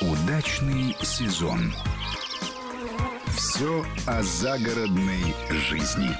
Удачный 0.00 0.96
сезон. 1.02 1.74
Все 3.36 3.84
о 4.06 4.22
загородной 4.22 5.34
жизни. 5.50 6.16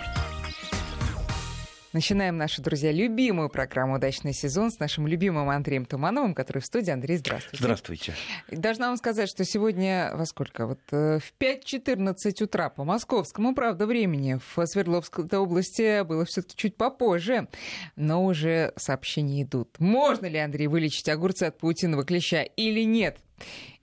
Начинаем 1.95 2.37
нашу, 2.37 2.61
друзья, 2.61 2.93
любимую 2.93 3.49
программу 3.49 3.95
«Удачный 3.95 4.35
сезон» 4.35 4.71
с 4.71 4.79
нашим 4.79 5.07
любимым 5.07 5.49
Андреем 5.49 5.87
Тумановым, 5.87 6.35
который 6.35 6.61
в 6.61 6.67
студии. 6.67 6.91
Андрей, 6.91 7.17
здравствуйте. 7.17 7.57
Здравствуйте. 7.57 8.15
Должна 8.51 8.89
вам 8.89 8.99
сказать, 8.99 9.31
что 9.31 9.43
сегодня 9.47 10.11
во 10.13 10.27
сколько? 10.27 10.67
Вот 10.67 10.81
э, 10.93 11.19
в 11.19 11.33
5.14 11.41 12.45
утра 12.45 12.69
по 12.69 12.85
московскому, 12.85 13.55
правда, 13.55 13.87
времени 13.87 14.39
в 14.55 14.67
Свердловской 14.67 15.25
области 15.39 16.03
было 16.03 16.27
все 16.27 16.43
таки 16.43 16.57
чуть 16.57 16.77
попозже, 16.77 17.49
но 17.97 18.23
уже 18.23 18.75
сообщения 18.77 19.45
идут. 19.45 19.81
Можно 19.81 20.27
ли, 20.27 20.37
Андрей, 20.37 20.67
вылечить 20.67 21.09
огурцы 21.09 21.45
от 21.45 21.57
паутинного 21.57 22.05
клеща 22.05 22.43
или 22.43 22.83
нет? 22.83 23.17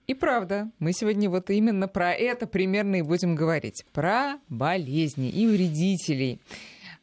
И 0.05 0.13
правда, 0.13 0.70
мы 0.77 0.93
сегодня 0.93 1.27
вот 1.27 1.49
именно 1.49 1.87
про 1.87 2.13
это 2.13 2.45
примерно 2.45 2.98
и 2.98 3.01
будем 3.01 3.34
говорить. 3.34 3.84
Про 3.93 4.35
болезни 4.48 5.31
и 5.31 5.48
вредителей. 5.48 6.40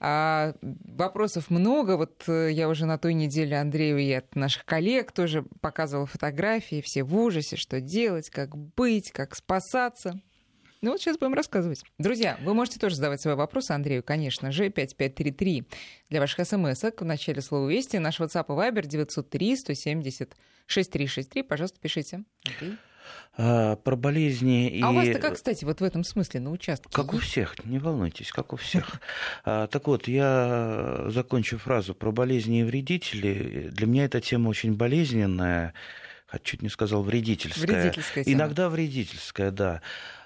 А, 0.05 0.55
вопросов 0.61 1.48
много. 1.48 1.97
Вот 1.97 2.24
э, 2.27 2.51
я 2.51 2.69
уже 2.69 2.87
на 2.87 2.98
той 2.98 3.15
неделе 3.15 3.56
Андрею 3.56 3.98
и 3.98 4.11
от 4.11 4.34
наших 4.34 4.65
коллег 4.65 5.12
тоже 5.12 5.45
показывала 5.61 6.06
фотографии. 6.06 6.80
Все 6.80 7.05
в 7.05 7.16
ужасе, 7.16 7.55
что 7.55 7.80
делать, 7.80 8.28
как 8.28 8.56
быть, 8.56 9.12
как 9.12 9.37
спасаться. 9.37 10.20
Ну 10.80 10.91
вот 10.91 11.01
сейчас 11.01 11.19
будем 11.19 11.34
рассказывать. 11.34 11.84
Друзья, 11.98 12.37
вы 12.42 12.52
можете 12.52 12.80
тоже 12.80 12.97
задавать 12.97 13.20
свои 13.20 13.37
вопросы 13.37 13.70
Андрею, 13.70 14.02
конечно 14.02 14.51
же, 14.51 14.70
5533 14.70 15.69
для 16.11 16.19
ваших 16.19 16.48
смс 16.48 16.83
в 16.83 17.05
начале 17.05 17.41
слова 17.41 17.69
«Вести». 17.69 17.98
Наш 17.98 18.19
WhatsApp 18.19 18.47
и 18.48 18.50
Viber 18.50 18.84
903 18.84 19.56
170 19.56 20.34
6363. 20.66 21.42
Пожалуйста, 21.45 21.78
пишите. 21.80 22.25
Андрей. 22.45 22.77
А, 23.37 23.77
про 23.77 23.97
болезни 23.97 24.69
и... 24.69 24.83
А 24.83 24.91
у 24.91 24.95
вас-то 24.95 25.19
как, 25.19 25.34
кстати, 25.34 25.64
вот 25.64 25.81
в 25.81 25.84
этом 25.84 26.05
смысле 26.05 26.41
на 26.41 26.50
участке? 26.50 26.91
Как 26.92 27.14
у 27.14 27.19
всех, 27.19 27.64
не 27.64 27.78
волнуйтесь, 27.78 28.31
как 28.31 28.53
у 28.53 28.56
всех. 28.56 29.00
А, 29.45 29.67
так 29.67 29.87
вот, 29.87 30.06
я 30.06 31.06
закончу 31.09 31.59
фразу 31.59 31.95
про 31.95 32.12
болезни 32.12 32.61
и 32.61 32.64
вредители. 32.64 33.70
Для 33.72 33.87
меня 33.87 34.05
эта 34.05 34.20
тема 34.20 34.48
очень 34.48 34.75
болезненная, 34.75 35.75
чуть 36.42 36.62
не 36.62 36.69
сказал 36.69 37.03
вредительская. 37.03 37.83
Вредительская 37.83 38.25
тема. 38.25 38.37
Иногда 38.37 38.69
вредительская, 38.69 39.50
да. 39.50 39.83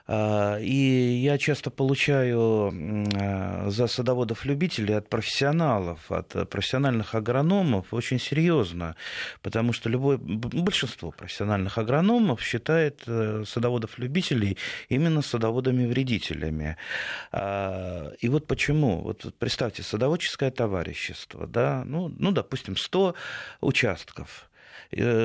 А, 0.09 0.59
и 0.61 1.21
я 1.23 1.37
часто 1.39 1.71
получаю 1.71 2.73
а, 3.15 3.71
за 3.71 3.87
садоводов-любителей 3.87 4.97
от 4.97 5.09
профессионалов, 5.09 6.11
от 6.11 6.49
профессиональных 6.49 7.15
агрономов 7.15 7.93
очень 7.93 8.21
серьезно, 8.21 8.95
потому 9.43 9.73
что 9.73 9.89
любое, 9.89 10.19
большинство 10.19 11.11
профессиональных 11.11 11.79
агрономов 11.79 12.41
считает 12.41 13.03
э, 13.07 13.45
садоводов-любителей 13.47 14.59
именно 14.89 15.23
садоводами-вредителями. 15.23 16.77
А, 17.33 18.13
и 18.21 18.29
вот 18.29 18.47
почему. 18.47 19.01
Вот 19.01 19.35
представьте, 19.39 19.83
садоводческое 19.83 20.51
товарищество, 20.51 21.47
да, 21.47 21.83
ну, 21.85 22.13
ну 22.17 22.31
допустим, 22.31 22.77
100 22.77 23.15
участков– 23.61 24.49
Э, 24.56 24.56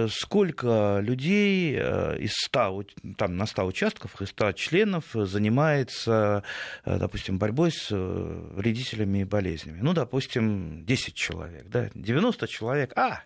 сколько 0.10 1.00
людей 1.02 1.76
э, 1.78 2.18
из 2.20 2.34
100, 2.34 2.84
там, 3.18 3.38
на 3.38 3.46
100 3.46 3.66
участков, 3.66 4.22
из 4.22 4.30
100 4.30 4.54
членов 4.54 5.06
занимается, 5.14 6.44
э, 6.86 6.98
допустим, 6.98 7.38
борьбой 7.38 7.72
с 7.72 7.90
вредителями 7.92 9.20
и 9.20 9.24
болезнями. 9.24 9.80
Ну, 9.82 9.94
допустим, 9.94 10.86
10 10.86 11.14
человек, 11.14 11.66
да, 11.68 11.90
90 11.94 12.48
человек, 12.48 12.94
а, 12.98 13.22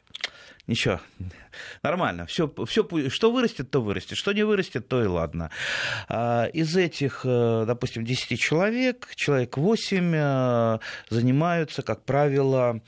ничего, 0.67 0.99
нормально. 1.83 2.25
Все, 2.25 2.51
все, 2.65 2.87
что 3.09 3.31
вырастет, 3.31 3.69
то 3.71 3.81
вырастет. 3.81 4.17
Что 4.17 4.33
не 4.33 4.43
вырастет, 4.43 4.87
то 4.87 5.03
и 5.03 5.07
ладно. 5.07 5.51
А, 6.07 6.45
из 6.45 6.75
этих, 6.75 7.21
э, 7.23 7.65
допустим, 7.67 8.05
10 8.05 8.39
человек, 8.39 9.09
человек 9.15 9.57
8 9.57 10.13
э, 10.15 10.79
занимаются, 11.09 11.81
как 11.81 12.03
правило, 12.03 12.79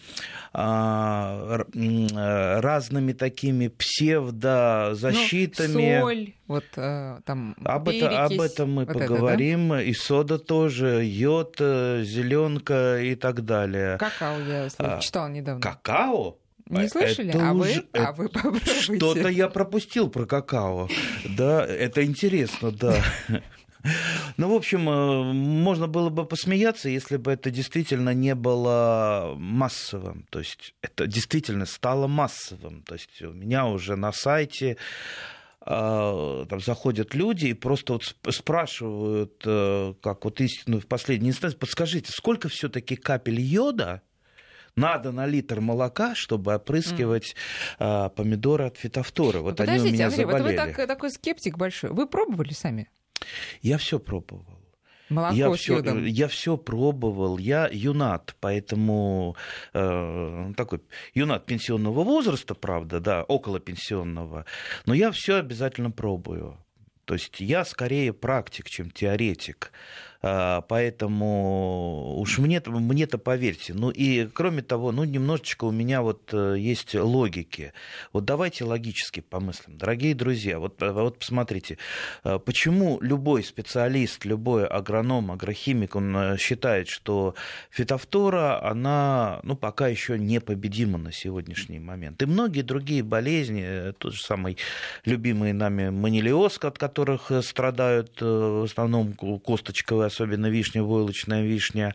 а, 0.53 1.65
э, 1.73 2.59
разными 2.59 3.13
такими 3.13 3.67
псевдозащитами. 3.67 5.97
Ну, 5.97 6.01
соль, 6.01 6.33
вот 6.47 6.65
там 6.71 7.55
об, 7.63 7.89
это, 7.89 8.25
об 8.25 8.39
этом 8.39 8.73
мы 8.73 8.85
вот 8.85 8.93
поговорим. 8.93 9.73
Это, 9.73 9.83
да? 9.83 9.89
И 9.89 9.93
сода 9.93 10.39
тоже, 10.39 11.03
йод, 11.03 11.57
зеленка 11.59 12.99
и 13.01 13.15
так 13.15 13.45
далее. 13.45 13.97
Какао 13.97 14.39
я 14.39 14.67
а, 14.77 14.99
читал 14.99 15.29
недавно. 15.29 15.61
Какао? 15.61 16.37
Не 16.69 16.85
а 16.85 16.89
слышали? 16.89 17.29
Это 17.29 17.49
а, 17.49 17.53
уже... 17.53 17.85
вы? 17.93 17.99
а 17.99 18.11
вы 18.13 18.29
попробуйте. 18.29 18.81
Что-то 18.81 19.27
я 19.29 19.47
пропустил 19.47 20.09
про 20.09 20.25
какао. 20.25 20.89
Да, 21.25 21.65
это 21.65 22.03
интересно, 22.03 22.71
да. 22.71 23.03
Ну, 24.37 24.49
в 24.49 24.53
общем, 24.53 24.89
э, 24.89 25.33
можно 25.33 25.87
было 25.87 26.09
бы 26.09 26.25
посмеяться, 26.25 26.89
если 26.89 27.17
бы 27.17 27.31
это 27.31 27.51
действительно 27.51 28.13
не 28.13 28.35
было 28.35 29.35
массовым. 29.37 30.25
То 30.29 30.39
есть 30.39 30.73
это 30.81 31.07
действительно 31.07 31.65
стало 31.65 32.07
массовым. 32.07 32.83
То 32.83 32.95
есть 32.95 33.21
у 33.21 33.31
меня 33.31 33.65
уже 33.65 33.95
на 33.95 34.11
сайте 34.11 34.77
э, 35.65 36.45
там 36.49 36.59
заходят 36.59 37.13
люди 37.13 37.47
и 37.47 37.53
просто 37.53 37.93
вот 37.93 38.03
спрашивают, 38.29 39.41
э, 39.45 39.93
как 40.01 40.25
вот 40.25 40.41
истину 40.41 40.79
в 40.79 40.87
последней 40.87 41.29
инстанции, 41.29 41.57
подскажите, 41.57 42.11
сколько 42.11 42.49
все-таки 42.49 42.95
капель 42.95 43.39
йода 43.39 44.01
надо 44.77 45.11
на 45.11 45.25
литр 45.25 45.59
молока, 45.59 46.15
чтобы 46.15 46.53
опрыскивать 46.53 47.33
mm. 47.33 47.75
а, 47.79 48.09
помидоры 48.09 48.65
от 48.65 48.77
фитофтора. 48.77 49.39
Вот 49.39 49.59
ну, 49.59 49.65
они 49.65 49.79
у 49.79 49.91
меня 49.91 50.05
Андрей, 50.07 50.25
заболели. 50.25 50.57
Вот 50.57 50.65
вы 50.67 50.73
так, 50.73 50.87
такой 50.87 51.11
скептик 51.11 51.57
большой. 51.57 51.89
Вы 51.89 52.07
пробовали 52.07 52.53
сами? 52.53 52.89
Я 53.61 53.77
все 53.77 53.99
пробовал. 53.99 54.45
Молоко 55.09 55.35
я 55.35 55.53
с 55.53 55.59
все, 55.59 55.77
йодом. 55.77 56.05
я 56.05 56.27
все 56.27 56.57
пробовал, 56.57 57.37
я 57.37 57.69
юнат, 57.71 58.35
поэтому 58.41 59.37
э, 59.73 60.51
такой 60.57 60.81
юнат 61.13 61.45
пенсионного 61.45 62.03
возраста, 62.03 62.55
правда, 62.55 62.99
да, 62.99 63.23
около 63.23 63.61
пенсионного, 63.61 64.45
но 64.85 64.93
я 64.93 65.11
все 65.11 65.35
обязательно 65.35 65.91
пробую. 65.91 66.57
То 67.05 67.13
есть 67.13 67.39
я 67.39 67.63
скорее 67.63 68.11
практик, 68.11 68.69
чем 68.69 68.91
теоретик. 68.91 69.71
А, 70.21 70.61
поэтому 70.61 72.15
уж 72.17 72.39
мне-то, 72.39 72.71
мне-то 72.71 73.17
поверьте. 73.17 73.73
Ну 73.73 73.91
и 73.91 74.27
кроме 74.27 74.61
того, 74.61 74.91
ну 74.91 75.03
немножечко 75.03 75.65
у 75.65 75.71
меня 75.71 76.01
вот 76.01 76.29
э, 76.33 76.55
есть 76.57 76.95
логики. 76.95 77.73
Вот 78.13 78.25
давайте 78.25 78.63
логически 78.63 79.19
помыслим. 79.19 79.77
Дорогие 79.77 80.15
друзья, 80.15 80.59
вот, 80.59 80.81
э, 80.81 80.91
вот 80.91 81.19
посмотрите, 81.19 81.77
э, 82.23 82.39
почему 82.39 82.99
любой 83.01 83.43
специалист, 83.43 84.25
любой 84.25 84.65
агроном, 84.65 85.31
агрохимик, 85.31 85.95
он 85.95 86.37
считает, 86.37 86.87
что 86.87 87.35
фитофтора, 87.69 88.63
она 88.63 89.39
ну, 89.43 89.55
пока 89.55 89.87
еще 89.87 90.17
непобедима 90.17 90.97
на 90.97 91.11
сегодняшний 91.11 91.79
момент. 91.79 92.21
И 92.23 92.25
многие 92.25 92.61
другие 92.61 93.03
болезни, 93.03 93.93
тот 93.99 94.13
же 94.13 94.23
самый 94.23 94.57
любимый 95.05 95.53
нами 95.53 95.89
манилиоз, 95.89 96.57
от 96.63 96.79
которых 96.79 97.31
страдают 97.43 98.19
в 98.19 98.63
основном 98.63 99.13
косточковые 99.13 100.06
особенно 100.07 100.47
вишня, 100.47 100.83
войлочная 100.83 101.43
вишня, 101.43 101.93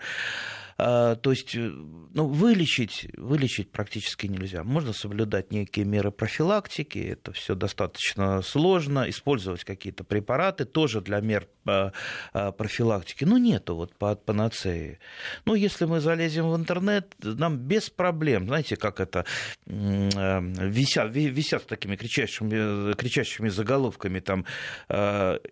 то 0.76 1.30
есть, 1.30 1.54
э, 1.54 1.70
ну, 2.14 2.26
вылечить, 2.26 3.08
вылечить 3.16 3.70
практически 3.70 4.26
нельзя. 4.26 4.64
Можно 4.64 4.92
соблюдать 4.92 5.52
некие 5.52 5.84
меры 5.84 6.10
профилактики, 6.10 6.98
это 6.98 7.32
все 7.32 7.54
достаточно 7.54 8.42
сложно, 8.42 9.08
использовать 9.08 9.64
какие-то 9.64 10.04
препараты 10.04 10.64
тоже 10.64 11.00
для 11.00 11.20
мер 11.20 11.48
а, 11.64 11.92
а, 12.32 12.52
профилактики. 12.52 13.24
Ну, 13.24 13.36
нету 13.36 13.76
вот 13.76 13.94
по 13.96 14.14
панацеи. 14.14 14.98
Ну, 15.44 15.54
если 15.54 15.84
мы 15.84 16.00
залезем 16.00 16.50
в 16.50 16.56
интернет, 16.56 17.14
нам 17.22 17.56
без 17.56 17.90
проблем, 17.90 18.46
знаете, 18.46 18.76
как 18.76 19.00
это, 19.00 19.24
висят, 19.66 21.14
висят 21.14 21.62
с 21.62 21.66
такими 21.66 21.96
кричащими, 21.96 22.94
кричащими 22.94 23.48
заголовками, 23.48 24.20
там, 24.20 24.44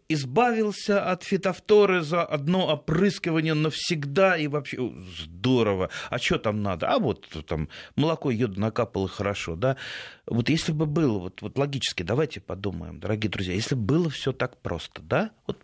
избавился 0.09 1.05
от 1.05 1.23
фитофторы 1.25 2.03
за 2.03 2.23
одно 2.25 2.67
опрыскивание 2.67 3.55
навсегда 3.55 4.37
и 4.37 4.47
вообще 4.47 4.79
здорово. 5.11 5.91
А 6.09 6.19
что 6.19 6.39
там 6.39 6.63
надо? 6.63 6.89
А 6.89 6.99
вот 6.99 7.29
там 7.47 7.69
молоко 7.97 8.31
йода 8.31 8.61
накапало 8.61 9.09
хорошо, 9.09 9.57
да? 9.57 9.77
Вот 10.27 10.49
если 10.49 10.73
бы 10.73 10.87
было, 10.87 11.19
вот, 11.19 11.43
вот 11.43 11.59
логически, 11.59 12.03
давайте 12.03 12.41
подумаем, 12.41 13.01
дорогие 13.01 13.31
друзья, 13.31 13.55
если 13.55 13.75
бы 13.75 13.83
было 13.83 14.11
все 14.11 14.33
так 14.33 14.61
просто, 14.61 15.03
да? 15.03 15.31
Вот 15.47 15.59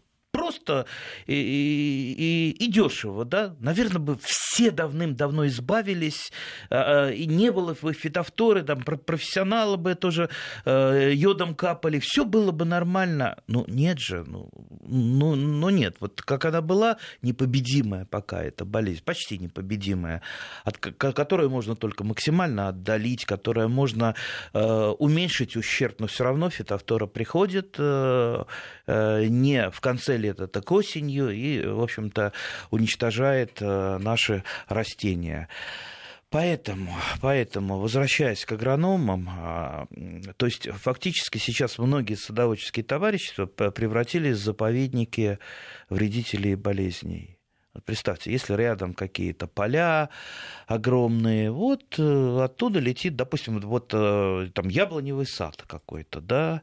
просто 0.47 0.87
и, 1.27 1.35
и, 1.35 2.65
и 2.65 2.71
дешево, 2.71 3.25
да, 3.25 3.57
наверное, 3.59 3.99
бы 3.99 4.19
все 4.23 4.71
давным-давно 4.71 5.47
избавились, 5.49 6.33
а, 6.71 7.09
а, 7.09 7.11
и 7.11 7.27
не 7.27 7.51
было 7.51 7.75
бы 7.81 7.93
фитофторы, 7.93 8.63
там, 8.63 8.83
профессионалы 8.83 9.77
бы 9.77 9.95
тоже 9.95 10.29
э, 10.65 11.11
йодом 11.13 11.55
капали, 11.55 11.99
все 11.99 12.25
было 12.25 12.53
бы 12.53 12.65
нормально. 12.65 13.37
Ну, 13.49 13.65
нет 13.67 13.99
же, 13.99 14.25
ну, 14.25 14.49
ну, 14.87 15.35
ну 15.35 15.71
нет. 15.71 15.97
Вот 16.01 16.23
как 16.23 16.45
она 16.45 16.61
была, 16.61 16.99
непобедимая 17.23 18.05
пока 18.05 18.43
эта 18.43 18.65
болезнь, 18.65 19.03
почти 19.05 19.39
непобедимая, 19.39 20.23
от 20.65 20.79
которой 20.79 21.49
можно 21.49 21.75
только 21.75 22.05
максимально 22.05 22.69
отдалить, 22.69 23.25
которая 23.25 23.69
можно 23.69 24.15
э, 24.53 24.95
уменьшить 24.99 25.57
ущерб, 25.57 26.01
но 26.01 26.07
все 26.07 26.25
равно 26.25 26.51
фитофтора 26.51 27.07
приходит 27.07 27.75
э, 27.79 28.45
э, 28.87 29.25
не 29.27 29.71
в 29.71 29.81
конце 29.81 30.17
лета, 30.37 30.47
так 30.47 30.71
осенью, 30.71 31.31
и, 31.31 31.65
в 31.67 31.83
общем-то, 31.83 32.33
уничтожает 32.71 33.59
э, 33.61 33.99
наши 33.99 34.45
растения. 34.69 35.49
Поэтому, 36.29 36.93
поэтому, 37.21 37.79
возвращаясь 37.79 38.45
к 38.45 38.53
агрономам, 38.53 39.29
а, 39.31 39.87
то 40.37 40.47
есть 40.47 40.69
фактически 40.71 41.39
сейчас 41.39 41.79
многие 41.79 42.17
садоводческие 42.17 42.85
товарищества 42.85 43.47
превратились 43.47 44.37
в 44.37 44.43
заповедники 44.43 45.39
вредителей 45.89 46.57
болезней. 46.57 47.39
Вот 47.75 47.85
представьте, 47.85 48.33
если 48.33 48.55
рядом 48.55 48.93
какие-то 48.93 49.47
поля 49.47 50.09
огромные, 50.67 51.53
вот 51.53 51.95
э, 51.97 52.41
оттуда 52.43 52.81
летит, 52.81 53.15
допустим, 53.15 53.61
вот 53.61 53.93
э, 53.95 54.49
там 54.53 54.69
яблоневый 54.69 55.27
сад 55.27 55.63
какой-то, 55.67 56.21
да, 56.21 56.63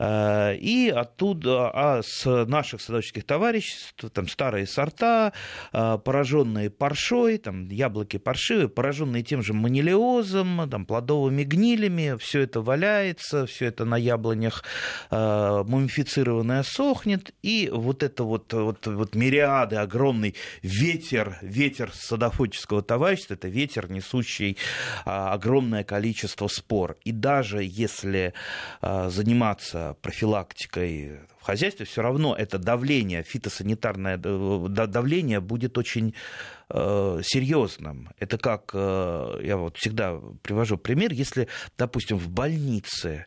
и 0.00 0.92
оттуда, 0.94 1.70
а 1.74 2.02
с 2.02 2.46
наших 2.46 2.80
садоводческих 2.80 3.24
товариществ, 3.24 3.94
там 4.12 4.28
старые 4.28 4.66
сорта, 4.66 5.32
э, 5.72 5.98
пораженные 6.02 6.70
паршой, 6.70 7.38
там 7.38 7.68
яблоки 7.68 8.16
паршивые, 8.16 8.68
пораженные 8.68 9.22
тем 9.22 9.42
же 9.42 9.52
манилиозом, 9.52 10.68
там, 10.70 10.86
плодовыми 10.86 11.44
гнилями, 11.44 12.16
все 12.18 12.40
это 12.40 12.60
валяется, 12.62 13.46
все 13.46 13.66
это 13.66 13.84
на 13.84 13.96
яблонях 13.96 14.64
э, 15.10 15.64
мумифицированное 15.66 16.62
сохнет, 16.62 17.34
и 17.42 17.68
вот 17.72 18.02
это 18.02 18.24
вот, 18.24 18.52
вот, 18.52 18.86
вот 18.86 19.14
мириады, 19.14 19.76
огромный 19.76 20.34
ветер, 20.62 21.38
ветер 21.42 21.90
садоводческого 21.92 22.82
товарищества, 22.82 23.34
это 23.34 23.48
ветер, 23.48 23.90
несущий 23.90 24.56
огромное 25.04 25.84
количество 25.84 26.48
спор. 26.48 26.96
И 27.04 27.12
даже 27.12 27.62
если 27.62 28.32
заниматься 28.80 29.89
профилактикой 29.94 31.20
в 31.38 31.44
хозяйстве, 31.44 31.86
все 31.86 32.02
равно 32.02 32.34
это 32.36 32.58
давление, 32.58 33.22
фитосанитарное 33.22 34.20
э, 34.22 34.66
давление 34.68 35.40
будет 35.40 35.78
очень 35.78 36.14
э, 36.68 37.20
серьезным. 37.24 38.10
Это 38.18 38.38
как, 38.38 38.70
э, 38.74 39.40
я 39.42 39.56
вот 39.56 39.76
всегда 39.78 40.20
привожу 40.42 40.76
пример, 40.76 41.12
если, 41.12 41.48
допустим, 41.78 42.18
в 42.18 42.28
больнице 42.28 43.26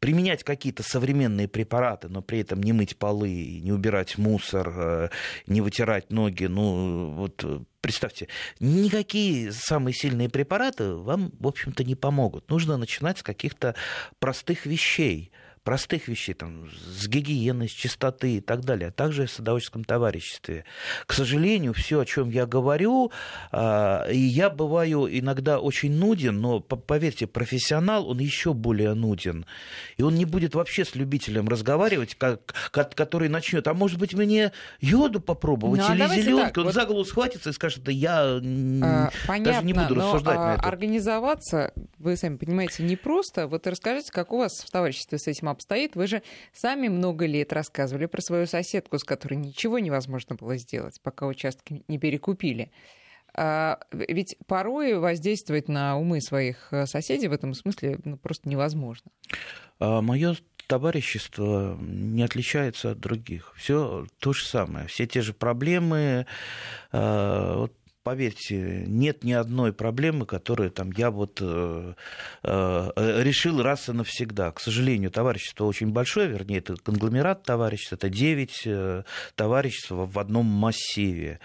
применять 0.00 0.42
какие-то 0.42 0.82
современные 0.82 1.46
препараты, 1.46 2.08
но 2.08 2.22
при 2.22 2.40
этом 2.40 2.60
не 2.60 2.72
мыть 2.72 2.96
полы, 2.96 3.60
не 3.62 3.70
убирать 3.70 4.18
мусор, 4.18 5.10
не 5.46 5.60
вытирать 5.60 6.10
ноги, 6.10 6.46
ну 6.46 7.12
вот 7.14 7.44
представьте, 7.80 8.28
никакие 8.58 9.52
самые 9.52 9.94
сильные 9.94 10.28
препараты 10.28 10.94
вам, 10.94 11.30
в 11.38 11.46
общем-то, 11.46 11.84
не 11.84 11.94
помогут. 11.94 12.50
Нужно 12.50 12.78
начинать 12.78 13.18
с 13.18 13.22
каких-то 13.22 13.76
простых 14.18 14.66
вещей 14.66 15.30
простых 15.64 16.08
вещей, 16.08 16.34
там, 16.34 16.68
с 16.70 17.06
гигиены, 17.06 17.68
с 17.68 17.70
чистоты 17.70 18.36
и 18.36 18.40
так 18.40 18.64
далее, 18.64 18.88
а 18.88 18.92
также 18.92 19.26
в 19.26 19.30
садоводческом 19.30 19.84
товариществе. 19.84 20.64
К 21.06 21.12
сожалению, 21.12 21.72
все, 21.72 22.00
о 22.00 22.04
чем 22.04 22.30
я 22.30 22.46
говорю, 22.46 23.12
а, 23.52 24.08
и 24.10 24.18
я 24.18 24.50
бываю 24.50 25.06
иногда 25.06 25.60
очень 25.60 25.92
нуден, 25.92 26.40
но, 26.40 26.60
поверьте, 26.60 27.26
профессионал, 27.26 28.08
он 28.08 28.18
еще 28.18 28.54
более 28.54 28.94
нуден. 28.94 29.46
И 29.96 30.02
он 30.02 30.16
не 30.16 30.24
будет 30.24 30.54
вообще 30.54 30.84
с 30.84 30.94
любителем 30.94 31.48
разговаривать, 31.48 32.16
как, 32.16 32.54
который 32.70 33.28
начнет, 33.28 33.66
а 33.68 33.74
может 33.74 33.98
быть, 33.98 34.14
мне 34.14 34.52
йоду 34.80 35.20
попробовать 35.20 35.80
ну, 35.80 35.86
а 35.88 35.94
или 35.94 36.20
зеленку. 36.20 36.60
Он 36.60 36.66
вот... 36.66 36.74
за 36.74 36.86
голову 36.86 37.04
схватится 37.04 37.50
и 37.50 37.52
скажет, 37.52 37.84
да 37.84 37.92
я 37.92 38.40
а, 38.82 39.10
понятно, 39.26 39.52
даже 39.52 39.64
не 39.64 39.72
буду 39.72 39.94
но, 39.94 40.02
рассуждать 40.02 40.38
а, 40.38 40.40
на 40.40 40.54
это. 40.54 40.62
Организоваться, 40.62 41.72
вы 41.98 42.16
сами 42.16 42.36
понимаете, 42.36 42.82
не 42.82 42.96
просто. 42.96 43.46
Вот 43.46 43.66
расскажите, 43.66 44.10
как 44.10 44.32
у 44.32 44.38
вас 44.38 44.64
в 44.66 44.70
товариществе 44.70 45.18
с 45.18 45.26
этим 45.28 45.51
обстоит. 45.52 45.94
Вы 45.94 46.06
же 46.06 46.22
сами 46.52 46.88
много 46.88 47.26
лет 47.26 47.52
рассказывали 47.52 48.06
про 48.06 48.20
свою 48.20 48.46
соседку, 48.46 48.98
с 48.98 49.04
которой 49.04 49.34
ничего 49.34 49.78
невозможно 49.78 50.34
было 50.34 50.56
сделать, 50.56 51.00
пока 51.02 51.26
участки 51.26 51.84
не 51.88 51.98
перекупили. 51.98 52.70
А, 53.34 53.78
ведь 53.92 54.36
порой 54.46 54.98
воздействовать 54.98 55.68
на 55.68 55.96
умы 55.96 56.20
своих 56.20 56.68
э, 56.70 56.86
соседей 56.86 57.28
в 57.28 57.32
этом 57.32 57.54
смысле 57.54 57.98
ну, 58.04 58.18
просто 58.18 58.48
невозможно. 58.48 59.10
А, 59.78 60.02
Мое 60.02 60.36
товарищество 60.66 61.78
не 61.80 62.22
отличается 62.22 62.90
от 62.90 63.00
других. 63.00 63.54
Все 63.56 64.06
то 64.18 64.32
же 64.32 64.44
самое. 64.44 64.86
Все 64.86 65.06
те 65.06 65.22
же 65.22 65.32
проблемы. 65.32 66.26
А, 66.90 67.56
вот 67.56 67.72
поверьте, 68.02 68.84
нет 68.86 69.24
ни 69.24 69.32
одной 69.32 69.72
проблемы, 69.72 70.26
которую 70.26 70.70
там 70.70 70.90
я 70.92 71.10
вот 71.10 71.38
э, 71.40 71.94
э, 72.42 73.22
решил 73.22 73.62
раз 73.62 73.88
и 73.88 73.92
навсегда. 73.92 74.50
К 74.52 74.60
сожалению, 74.60 75.10
товарищество 75.10 75.64
очень 75.64 75.90
большое, 75.90 76.28
вернее, 76.28 76.58
это 76.58 76.74
конгломерат 76.76 77.44
товариществ, 77.44 77.92
это 77.92 78.08
9 78.08 78.62
э, 78.66 79.02
товариществ 79.34 79.90
в 79.90 80.18
одном 80.18 80.46
массиве. 80.46 81.40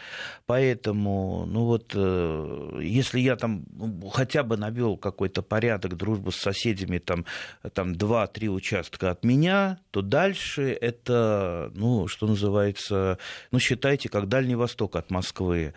Поэтому, 0.45 1.45
ну 1.45 1.65
вот, 1.65 1.92
э, 1.94 2.80
если 2.81 3.19
я 3.19 3.36
там 3.36 3.65
хотя 4.12 4.44
бы 4.44 4.57
навел 4.57 4.98
какой-то 4.98 5.42
порядок, 5.42 5.95
дружбу 5.95 6.31
с 6.31 6.38
соседями, 6.38 6.98
там, 6.98 7.25
там 7.74 7.94
2-3 7.94 8.48
участка 8.48 9.12
от 9.12 9.24
меня, 9.24 9.80
то 9.92 10.01
дальше 10.01 10.71
это, 10.71 11.71
ну, 11.75 12.07
что 12.07 12.27
называется, 12.27 13.18
ну, 13.51 13.59
считайте, 13.59 14.09
как 14.09 14.27
Дальний 14.27 14.56
Восток 14.56 14.95
от 14.95 15.12
Москвы. 15.12 15.74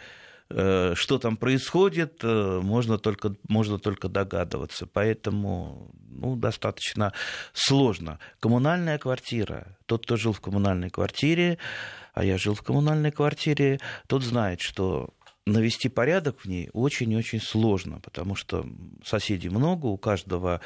Э, 0.50 0.94
что 0.96 1.18
там 1.18 1.36
происходит, 1.36 2.24
э, 2.24 2.60
можно 2.62 2.98
только, 2.98 3.36
можно 3.48 3.78
только 3.78 4.08
догадываться. 4.08 4.86
Поэтому 4.86 5.92
ну, 6.08 6.34
достаточно 6.36 7.12
сложно. 7.52 8.18
Коммунальная 8.40 8.98
квартира. 8.98 9.78
Тот, 9.86 10.04
кто 10.04 10.16
жил 10.16 10.32
в 10.32 10.40
коммунальной 10.40 10.90
квартире, 10.90 11.58
а 12.14 12.24
я 12.24 12.36
жил 12.36 12.54
в 12.54 12.62
коммунальной 12.62 13.12
квартире, 13.12 13.78
тот 14.08 14.24
знает, 14.24 14.60
что 14.60 15.10
навести 15.46 15.88
порядок 15.88 16.40
в 16.40 16.46
ней 16.46 16.68
очень-очень 16.72 17.40
сложно, 17.40 18.00
потому 18.00 18.34
что 18.34 18.66
соседей 19.04 19.48
много, 19.48 19.86
у 19.86 19.96
каждого 19.96 20.60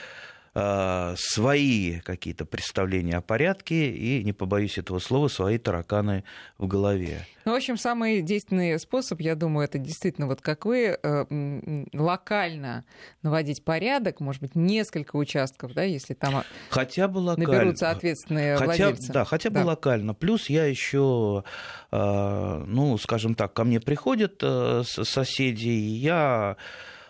свои 0.55 1.99
какие-то 2.01 2.45
представления 2.45 3.17
о 3.17 3.21
порядке 3.21 3.91
и, 3.91 4.23
не 4.23 4.33
побоюсь 4.33 4.79
этого 4.79 5.01
слова, 5.01 5.27
свои 5.27 5.59
тараканы 5.59 6.23
в 6.59 6.69
голове. 6.69 7.27
Ну, 7.45 7.53
в 7.53 7.57
общем, 7.57 7.77
самый 7.77 8.23
действенный 8.23 8.79
способ, 8.79 9.21
я 9.21 9.35
думаю, 9.35 9.67
это 9.67 9.79
действительно, 9.79 10.27
вот 10.27 10.41
как 10.41 10.65
вы, 10.65 10.97
э, 11.03 11.85
локально 11.93 12.85
наводить 13.23 13.65
порядок, 13.65 14.21
может 14.21 14.41
быть, 14.41 14.55
несколько 14.55 15.17
участков, 15.17 15.75
да, 15.75 15.83
если 15.83 16.15
там 16.15 16.45
хотя 16.71 17.09
бы 17.09 17.19
локально. 17.19 17.53
наберутся 17.53 17.91
ответственные 17.91 18.57
хотя, 18.57 18.65
владельцы. 18.65 19.13
Да, 19.13 19.25
хотя 19.25 19.51
бы 19.51 19.57
да. 19.57 19.65
локально. 19.67 20.15
Плюс 20.15 20.49
я 20.49 20.65
еще, 20.67 21.45
э, 21.91 22.65
ну, 22.67 22.97
скажем 22.99 23.35
так, 23.35 23.53
ко 23.53 23.65
мне 23.65 23.81
приходят 23.81 24.41
соседи, 24.85 25.69
и 25.69 25.97
я 25.97 26.35
Э, 26.45 26.57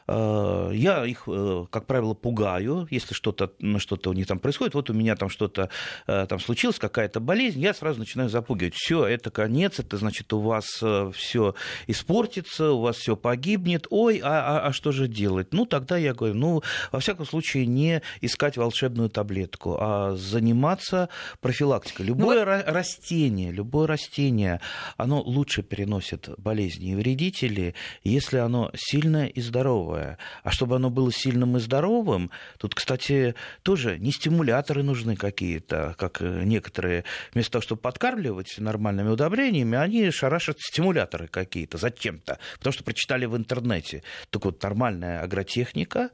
я 0.06 1.06
их, 1.06 1.25
э, 1.26 1.66
как 1.70 1.87
правило, 1.87 2.14
пугаю, 2.14 2.87
если 2.90 3.14
что-то 3.14 3.52
что 3.78 4.11
у 4.11 4.12
них 4.12 4.26
там 4.26 4.38
происходит. 4.38 4.75
Вот 4.75 4.90
у 4.90 4.92
меня 4.92 5.16
там 5.16 5.30
что-то 5.30 5.70
э, 6.06 6.26
там 6.28 6.40
случилось, 6.40 6.78
какая-то 6.78 7.20
болезнь, 7.20 7.61
я 7.61 7.73
сразу 7.73 8.00
начинаю 8.00 8.28
запугивать. 8.28 8.75
Все, 8.75 9.06
это 9.06 9.30
конец, 9.30 9.78
это 9.78 9.96
значит 9.96 10.32
у 10.32 10.40
вас 10.40 10.66
все 11.14 11.54
испортится, 11.87 12.73
у 12.73 12.80
вас 12.82 12.96
все 12.96 13.16
погибнет. 13.16 13.87
Ой, 13.90 14.20
а, 14.23 14.58
а, 14.58 14.68
а 14.68 14.73
что 14.73 14.92
же 14.92 15.08
делать? 15.08 15.52
Ну, 15.52 15.64
тогда 15.64 15.96
я 15.96 16.12
говорю, 16.12 16.34
ну, 16.34 16.62
во 16.92 17.00
всяком 17.00 17.25
случае, 17.25 17.66
не 17.66 18.02
искать 18.20 18.56
волшебную 18.56 19.08
таблетку, 19.08 19.78
а 19.80 20.16
заниматься 20.16 21.08
профилактикой. 21.40 22.06
Любое 22.06 22.44
ну, 22.44 22.73
растение, 22.73 23.52
любое 23.52 23.87
растение, 23.87 24.61
оно 24.96 25.23
лучше 25.23 25.62
переносит 25.62 26.28
болезни 26.37 26.92
и 26.92 26.94
вредители, 26.94 27.75
если 28.02 28.38
оно 28.38 28.70
сильное 28.75 29.26
и 29.26 29.40
здоровое 29.40 29.93
здоровое. 29.94 30.18
А 30.42 30.50
чтобы 30.50 30.76
оно 30.76 30.90
было 30.90 31.12
сильным 31.12 31.56
и 31.56 31.60
здоровым, 31.60 32.30
тут, 32.58 32.74
кстати, 32.74 33.34
тоже 33.62 33.98
не 33.98 34.10
стимуляторы 34.12 34.82
нужны 34.82 35.16
какие-то, 35.16 35.94
как 35.98 36.20
некоторые, 36.20 37.04
вместо 37.32 37.52
того, 37.52 37.62
чтобы 37.62 37.80
подкармливать 37.80 38.58
нормальными 38.58 39.08
удобрениями, 39.08 39.78
они 39.78 40.10
шарашат 40.10 40.58
стимуляторы 40.60 41.28
какие-то 41.28 41.78
зачем-то, 41.78 42.38
потому 42.58 42.72
что 42.72 42.84
прочитали 42.84 43.26
в 43.26 43.36
интернете. 43.36 44.02
Так 44.30 44.44
вот, 44.44 44.62
нормальная 44.62 45.20
агротехника, 45.22 46.10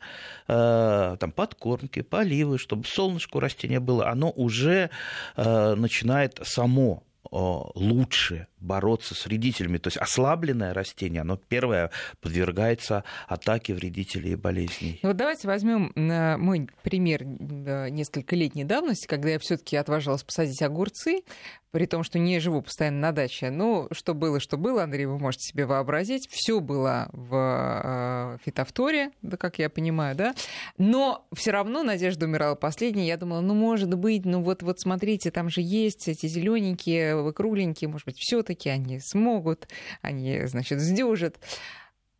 э, 0.48 1.16
там 1.18 1.32
подкормки, 1.32 2.02
поливы, 2.02 2.58
чтобы 2.58 2.84
солнышко 2.84 3.38
у 3.38 3.40
растения 3.40 3.80
было, 3.80 4.08
оно 4.08 4.30
уже 4.30 4.90
э, 5.36 5.74
начинает 5.74 6.40
само 6.42 7.02
лучше 7.30 8.46
бороться 8.58 9.14
с 9.14 9.24
вредителями. 9.26 9.78
То 9.78 9.88
есть 9.88 9.96
ослабленное 9.96 10.74
растение, 10.74 11.22
оно 11.22 11.36
первое 11.36 11.90
подвергается 12.20 13.04
атаке 13.28 13.74
вредителей 13.74 14.32
и 14.32 14.36
болезней. 14.36 15.00
Ну 15.02 15.10
вот 15.10 15.16
давайте 15.16 15.46
возьмем 15.46 15.92
э, 15.94 16.36
мой 16.36 16.68
пример 16.82 17.24
несколько 17.24 18.36
летней 18.36 18.64
давности, 18.64 19.06
когда 19.06 19.30
я 19.30 19.38
все-таки 19.38 19.76
отважилась 19.76 20.22
посадить 20.22 20.60
огурцы, 20.62 21.22
при 21.70 21.86
том, 21.86 22.02
что 22.02 22.18
не 22.18 22.40
живу 22.40 22.62
постоянно 22.62 23.00
на 23.00 23.12
даче. 23.12 23.50
Ну, 23.50 23.88
что 23.92 24.14
было, 24.14 24.40
что 24.40 24.56
было, 24.56 24.82
Андрей, 24.82 25.06
вы 25.06 25.18
можете 25.18 25.44
себе 25.44 25.66
вообразить. 25.66 26.28
Все 26.30 26.60
было 26.60 27.08
в 27.12 28.34
э, 28.34 28.38
фитофторе, 28.44 29.10
да, 29.22 29.36
как 29.36 29.58
я 29.58 29.70
понимаю, 29.70 30.16
да. 30.16 30.34
Но 30.78 31.26
все 31.32 31.52
равно 31.52 31.82
Надежда 31.82 32.26
умирала 32.26 32.54
последней. 32.54 33.06
Я 33.06 33.16
думала, 33.16 33.40
ну, 33.40 33.54
может 33.54 33.94
быть, 33.94 34.24
ну 34.24 34.42
вот, 34.42 34.62
вот 34.62 34.80
смотрите, 34.80 35.30
там 35.30 35.48
же 35.48 35.60
есть 35.60 36.08
эти 36.08 36.26
зелененькие, 36.26 37.32
кругленькие, 37.32 37.88
может 37.88 38.06
быть, 38.06 38.18
все-таки 38.18 38.68
они 38.68 39.00
смогут, 39.00 39.68
они, 40.02 40.46
значит, 40.46 40.80
сдюжат. 40.80 41.38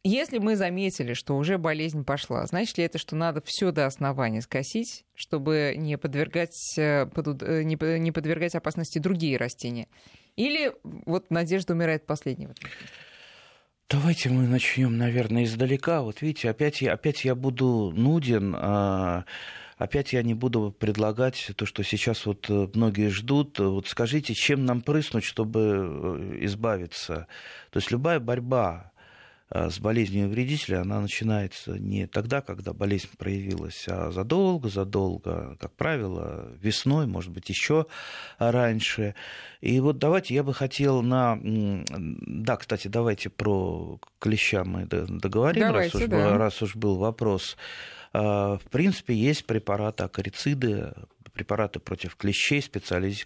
Если 0.03 0.39
мы 0.39 0.57
заметили, 0.57 1.13
что 1.13 1.37
уже 1.37 1.59
болезнь 1.59 2.05
пошла, 2.05 2.47
значит 2.47 2.79
ли 2.79 2.85
это, 2.85 2.97
что 2.97 3.17
надо 3.17 3.43
все 3.45 3.71
до 3.71 3.85
основания 3.85 4.41
скосить, 4.41 5.05
чтобы 5.15 5.75
не 5.77 5.99
подвергать, 5.99 6.57
э, 6.79 7.07
э, 7.07 7.63
не 7.63 8.13
подвергать 8.13 8.55
опасности 8.55 8.99
другие 8.99 9.37
растения? 9.37 9.89
Или 10.37 10.73
вот 10.83 11.31
надежда 11.31 11.75
умирает 11.75 12.07
последней? 12.07 12.49
Давайте 13.91 14.31
мы 14.31 14.47
начнем, 14.47 14.97
наверное, 14.97 15.45
издалека. 15.45 16.01
Вот 16.01 16.23
видите, 16.23 16.49
опять 16.49 16.81
я, 16.81 16.95
опять 16.95 17.25
я 17.27 17.35
буду 17.35 17.93
нуден. 17.95 18.55
А 18.57 19.27
опять 19.77 20.15
я 20.15 20.23
не 20.23 20.33
буду 20.33 20.75
предлагать 20.79 21.51
то, 21.57 21.67
что 21.67 21.83
сейчас 21.83 22.25
вот 22.25 22.49
э, 22.49 22.69
многие 22.73 23.11
ждут. 23.11 23.59
Вот 23.59 23.87
скажите, 23.87 24.33
чем 24.33 24.65
нам 24.65 24.81
прыснуть, 24.81 25.25
чтобы 25.25 26.39
избавиться? 26.41 27.27
То 27.71 27.79
есть 27.79 27.91
любая 27.91 28.19
борьба 28.19 28.93
с 29.53 29.81
болезнью 29.81 30.29
вредителя, 30.29 30.83
она 30.83 31.01
начинается 31.01 31.73
не 31.73 32.07
тогда, 32.07 32.41
когда 32.41 32.73
болезнь 32.73 33.09
проявилась, 33.19 33.85
а 33.89 34.11
задолго-задолго, 34.13 35.57
как 35.61 35.73
правило, 35.73 36.53
весной, 36.61 37.07
может 37.07 37.33
быть, 37.33 37.49
еще 37.49 37.87
раньше. 38.39 39.15
И 39.61 39.81
вот 39.81 39.99
давайте 39.99 40.35
я 40.35 40.45
бы 40.45 40.55
хотел 40.55 41.03
на... 41.03 41.39
Да, 41.43 42.57
кстати, 42.57 42.89
давайте 42.89 43.29
про 43.29 43.99
клеща 44.21 44.65
мы 44.65 44.87
договорим, 44.87 45.63
давайте, 45.63 45.99
раз, 45.99 46.03
уж, 46.05 46.09
да. 46.09 46.39
раз 46.39 46.63
уж 46.63 46.77
был 46.77 46.97
вопрос. 46.97 47.57
Э, 48.13 48.59
в 48.63 48.71
принципе, 48.71 49.15
есть 49.15 49.47
препараты 49.47 50.05
акарициды, 50.05 50.93
препараты 51.33 51.81
против 51.81 52.17
клещей, 52.17 52.63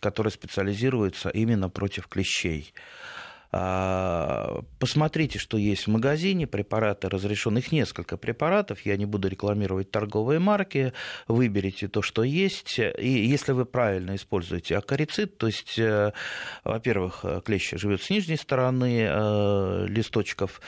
которые 0.00 0.30
специализируются 0.30 1.30
именно 1.30 1.68
против 1.68 2.06
клещей. 2.08 2.72
А, 3.56 4.62
посмотрите, 4.80 5.38
что 5.38 5.56
есть 5.56 5.86
в 5.86 5.90
магазине, 5.90 6.44
препараты 6.44 7.08
разрешены, 7.08 7.58
их 7.58 7.70
несколько 7.70 8.16
препаратов, 8.16 8.80
я 8.84 8.96
не 8.96 9.06
буду 9.06 9.28
рекламировать 9.28 9.92
торговые 9.92 10.40
марки, 10.40 10.92
выберите 11.28 11.86
то, 11.86 12.02
что 12.02 12.24
есть, 12.24 12.80
и 12.80 13.08
если 13.08 13.52
вы 13.52 13.64
правильно 13.64 14.16
используете 14.16 14.76
акарицид, 14.76 15.38
то 15.38 15.46
есть, 15.46 15.78
э, 15.78 16.12
во-первых, 16.64 17.24
клещ 17.44 17.74
живет 17.74 18.02
с 18.02 18.10
нижней 18.10 18.36
стороны 18.36 19.06
э, 19.08 19.86
листочков, 19.86 20.60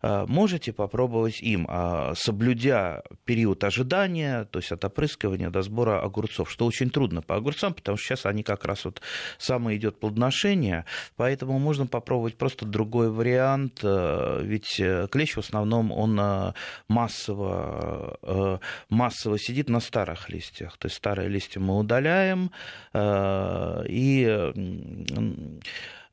э, 0.00 0.24
можете 0.26 0.72
попробовать 0.72 1.42
им, 1.42 1.66
а, 1.68 2.14
соблюдя 2.14 3.02
период 3.26 3.62
ожидания, 3.64 4.46
то 4.46 4.60
есть 4.60 4.72
от 4.72 4.82
опрыскивания 4.82 5.50
до 5.50 5.60
сбора 5.60 6.00
огурцов, 6.02 6.50
что 6.50 6.64
очень 6.64 6.88
трудно 6.88 7.20
по 7.20 7.36
огурцам, 7.36 7.74
потому 7.74 7.98
что 7.98 8.06
сейчас 8.06 8.24
они 8.24 8.42
как 8.42 8.64
раз 8.64 8.86
вот 8.86 9.02
самое 9.36 9.76
идет 9.76 10.00
плодоношение, 10.00 10.86
поэтому 11.16 11.58
можно 11.58 11.86
попробовать 11.86 12.29
быть 12.30 12.38
просто 12.38 12.64
другой 12.64 13.10
вариант, 13.10 13.80
э, 13.82 14.40
ведь 14.42 14.78
э, 14.78 15.08
клещ 15.10 15.34
в 15.34 15.40
основном 15.40 15.92
он 15.92 16.18
э, 16.20 16.52
массово, 16.88 18.60
массово 18.88 19.38
сидит 19.38 19.68
на 19.68 19.80
старых 19.80 20.30
листьях, 20.30 20.76
то 20.78 20.86
есть 20.86 20.96
старые 20.96 21.28
листья 21.28 21.60
мы 21.60 21.78
удаляем 21.78 22.50
и 22.94 24.52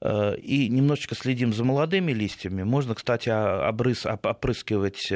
и 0.01 0.67
немножечко 0.69 1.15
следим 1.15 1.53
за 1.53 1.63
молодыми 1.63 2.11
листьями. 2.11 2.63
Можно, 2.63 2.95
кстати, 2.95 3.29
обрыз, 3.29 4.05
опрыскивать 4.05 5.11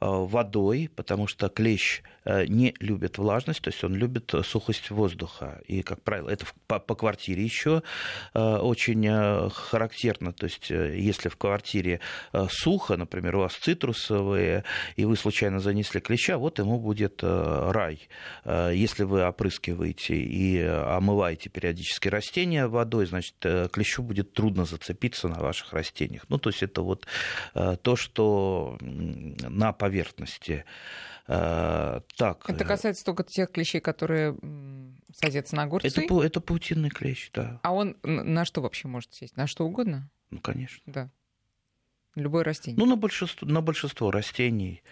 водой, 0.00 0.90
потому 0.94 1.26
что 1.26 1.48
клещ 1.48 2.02
Э, 2.28 2.44
не 2.46 2.74
любит 2.78 3.16
влажность, 3.16 3.62
то 3.62 3.70
есть 3.70 3.82
он 3.82 3.94
любит 3.94 4.34
э, 4.34 4.42
сухость 4.42 4.90
воздуха. 4.90 5.62
И, 5.66 5.82
как 5.82 6.02
правило, 6.02 6.28
это 6.28 6.44
по, 6.66 6.78
по 6.78 6.94
квартире 6.94 7.42
еще 7.42 7.82
э, 8.34 8.40
очень 8.40 9.08
характерно. 9.50 10.34
То 10.34 10.44
есть, 10.44 10.68
если 10.68 11.30
в 11.30 11.36
квартире 11.36 12.00
сухо, 12.50 12.96
например, 12.96 13.36
у 13.36 13.40
вас 13.40 13.54
цитрусовые, 13.54 14.64
и 14.96 15.04
вы 15.06 15.16
случайно 15.16 15.60
занесли 15.60 16.00
клеща, 16.00 16.36
вот 16.36 16.58
ему 16.58 16.78
будет 16.78 17.22
рай. 17.22 18.08
Если 18.44 19.04
вы 19.04 19.24
опрыскиваете 19.26 20.16
и 20.16 20.60
омываете 20.60 21.48
периодически 21.48 22.08
растения 22.08 22.66
водой, 22.66 23.06
значит, 23.06 23.34
клещу 23.40 24.02
будет 24.02 24.32
трудно 24.32 24.64
зацепиться 24.64 25.28
на 25.28 25.40
ваших 25.40 25.72
растениях. 25.72 26.24
Ну, 26.28 26.38
то 26.38 26.50
есть, 26.50 26.62
это 26.62 26.82
вот 26.82 27.06
то, 27.54 27.96
что 27.96 28.78
на 28.80 29.72
поверхности. 29.72 30.64
Э, 31.28 32.00
так. 32.16 32.48
Это 32.48 32.64
касается 32.64 33.04
только 33.04 33.22
тех 33.22 33.52
клещей, 33.52 33.80
которые 33.80 34.34
садятся 35.14 35.56
на 35.56 35.64
огурцы? 35.64 35.88
Это, 35.88 36.22
это 36.22 36.40
паутинный 36.40 36.88
клещ, 36.88 37.30
да. 37.34 37.60
А 37.62 37.72
он 37.72 37.96
на 38.02 38.44
что 38.46 38.62
вообще 38.62 38.88
может 38.88 39.12
сесть? 39.14 39.36
На 39.36 39.46
что 39.46 39.66
угодно? 39.66 40.10
Ну, 40.30 40.40
конечно. 40.40 40.82
Да. 40.86 41.10
Любое 42.14 42.44
растение. 42.44 42.78
Ну, 42.78 42.86
на 42.86 42.96
большинство, 42.96 43.46
на 43.46 43.60
большинство 43.60 44.10
растений. 44.10 44.82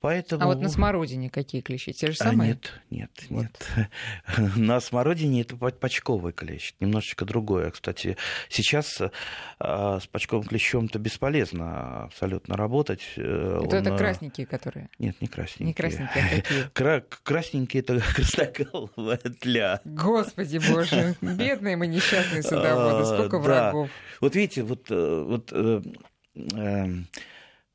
Поэтому... 0.00 0.42
А 0.42 0.46
вот 0.46 0.60
на 0.60 0.70
смородине 0.70 1.28
какие 1.28 1.60
клещи? 1.60 1.92
Те 1.92 2.06
же 2.06 2.16
а, 2.20 2.24
самые? 2.24 2.52
А 2.52 2.54
нет, 2.54 2.72
нет, 2.90 3.10
вот. 3.28 3.46
нет. 3.76 4.56
на 4.56 4.80
смородине 4.80 5.42
это 5.42 5.56
почковый 5.56 6.32
клещ, 6.32 6.72
немножечко 6.80 7.26
другое. 7.26 7.70
Кстати, 7.70 8.16
сейчас 8.48 9.02
а, 9.58 10.00
с 10.00 10.06
почковым 10.06 10.46
клещом-то 10.46 10.98
бесполезно 10.98 12.04
абсолютно 12.04 12.56
работать. 12.56 13.02
Э, 13.16 13.60
это, 13.62 13.76
Он... 13.76 13.86
это 13.86 13.96
красненькие, 13.96 14.46
которые? 14.46 14.88
Нет, 14.98 15.20
не 15.20 15.28
красненькие. 15.28 15.66
Не 15.66 15.74
красненькие, 15.74 16.24
а 16.24 16.36
какие? 16.36 16.62
Кра- 16.72 17.04
красненькие 17.22 17.82
это 17.82 18.00
красноголовая 18.14 19.18
тля. 19.18 19.80
Господи 19.84 20.60
боже, 20.66 21.14
бедные 21.20 21.76
мы 21.76 21.86
несчастные 21.86 22.42
садоводы, 22.42 23.04
сколько 23.04 23.38
врагов. 23.38 23.90
Вот 24.22 24.34
видите, 24.34 24.62
вот, 24.62 24.90
э, 24.90 25.24
вот 25.26 25.52
э, 25.52 25.82
эм, 26.34 27.06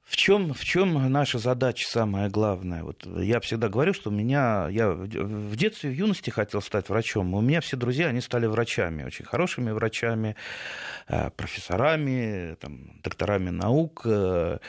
в 0.06 0.16
чем, 0.16 0.54
в 0.54 0.64
чем 0.64 1.12
наша 1.12 1.40
задача 1.40 1.88
самая 1.88 2.30
главная? 2.30 2.84
Вот 2.84 3.06
я 3.06 3.40
всегда 3.40 3.70
говорю, 3.70 3.94
что 3.94 4.12
у 4.12 4.14
меня, 4.14 4.68
я 4.70 4.92
в 4.92 5.56
детстве, 5.56 5.90
в 5.90 5.94
юности 5.94 6.30
хотел 6.30 6.62
стать 6.62 6.90
врачом. 6.90 7.34
У 7.34 7.42
меня 7.42 7.60
все 7.60 7.76
друзья, 7.76 8.08
они 8.08 8.22
стали 8.22 8.46
врачами, 8.46 9.04
очень 9.04 9.26
хорошими 9.26 9.72
врачами, 9.72 10.36
э, 11.08 11.32
профессорами, 11.32 12.56
там, 12.62 13.02
докторами 13.02 13.50
наук. 13.50 14.04
Э, 14.06 14.60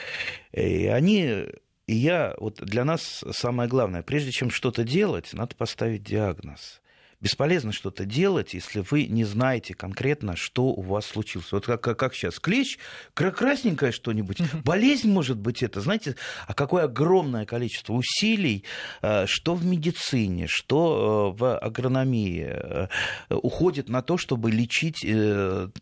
и 0.52 0.87
они 0.87 1.45
и 1.87 1.95
я, 1.95 2.35
вот 2.38 2.57
для 2.62 2.85
нас 2.85 3.23
самое 3.31 3.69
главное, 3.69 4.02
прежде 4.02 4.33
чем 4.33 4.50
что-то 4.50 4.85
делать, 4.85 5.35
надо 5.35 5.55
поставить 5.55 6.02
диагноз 6.02 6.81
бесполезно 7.20 7.73
что-то 7.73 8.04
делать, 8.04 8.54
если 8.54 8.85
вы 8.90 9.06
не 9.06 9.25
знаете 9.25 9.75
конкретно, 9.75 10.37
что 10.37 10.66
у 10.66 10.82
вас 10.82 11.06
случилось. 11.06 11.50
Вот 11.52 11.66
как, 11.66 11.80
как, 11.80 12.14
сейчас, 12.14 12.38
клещ, 12.38 12.78
красненькое 13.14 13.92
что-нибудь, 13.92 14.38
болезнь 14.64 15.11
может 15.11 15.38
быть 15.38 15.62
это, 15.62 15.80
знаете, 15.80 16.16
а 16.46 16.54
какое 16.54 16.85
огромное 16.85 17.46
количество 17.46 17.94
усилий, 17.94 18.64
э, 19.02 19.26
что 19.26 19.54
в 19.54 19.64
медицине, 19.64 20.46
что 20.49 21.35
э, 21.35 21.38
в 21.38 21.58
агрономии 21.58 22.46
э, 22.49 22.88
уходит 23.30 23.88
на 23.88 24.02
то, 24.02 24.18
чтобы 24.18 24.50
лечить 24.50 25.00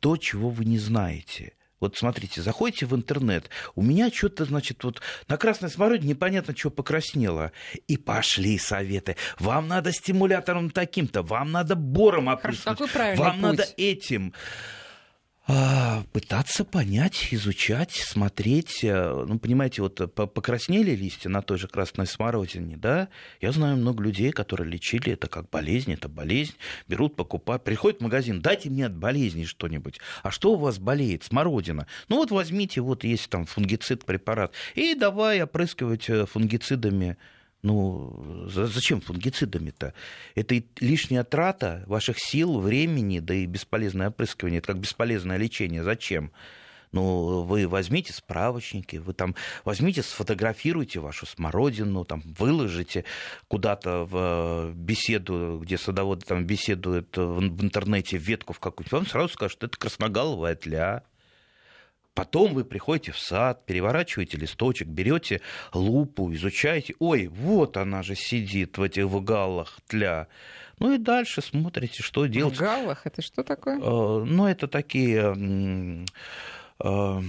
то, 0.01 0.17
чего 0.17 0.51
вы 0.51 0.65
не 0.65 0.79
знаете. 0.79 1.53
Вот 1.81 1.97
смотрите, 1.97 2.41
заходите 2.41 2.87
в 2.87 2.95
интернет, 2.95 3.51
у 3.75 3.83
меня 3.83 4.11
что-то, 4.11 4.45
значит, 4.45 4.85
вот 4.85 5.01
на 5.29 5.37
красной 5.37 5.71
смородине 5.71 6.11
непонятно, 6.11 6.57
что 6.57 6.71
покраснело. 6.71 7.53
И 7.89 7.97
пошли 7.97 8.59
советы. 8.59 9.17
Вам 9.39 9.69
надо 9.69 9.93
стимулятором 9.93 10.71
таким-то, 10.71 11.23
вам 11.23 11.53
надо 11.53 11.75
бором 11.75 12.29
опрыскнуть, 12.29 12.79
вам 13.17 13.33
путь? 13.33 13.43
надо 13.43 13.67
этим. 13.77 14.33
А, 15.47 16.05
пытаться 16.15 16.65
понять, 16.65 17.29
изучать, 17.31 17.93
смотреть. 17.93 18.83
Э, 18.83 19.25
ну, 19.29 19.39
понимаете, 19.39 19.83
вот 19.83 20.15
покраснели 20.15 20.93
листья 20.93 21.29
на 21.29 21.43
той 21.43 21.59
же 21.59 21.69
красной 21.69 22.07
смородине, 22.07 22.79
да? 22.79 23.09
Я 23.43 23.53
знаю 23.53 23.77
много 23.77 24.03
людей, 24.03 24.33
которые 24.33 24.71
лечили 24.71 25.13
это 25.13 25.29
как 25.29 25.51
болезнь, 25.51 25.93
это 25.93 26.09
болезнь, 26.09 26.55
берут, 26.89 27.15
покупают, 27.15 27.63
приходят 27.63 28.01
в 28.01 28.03
магазин, 28.03 28.41
дайте 28.41 28.71
мне 28.71 28.87
от 28.87 28.97
болезни 28.97 29.45
что-нибудь. 29.45 30.01
А 30.23 30.31
что 30.31 30.53
у 30.53 30.57
вас 30.57 30.79
болеет? 30.79 31.25
Смородина. 31.25 31.87
Ну 32.09 32.17
вот 32.17 32.31
возьмите, 32.31 32.81
вот 32.81 33.05
есть 33.05 33.29
там 33.29 33.45
фунгицид, 33.45 34.07
препарат, 34.07 34.55
и 34.75 34.95
давай 34.95 35.43
опрыскивать 35.43 36.09
э, 36.09 36.25
фунгицидами 36.25 37.19
Ну, 37.65 38.47
зачем 38.47 39.01
фунгицидами-то? 39.01 39.95
Это 40.35 40.63
лишняя 40.81 41.25
трата 41.25 41.83
ваших 41.87 42.19
сил, 42.19 42.61
времени, 42.61 43.21
да 43.21 43.33
и 43.33 43.47
бесполезное 43.47 44.11
опрыскивание. 44.11 44.59
Это 44.59 44.67
как 44.67 44.81
бесполезное 44.81 45.39
лечение. 45.39 45.83
Зачем? 45.83 46.31
Ну, 46.93 47.41
вы 47.41 47.67
возьмите 47.67 48.13
справочники, 48.13 48.97
вы 48.97 49.15
там 49.15 49.35
возьмите, 49.65 50.03
сфотографируйте 50.03 51.01
вашу 51.01 51.25
смородину, 51.25 52.05
там 52.05 52.23
выложите 52.39 53.07
куда-то 53.49 54.05
в 54.05 54.75
беседу, 54.75 55.59
где 55.63 55.79
садоводы 55.79 56.27
там 56.27 56.45
беседуют 56.45 57.17
в 57.17 57.63
интернете 57.65 58.19
ветку 58.19 58.53
в 58.53 58.61
какую-нибудь, 58.61 58.93
вам 58.93 59.07
сразу 59.07 59.33
скажут, 59.33 59.53
что 59.53 59.67
это 59.67 59.79
красноголовая 59.79 60.55
тля. 60.55 61.03
Потом 62.15 62.55
вы 62.55 62.65
приходите 62.65 63.11
в 63.11 63.19
сад, 63.19 63.67
переворачиваете 63.67 64.37
листочек, 64.37 64.87
берете 64.87 65.41
лупу, 65.73 66.33
изучаете. 66.33 66.95
Ой, 67.01 67.27
вот 67.27 67.77
она 67.77 68.03
же 68.03 68.15
сидит 68.15 68.79
в 68.79 68.83
этих 68.83 69.07
выгалах 69.07 69.81
тля. 69.89 70.29
Ну 70.79 70.93
и 70.93 70.99
дальше 70.99 71.43
смотрите, 71.43 72.03
что 72.03 72.27
делать. 72.27 72.57
В 72.57 72.61
галлах 72.61 73.03
это 73.05 73.21
что 73.21 73.43
такое? 73.43 73.79
Э, 73.79 74.25
ну, 74.25 74.47
это 74.47 74.69
такие 74.69 76.05
э, 76.79 77.21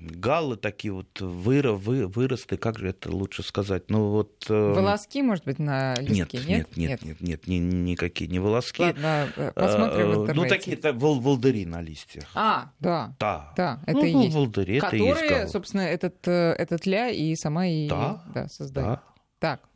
галлы 0.00 0.56
такие 0.56 0.92
вот 0.92 1.20
выро, 1.20 1.72
вы, 1.72 2.06
выросты, 2.06 2.56
как 2.56 2.78
же 2.78 2.88
это 2.88 3.10
лучше 3.10 3.42
сказать? 3.42 3.90
Ну 3.90 4.10
вот 4.10 4.46
э... 4.48 4.72
волоски, 4.72 5.22
может 5.22 5.44
быть, 5.44 5.58
на 5.58 5.94
листке? 5.96 6.38
Нет, 6.38 6.76
нет, 6.76 6.76
нет, 6.76 7.02
нет, 7.02 7.20
нет, 7.20 7.46
нет, 7.46 7.62
никакие 7.62 8.30
не 8.30 8.38
волоски. 8.38 8.82
Ладно, 8.82 9.28
посмотрим 9.54 10.10
в 10.10 10.14
интернете. 10.22 10.34
Ну 10.34 10.48
такие 10.48 10.76
это 10.76 10.92
вол, 10.92 11.20
волдыри 11.20 11.66
на 11.66 11.80
листьях. 11.80 12.24
А, 12.34 12.72
да, 12.80 13.14
да, 13.18 13.52
да, 13.56 13.80
это 13.86 13.98
ну, 13.98 14.04
и 14.04 14.12
ну, 14.12 14.22
есть. 14.22 14.34
Волдыри, 14.34 14.80
Которые, 14.80 15.12
это 15.12 15.34
есть 15.40 15.52
собственно, 15.52 15.82
этот 15.82 16.26
этот 16.26 16.86
ля 16.86 17.08
и 17.08 17.34
сама 17.36 17.66
и 17.66 17.88
да, 17.88 18.22
да, 18.34 18.48
создают. 18.48 19.00
Да. 19.00 19.02
Так. 19.38 19.67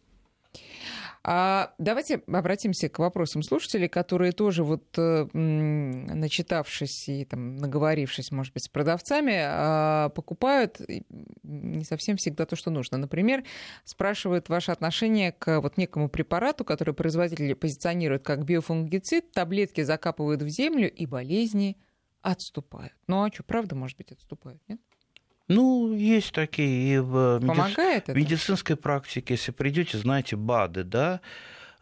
А 1.24 1.72
давайте 1.78 2.22
обратимся 2.26 2.88
к 2.88 2.98
вопросам 2.98 3.42
слушателей, 3.42 3.88
которые 3.88 4.32
тоже 4.32 4.64
вот 4.64 4.82
э, 4.98 5.28
начитавшись 5.32 7.08
и 7.08 7.24
там, 7.24 7.56
наговорившись, 7.56 8.32
может 8.32 8.52
быть, 8.52 8.64
с 8.64 8.68
продавцами, 8.68 9.34
а, 9.40 10.08
покупают 10.08 10.80
не 11.44 11.84
совсем 11.84 12.16
всегда 12.16 12.44
то, 12.44 12.56
что 12.56 12.70
нужно. 12.70 12.98
Например, 12.98 13.44
спрашивают 13.84 14.48
ваше 14.48 14.72
отношение 14.72 15.30
к 15.30 15.60
вот 15.60 15.76
некому 15.76 16.08
препарату, 16.08 16.64
который 16.64 16.94
производители 16.94 17.54
позиционируют 17.54 18.24
как 18.24 18.44
биофунгицид, 18.44 19.30
таблетки 19.30 19.82
закапывают 19.82 20.42
в 20.42 20.48
землю 20.48 20.90
и 20.90 21.06
болезни 21.06 21.76
отступают. 22.20 22.94
Ну 23.06 23.22
а 23.22 23.32
что, 23.32 23.44
правда, 23.44 23.76
может 23.76 23.96
быть, 23.96 24.10
отступают, 24.10 24.60
нет? 24.66 24.80
Ну, 25.52 25.94
есть 25.94 26.32
такие 26.32 26.94
и 26.94 26.98
в, 26.98 27.40
Помогает 27.40 28.08
меди... 28.08 28.18
в 28.18 28.20
медицинской 28.20 28.76
практике. 28.76 29.34
Если 29.34 29.52
придете, 29.52 29.98
знаете, 29.98 30.36
БАДы, 30.36 30.84
да, 30.84 31.20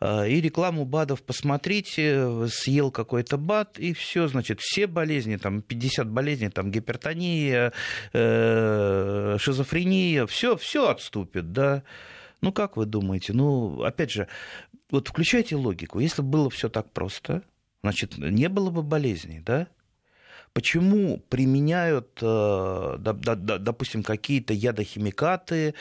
а, 0.01 0.25
и 0.25 0.41
рекламу 0.41 0.85
БАДов 0.85 1.23
посмотрите, 1.23 2.49
съел 2.49 2.91
какой-то 2.91 3.37
БАД, 3.37 3.79
и 3.79 3.93
все, 3.93 4.29
значит, 4.29 4.61
все 4.61 4.87
болезни, 4.87 5.37
там 5.37 5.61
50 5.61 6.09
болезней, 6.09 6.49
там 6.49 6.71
гипертония, 6.71 7.73
э, 8.13 9.37
шизофрения, 9.39 10.27
все, 10.27 10.57
все 10.57 10.89
отступит, 10.89 11.53
да. 11.53 11.83
Ну, 12.41 12.53
как 12.53 12.79
вы 12.79 12.87
думаете? 12.87 13.35
Ну, 13.35 13.83
опять 13.83 14.11
же, 14.11 14.27
вот 14.91 15.09
включайте 15.09 15.57
логику. 15.57 16.01
Если 16.01 16.23
было 16.23 16.49
все 16.49 16.71
так 16.71 16.91
просто, 16.91 17.43
значит, 17.83 18.17
не 18.17 18.49
было 18.49 18.71
бы 18.71 18.83
болезней, 18.83 19.41
да? 19.41 19.69
Почему 20.53 21.19
применяют, 21.29 22.19
э, 22.21 22.97
допустим, 22.99 24.03
какие-то 24.03 24.53
ядохимикаты, 24.53 25.75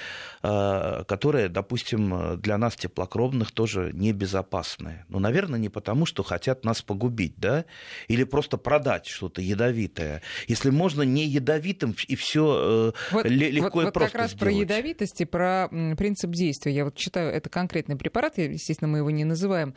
э, 0.43 1.03
которые, 1.07 1.49
допустим, 1.49 2.39
для 2.39 2.59
нас 2.59 2.75
теплокровных 2.75 3.51
тоже 3.51 3.89
небезопасны? 3.93 5.05
Ну, 5.09 5.17
наверное, 5.17 5.59
не 5.59 5.69
потому, 5.69 6.05
что 6.05 6.21
хотят 6.21 6.65
нас 6.65 6.83
погубить, 6.83 7.33
да? 7.38 7.65
Или 8.07 8.23
просто 8.25 8.57
продать 8.57 9.07
что-то 9.07 9.41
ядовитое. 9.41 10.21
Если 10.47 10.69
можно 10.69 11.01
не 11.01 11.25
ядовитым 11.25 11.95
и 12.07 12.15
все 12.15 12.93
э, 12.93 13.11
вот, 13.11 13.25
легко 13.25 13.79
вот, 13.79 13.88
и 13.88 13.91
просто 13.91 14.11
как 14.11 14.21
раз 14.21 14.31
сделать. 14.33 14.39
про 14.39 14.51
ядовитость 14.51 15.21
и 15.21 15.25
про 15.25 15.67
принцип 15.97 16.29
действия. 16.29 16.73
Я 16.73 16.85
вот 16.85 16.95
читаю, 16.95 17.33
это 17.33 17.49
конкретный 17.49 17.95
препарат, 17.95 18.38
естественно, 18.38 18.88
мы 18.88 18.99
его 18.99 19.09
не 19.09 19.25
называем, 19.25 19.73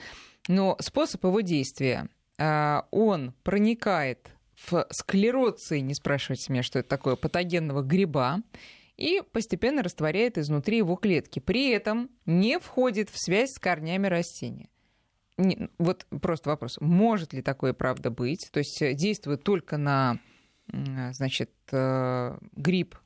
но 0.49 0.77
способ 0.81 1.25
его 1.25 1.41
действия, 1.41 2.11
он 2.39 3.35
проникает 3.43 4.33
в 4.67 4.87
склероции, 4.91 5.81
не 5.81 5.95
спрашивайте 5.95 6.53
меня, 6.53 6.63
что 6.63 6.79
это 6.79 6.89
такое, 6.89 7.17
патогенного 7.17 7.83
гриба, 7.83 8.43
и 8.97 9.23
постепенно 9.33 9.83
растворяет 9.83 10.39
изнутри 10.39 10.79
его 10.79 10.97
клетки. 10.97 11.39
При 11.39 11.71
этом 11.71 12.11
не 12.27 12.59
входит 12.59 13.11
в 13.11 13.17
связь 13.17 13.51
с 13.51 13.59
корнями 13.59 14.07
растения. 14.07 14.69
Не, 15.39 15.71
вот 15.79 16.07
просто 16.21 16.51
вопрос, 16.51 16.79
может 16.81 17.33
ли 17.33 17.43
такое 17.43 17.73
правда 17.73 18.11
быть? 18.11 18.49
То 18.53 18.59
есть 18.59 18.81
э, 18.83 18.95
действует 18.95 19.43
только 19.43 19.77
на 19.79 20.19
значит, 20.69 21.51
э, 21.73 22.39
гриб, 22.53 22.97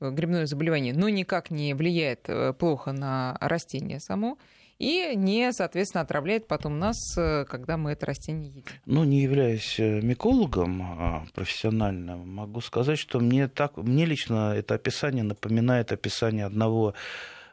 э, 0.00 0.10
грибное 0.10 0.46
заболевание, 0.46 0.92
но 0.92 1.08
никак 1.08 1.50
не 1.50 1.74
влияет 1.74 2.28
плохо 2.58 2.92
на 2.92 3.36
растение 3.40 4.00
само 4.00 4.38
и 4.78 5.14
не, 5.16 5.52
соответственно, 5.52 6.02
отравляет 6.02 6.46
потом 6.46 6.78
нас, 6.78 6.96
э, 7.16 7.44
когда 7.46 7.76
мы 7.76 7.92
это 7.92 8.06
растение 8.06 8.48
едим. 8.48 8.64
Ну, 8.86 9.04
не 9.04 9.22
являясь 9.22 9.78
э, 9.80 10.00
микологом 10.00 10.82
а 10.82 11.26
профессиональным, 11.34 12.32
могу 12.32 12.60
сказать, 12.60 12.98
что 12.98 13.18
мне, 13.18 13.48
так, 13.48 13.76
мне 13.76 14.04
лично 14.04 14.54
это 14.56 14.74
описание 14.74 15.24
напоминает 15.24 15.90
описание 15.90 16.46
одного 16.46 16.94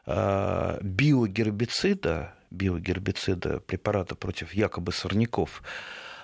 э, 0.06 0.78
биогербицида, 0.82 2.34
биогербицида, 2.52 3.58
препарата 3.60 4.14
против 4.14 4.54
якобы 4.54 4.92
сорняков, 4.92 5.64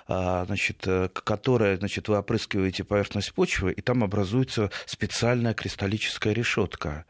а, 0.07 0.45
значит, 0.45 0.85
которое, 1.13 1.77
значит, 1.77 2.07
вы 2.07 2.17
опрыскиваете 2.17 2.83
поверхность 2.83 3.33
почвы, 3.33 3.71
и 3.71 3.81
там 3.81 4.03
образуется 4.03 4.69
специальная 4.85 5.53
кристаллическая 5.53 6.33
решетка 6.33 7.05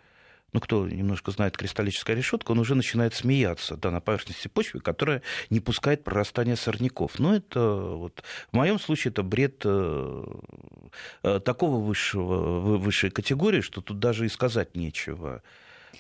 ну, 0.54 0.60
кто 0.60 0.88
немножко 0.88 1.32
знает 1.32 1.58
кристаллическая 1.58 2.16
решетка, 2.16 2.52
он 2.52 2.60
уже 2.60 2.76
начинает 2.76 3.14
смеяться 3.14 3.76
да, 3.76 3.92
на 3.92 4.00
поверхности 4.00 4.48
почвы, 4.48 4.80
которая 4.80 5.24
не 5.50 5.60
пускает 5.60 6.04
прорастания 6.04 6.56
сорняков. 6.56 7.20
Но 7.20 7.36
это 7.36 7.60
вот, 7.60 8.24
в 8.52 8.56
моем 8.56 8.80
случае 8.80 9.12
это 9.12 9.24
бред 9.24 9.64
э, 9.66 10.24
э, 11.24 11.40
такого 11.40 11.84
высшего, 11.84 12.78
высшей 12.78 13.10
категории, 13.10 13.62
что 13.62 13.82
тут 13.82 14.00
даже 14.00 14.26
и 14.26 14.30
сказать 14.30 14.76
нечего. 14.76 15.42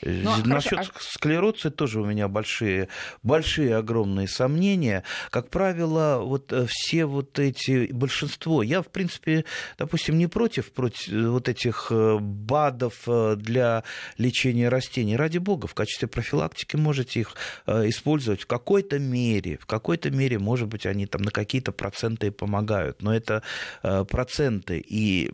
Ну, 0.02 0.32
а 0.32 0.48
Насчет 0.48 0.72
хорошо. 0.72 0.92
склероза 1.00 1.72
тоже 1.72 2.02
у 2.02 2.06
меня 2.06 2.28
большие, 2.28 2.90
большие, 3.22 3.76
огромные 3.76 4.28
сомнения. 4.28 5.04
Как 5.30 5.50
правило, 5.50 6.20
вот 6.22 6.52
э, 6.52 6.66
все 6.68 7.06
вот 7.06 7.40
эти, 7.40 7.92
большинство, 7.92 8.64
я, 8.64 8.82
в 8.82 8.88
принципе, 8.88 9.46
допустим, 9.78 10.18
не 10.18 10.28
против, 10.28 10.72
против 10.72 11.14
э, 11.14 11.28
вот 11.28 11.48
этих 11.48 11.88
э, 11.92 12.18
БАДов 12.20 13.08
для 13.38 13.84
лечения 14.18 14.70
растений. 14.70 15.16
Ради 15.16 15.38
бога, 15.38 15.68
в 15.68 15.74
качестве 15.74 16.08
профилактики 16.08 16.76
можете 16.76 17.22
их 17.22 17.36
использовать 17.68 18.42
в 18.42 18.48
какой-то 18.48 19.00
мере. 19.00 19.58
В 19.58 19.66
какой-то 19.66 20.10
мере, 20.10 20.40
может 20.40 20.68
быть, 20.68 20.86
они 20.86 21.06
там 21.06 21.22
на 21.22 21.32
какие-то 21.32 21.72
проценты 21.72 22.28
и 22.28 22.32
помогают. 22.32 23.02
Но 23.02 23.14
это 23.14 23.44
проценты. 23.82 24.80
И 24.80 25.28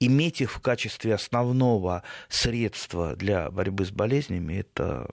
иметь 0.00 0.40
их 0.40 0.52
в 0.52 0.60
качестве 0.60 1.14
основного 1.14 2.02
средства 2.28 3.14
для 3.16 3.50
борьбы 3.58 3.84
с 3.84 3.90
болезнями, 3.90 4.54
это 4.54 5.08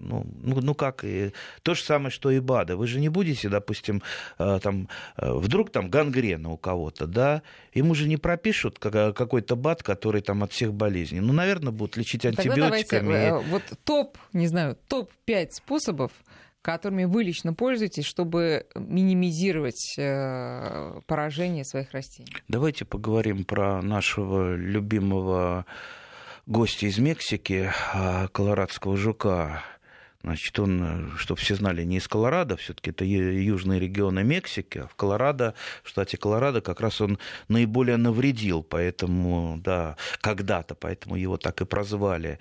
ну, 0.00 0.26
ну, 0.42 0.60
ну 0.60 0.74
как, 0.74 1.04
и 1.04 1.32
то 1.62 1.74
же 1.74 1.82
самое, 1.82 2.10
что 2.10 2.30
и 2.30 2.40
БАДы. 2.40 2.74
Вы 2.76 2.86
же 2.86 3.00
не 3.00 3.10
будете, 3.10 3.48
допустим, 3.48 4.02
э, 4.38 4.58
там, 4.62 4.88
э, 5.16 5.30
вдруг 5.30 5.70
там 5.70 5.90
гангрена 5.90 6.50
у 6.50 6.56
кого-то, 6.56 7.06
да, 7.06 7.42
ему 7.74 7.94
же 7.94 8.08
не 8.08 8.16
пропишут 8.16 8.78
какой-то 8.78 9.56
БАД, 9.56 9.82
который 9.82 10.22
там 10.22 10.42
от 10.42 10.52
всех 10.52 10.72
болезней. 10.72 11.20
Ну, 11.20 11.32
наверное, 11.32 11.72
будут 11.72 11.96
лечить 11.96 12.24
антибиотиками. 12.24 12.82
Тогда 12.84 13.28
давайте, 13.28 13.46
э, 13.46 13.50
вот 13.50 13.62
топ, 13.84 14.18
не 14.32 14.46
знаю, 14.46 14.78
топ-5 14.88 15.50
способов, 15.52 16.12
которыми 16.62 17.04
вы 17.04 17.24
лично 17.24 17.52
пользуетесь, 17.52 18.04
чтобы 18.04 18.66
минимизировать 18.74 19.94
поражение 21.06 21.64
своих 21.64 21.92
растений? 21.92 22.32
Давайте 22.48 22.84
поговорим 22.84 23.44
про 23.44 23.82
нашего 23.82 24.54
любимого 24.54 25.66
гостя 26.50 26.86
из 26.86 26.98
Мексики, 26.98 27.72
а, 27.94 28.26
колорадского 28.28 28.96
жука. 28.96 29.62
Значит, 30.22 30.58
он, 30.58 31.12
чтобы 31.16 31.40
все 31.40 31.54
знали, 31.54 31.82
не 31.84 31.96
из 31.96 32.08
Колорадо, 32.08 32.56
все-таки 32.56 32.90
это 32.90 33.04
южные 33.04 33.80
регионы 33.80 34.22
Мексики. 34.22 34.78
А 34.78 34.86
в 34.86 34.94
Колорадо, 34.96 35.54
в 35.82 35.88
штате 35.88 36.18
Колорадо, 36.18 36.60
как 36.60 36.80
раз 36.80 37.00
он 37.00 37.18
наиболее 37.48 37.96
навредил, 37.96 38.62
поэтому, 38.62 39.58
да, 39.64 39.96
когда-то, 40.20 40.74
поэтому 40.74 41.16
его 41.16 41.38
так 41.38 41.62
и 41.62 41.64
прозвали. 41.64 42.38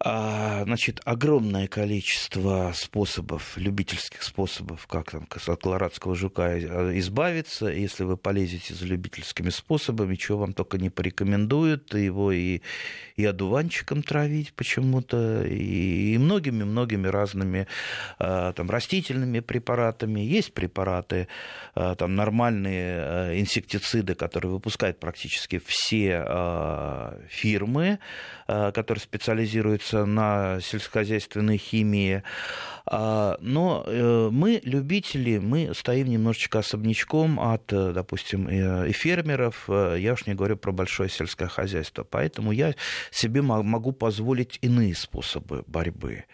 А, 0.00 0.62
значит, 0.62 1.00
огромное 1.04 1.66
количество 1.66 2.70
способов, 2.72 3.56
любительских 3.56 4.22
способов, 4.22 4.86
как 4.86 5.10
там 5.10 5.26
от 5.46 5.60
колорадского 5.60 6.14
жука 6.14 6.56
избавиться. 6.96 7.66
Если 7.66 8.04
вы 8.04 8.16
полезете 8.16 8.74
за 8.74 8.86
любительскими 8.86 9.50
способами, 9.50 10.14
чего 10.14 10.38
вам 10.38 10.52
только 10.52 10.78
не 10.78 10.88
порекомендуют, 10.88 11.94
его 11.94 12.30
и, 12.30 12.60
и 13.16 13.24
одуванчиком 13.24 14.04
травить 14.04 14.52
почему-то, 14.52 15.42
и 15.42 16.16
многими-многими 16.16 17.08
разными 17.08 17.66
а, 18.20 18.52
там, 18.52 18.70
растительными 18.70 19.40
препаратами. 19.40 20.20
Есть 20.20 20.54
препараты, 20.54 21.26
а, 21.74 21.96
там, 21.96 22.14
нормальные 22.14 23.40
инсектициды, 23.40 24.14
которые 24.14 24.52
выпускают 24.52 25.00
практически 25.00 25.60
все 25.64 27.18
фирмы, 27.28 27.98
которые 28.46 29.02
специализируются 29.02 29.87
специализируется 29.88 30.04
на 30.04 30.60
сельскохозяйственной 30.60 31.58
химии. 31.58 32.22
А, 32.86 33.36
но 33.40 33.84
э, 33.86 34.28
мы, 34.30 34.60
любители, 34.64 35.38
мы 35.38 35.74
стоим 35.74 36.08
немножечко 36.08 36.60
особнячком 36.60 37.38
от, 37.38 37.72
э, 37.72 37.92
допустим, 37.92 38.48
э, 38.48 38.88
и 38.88 38.92
фермеров. 38.92 39.68
Я 39.68 40.12
уж 40.14 40.26
не 40.26 40.34
говорю 40.34 40.56
про 40.56 40.72
большое 40.72 41.08
сельское 41.08 41.48
хозяйство. 41.48 42.04
Поэтому 42.04 42.52
я 42.52 42.74
себе 43.10 43.42
могу 43.42 43.92
позволить 43.92 44.58
иные 44.62 44.94
способы 44.94 45.64
борьбы. 45.66 46.24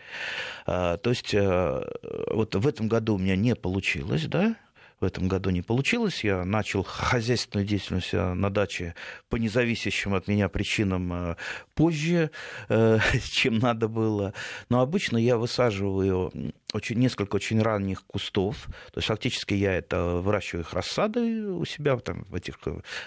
А, 0.66 0.96
то 0.96 1.10
есть 1.10 1.34
вот 1.34 2.54
в 2.54 2.66
этом 2.66 2.88
году 2.88 3.16
у 3.16 3.18
меня 3.18 3.36
не 3.36 3.54
получилось, 3.54 4.26
да, 4.26 4.56
в 5.00 5.04
этом 5.04 5.28
году 5.28 5.50
не 5.50 5.62
получилось. 5.62 6.24
Я 6.24 6.44
начал 6.44 6.83
хозяйственную 6.83 7.66
деятельность 7.66 8.14
э, 8.14 8.35
на 8.35 8.50
даче 8.50 8.94
по 9.28 9.37
независящим 9.37 10.14
от 10.14 10.28
меня 10.28 10.48
причинам 10.48 11.12
э, 11.12 11.37
позже, 11.74 12.30
э, 12.68 12.98
чем 13.30 13.59
надо 13.59 13.88
было. 13.88 14.35
Но 14.68 14.80
обычно 14.80 15.16
я 15.16 15.37
высаживаю 15.37 16.33
очень, 16.74 16.98
несколько 16.98 17.37
очень 17.37 17.62
ранних 17.62 18.04
кустов. 18.06 18.66
То 18.92 18.98
есть 18.98 19.08
фактически 19.08 19.54
я 19.54 19.74
это 19.74 20.16
выращиваю 20.16 20.64
их 20.64 20.72
рассадой 20.72 21.44
у 21.44 21.64
себя 21.64 21.96
там, 21.96 22.24
в 22.28 22.34
этих 22.34 22.58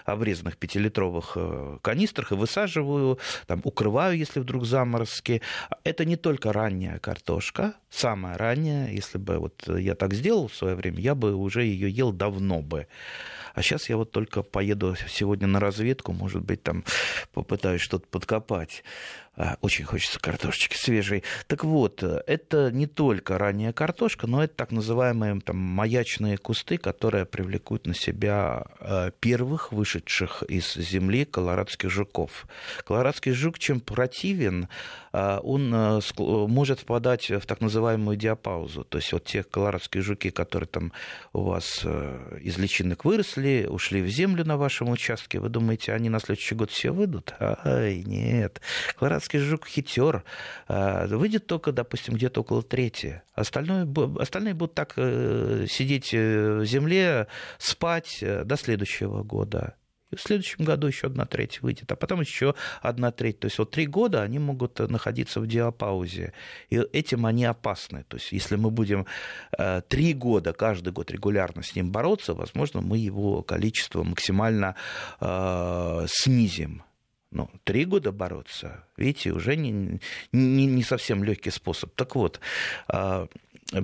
обрезанных 0.05 0.57
пятилитровых 0.57 1.37
канистрах 1.81 2.31
и 2.31 2.35
высаживаю, 2.35 3.19
там, 3.45 3.61
укрываю, 3.63 4.17
если 4.17 4.39
вдруг 4.39 4.65
заморозки. 4.65 5.41
Это 5.83 6.05
не 6.05 6.15
только 6.15 6.53
ранняя 6.53 6.99
картошка, 6.99 7.73
самая 7.89 8.37
ранняя. 8.37 8.89
Если 8.89 9.17
бы 9.17 9.37
вот 9.37 9.67
я 9.67 9.95
так 9.95 10.13
сделал 10.13 10.47
в 10.47 10.55
свое 10.55 10.75
время, 10.75 10.99
я 10.99 11.13
бы 11.13 11.35
уже 11.35 11.63
ее 11.63 11.89
ел 11.89 12.11
давно 12.11 12.61
бы. 12.61 12.87
А 13.57 13.63
сейчас 13.63 13.89
я 13.89 13.97
вот 13.97 14.11
только 14.11 14.43
поеду 14.43 14.95
сегодня 15.09 15.47
на 15.47 15.59
разведку, 15.59 16.13
может 16.13 16.43
быть, 16.43 16.61
там 16.61 16.83
попытаюсь 17.33 17.81
что-то 17.81 18.05
подкопать. 18.05 18.83
А, 19.35 19.57
очень 19.61 19.83
хочется 19.83 20.19
картошечки 20.19 20.75
свежей. 20.75 21.23
Так 21.47 21.63
вот, 21.63 22.03
это 22.03 22.71
не 22.71 22.85
только 22.85 23.39
ранняя 23.39 23.73
картошка, 23.73 24.27
но 24.27 24.43
это 24.43 24.53
так 24.53 24.71
называемые 24.71 25.41
там, 25.41 25.57
маячные 25.57 26.37
кусты, 26.37 26.77
которые 26.77 27.25
привлекут 27.25 27.87
на 27.87 27.95
себя 27.95 28.65
а, 28.79 29.09
первых 29.19 29.71
вышедших 29.71 30.43
из 30.43 30.75
земли 30.75 31.25
колорадских 31.25 31.89
жуков. 31.89 32.47
Колорадский 32.85 33.31
жук 33.31 33.57
чем 33.57 33.79
противен, 33.79 34.67
он 35.43 36.01
может 36.49 36.79
впадать 36.79 37.29
в 37.29 37.45
так 37.45 37.61
называемую 37.61 38.17
диапаузу. 38.17 38.83
То 38.83 38.97
есть 38.97 39.13
вот 39.13 39.25
те 39.25 39.43
колорадские 39.43 40.03
жуки, 40.03 40.29
которые 40.29 40.67
там 40.67 40.91
у 41.33 41.43
вас 41.43 41.85
из 42.41 42.57
личинок 42.57 43.05
выросли, 43.05 43.67
ушли 43.69 44.01
в 44.01 44.07
землю 44.07 44.45
на 44.45 44.57
вашем 44.57 44.89
участке, 44.89 45.39
вы 45.39 45.49
думаете, 45.49 45.93
они 45.93 46.09
на 46.09 46.19
следующий 46.19 46.55
год 46.55 46.71
все 46.71 46.91
выйдут? 46.91 47.33
Ай, 47.39 48.03
нет. 48.05 48.61
Колорадский 48.97 49.39
жук 49.39 49.67
хитер. 49.67 50.23
Выйдет 50.67 51.47
только, 51.47 51.71
допустим, 51.71 52.15
где-то 52.15 52.41
около 52.41 52.63
трети. 52.63 53.21
Остальное, 53.33 53.87
остальные 54.19 54.53
будут 54.53 54.73
так 54.73 54.93
э, 54.97 55.65
сидеть 55.69 56.13
э, 56.13 56.59
в 56.59 56.65
земле, 56.65 57.27
спать 57.57 58.19
э, 58.21 58.43
до 58.43 58.57
следующего 58.57 59.23
года. 59.23 59.75
И 60.11 60.15
в 60.15 60.21
следующем 60.21 60.63
году 60.63 60.87
еще 60.87 61.07
одна 61.07 61.25
треть 61.25 61.61
выйдет, 61.61 61.91
а 61.91 61.95
потом 61.95 62.21
еще 62.21 62.55
одна 62.81 63.11
треть. 63.11 63.39
То 63.39 63.47
есть 63.47 63.57
вот 63.57 63.71
три 63.71 63.85
года 63.85 64.21
они 64.21 64.39
могут 64.39 64.79
находиться 64.79 65.41
в 65.41 65.47
диапаузе. 65.47 66.33
И 66.69 66.77
этим 66.77 67.25
они 67.25 67.43
опасны. 67.43 68.05
То 68.07 68.17
есть 68.17 68.31
если 68.31 68.55
мы 68.55 68.71
будем 68.71 69.05
три 69.89 70.13
года, 70.13 70.53
каждый 70.53 70.93
год 70.93 71.11
регулярно 71.11 71.61
с 71.61 71.75
ним 71.75 71.91
бороться, 71.91 72.33
возможно, 72.33 72.81
мы 72.81 72.97
его 72.97 73.43
количество 73.43 74.03
максимально 74.03 74.75
э, 75.19 76.05
снизим. 76.09 76.83
Ну, 77.31 77.49
три 77.65 77.83
года 77.83 78.13
бороться, 78.13 78.85
видите, 78.95 79.31
уже 79.31 79.57
не, 79.57 79.99
не, 80.31 80.65
не 80.65 80.83
совсем 80.83 81.25
легкий 81.25 81.51
способ. 81.51 81.93
Так 81.93 82.15
вот, 82.15 82.39
а, 82.87 83.27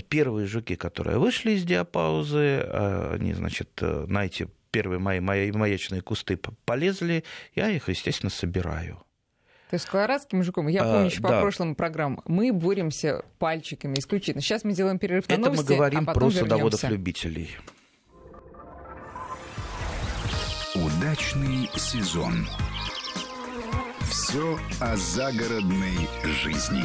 первые 0.07 0.47
жуки, 0.47 0.75
которые 0.75 1.19
вышли 1.19 1.51
из 1.51 1.65
диапаузы, 1.65 2.61
они, 2.61 3.33
значит, 3.33 3.81
на 3.81 4.25
эти 4.25 4.47
первые 4.73 4.99
мои, 4.99 5.21
мои 5.21 5.51
маячные 5.51 6.01
кусты 6.01 6.37
полезли, 6.65 7.23
я 7.55 7.69
их, 7.69 7.87
естественно, 7.87 8.31
собираю. 8.31 8.97
То 9.69 9.75
есть 9.75 9.85
с 9.85 9.89
колорадским 9.89 10.43
жуком, 10.43 10.67
я 10.67 10.83
помню 10.83 11.05
еще 11.05 11.19
а, 11.19 11.23
по 11.23 11.29
да. 11.29 11.41
прошлым 11.41 11.75
программам, 11.75 12.21
мы 12.25 12.51
боремся 12.51 13.23
пальчиками 13.39 13.95
исключительно. 13.97 14.41
Сейчас 14.41 14.63
мы 14.63 14.73
делаем 14.73 14.99
перерыв 14.99 15.27
на 15.29 15.33
Это 15.33 15.41
новости, 15.41 15.71
мы 15.71 15.75
говорим 15.77 16.03
а 16.07 16.13
про 16.13 16.29
садоводов-любителей. 16.29 17.49
Удачный 20.75 21.69
сезон. 21.75 22.47
Все 24.01 24.59
о 24.79 24.95
загородной 24.95 26.09
жизни. 26.23 26.83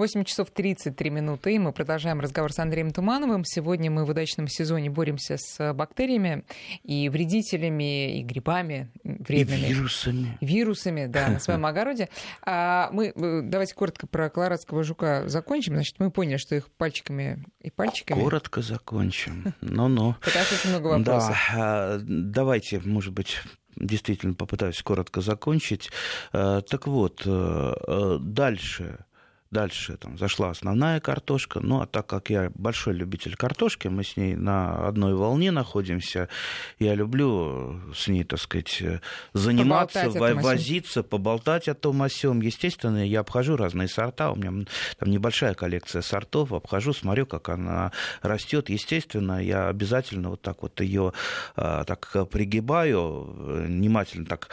8 0.00 0.24
часов 0.24 0.50
33 0.50 1.10
минуты, 1.10 1.56
и 1.56 1.58
мы 1.58 1.74
продолжаем 1.74 2.20
разговор 2.20 2.54
с 2.54 2.58
Андреем 2.58 2.90
Тумановым. 2.90 3.44
Сегодня 3.44 3.90
мы 3.90 4.06
в 4.06 4.08
удачном 4.08 4.48
сезоне 4.48 4.88
боремся 4.88 5.36
с 5.36 5.74
бактериями 5.74 6.46
и 6.82 7.10
вредителями, 7.10 8.18
и 8.18 8.22
грибами 8.22 8.90
вредными. 9.04 9.58
И 9.58 9.74
вирусами. 9.74 10.38
Вирусами, 10.40 11.04
да, 11.04 11.28
на 11.28 11.38
своем 11.38 11.66
огороде. 11.66 12.08
А 12.42 12.88
мы, 12.92 13.12
э, 13.14 13.42
давайте 13.44 13.74
коротко 13.74 14.06
про 14.06 14.30
колорадского 14.30 14.84
жука 14.84 15.28
закончим. 15.28 15.74
Значит, 15.74 15.96
мы 15.98 16.10
поняли, 16.10 16.38
что 16.38 16.54
их 16.54 16.70
пальчиками 16.70 17.44
и 17.60 17.68
пальчиками... 17.68 18.22
Коротко 18.22 18.62
закончим. 18.62 19.52
Ну-ну. 19.60 20.14
Потому 20.24 20.44
что 20.46 20.54
очень 20.54 20.70
много 20.70 20.86
вопросов. 20.86 21.36
Да, 21.54 22.00
давайте, 22.00 22.80
может 22.80 23.12
быть, 23.12 23.36
действительно 23.76 24.32
попытаюсь 24.32 24.80
коротко 24.82 25.20
закончить. 25.20 25.90
Э, 26.32 26.62
так 26.66 26.86
вот, 26.86 27.20
э, 27.26 27.74
э, 27.86 28.18
дальше 28.18 29.04
Дальше 29.50 29.96
там 29.96 30.16
зашла 30.16 30.50
основная 30.50 31.00
картошка. 31.00 31.58
Ну, 31.58 31.80
а 31.80 31.86
так 31.86 32.06
как 32.06 32.30
я 32.30 32.52
большой 32.54 32.94
любитель 32.94 33.34
картошки, 33.34 33.88
мы 33.88 34.04
с 34.04 34.16
ней 34.16 34.36
на 34.36 34.86
одной 34.86 35.16
волне 35.16 35.50
находимся. 35.50 36.28
Я 36.78 36.94
люблю 36.94 37.80
с 37.92 38.06
ней, 38.06 38.22
так 38.22 38.38
сказать, 38.38 38.80
заниматься, 39.32 40.08
возиться, 40.08 41.02
поболтать 41.02 41.66
о 41.66 41.74
том 41.74 42.00
о 42.00 42.08
сём. 42.08 42.40
Естественно, 42.42 43.04
я 43.04 43.20
обхожу 43.20 43.56
разные 43.56 43.88
сорта. 43.88 44.30
У 44.30 44.36
меня 44.36 44.66
там 44.98 45.10
небольшая 45.10 45.54
коллекция 45.54 46.02
сортов. 46.02 46.52
Обхожу, 46.52 46.92
смотрю, 46.92 47.26
как 47.26 47.48
она 47.48 47.90
растет. 48.22 48.70
Естественно, 48.70 49.42
я 49.42 49.66
обязательно 49.66 50.30
вот 50.30 50.42
так 50.42 50.62
вот 50.62 50.80
ее 50.80 51.12
а, 51.56 51.82
так 51.82 52.28
пригибаю, 52.30 53.34
внимательно 53.66 54.26
так 54.26 54.48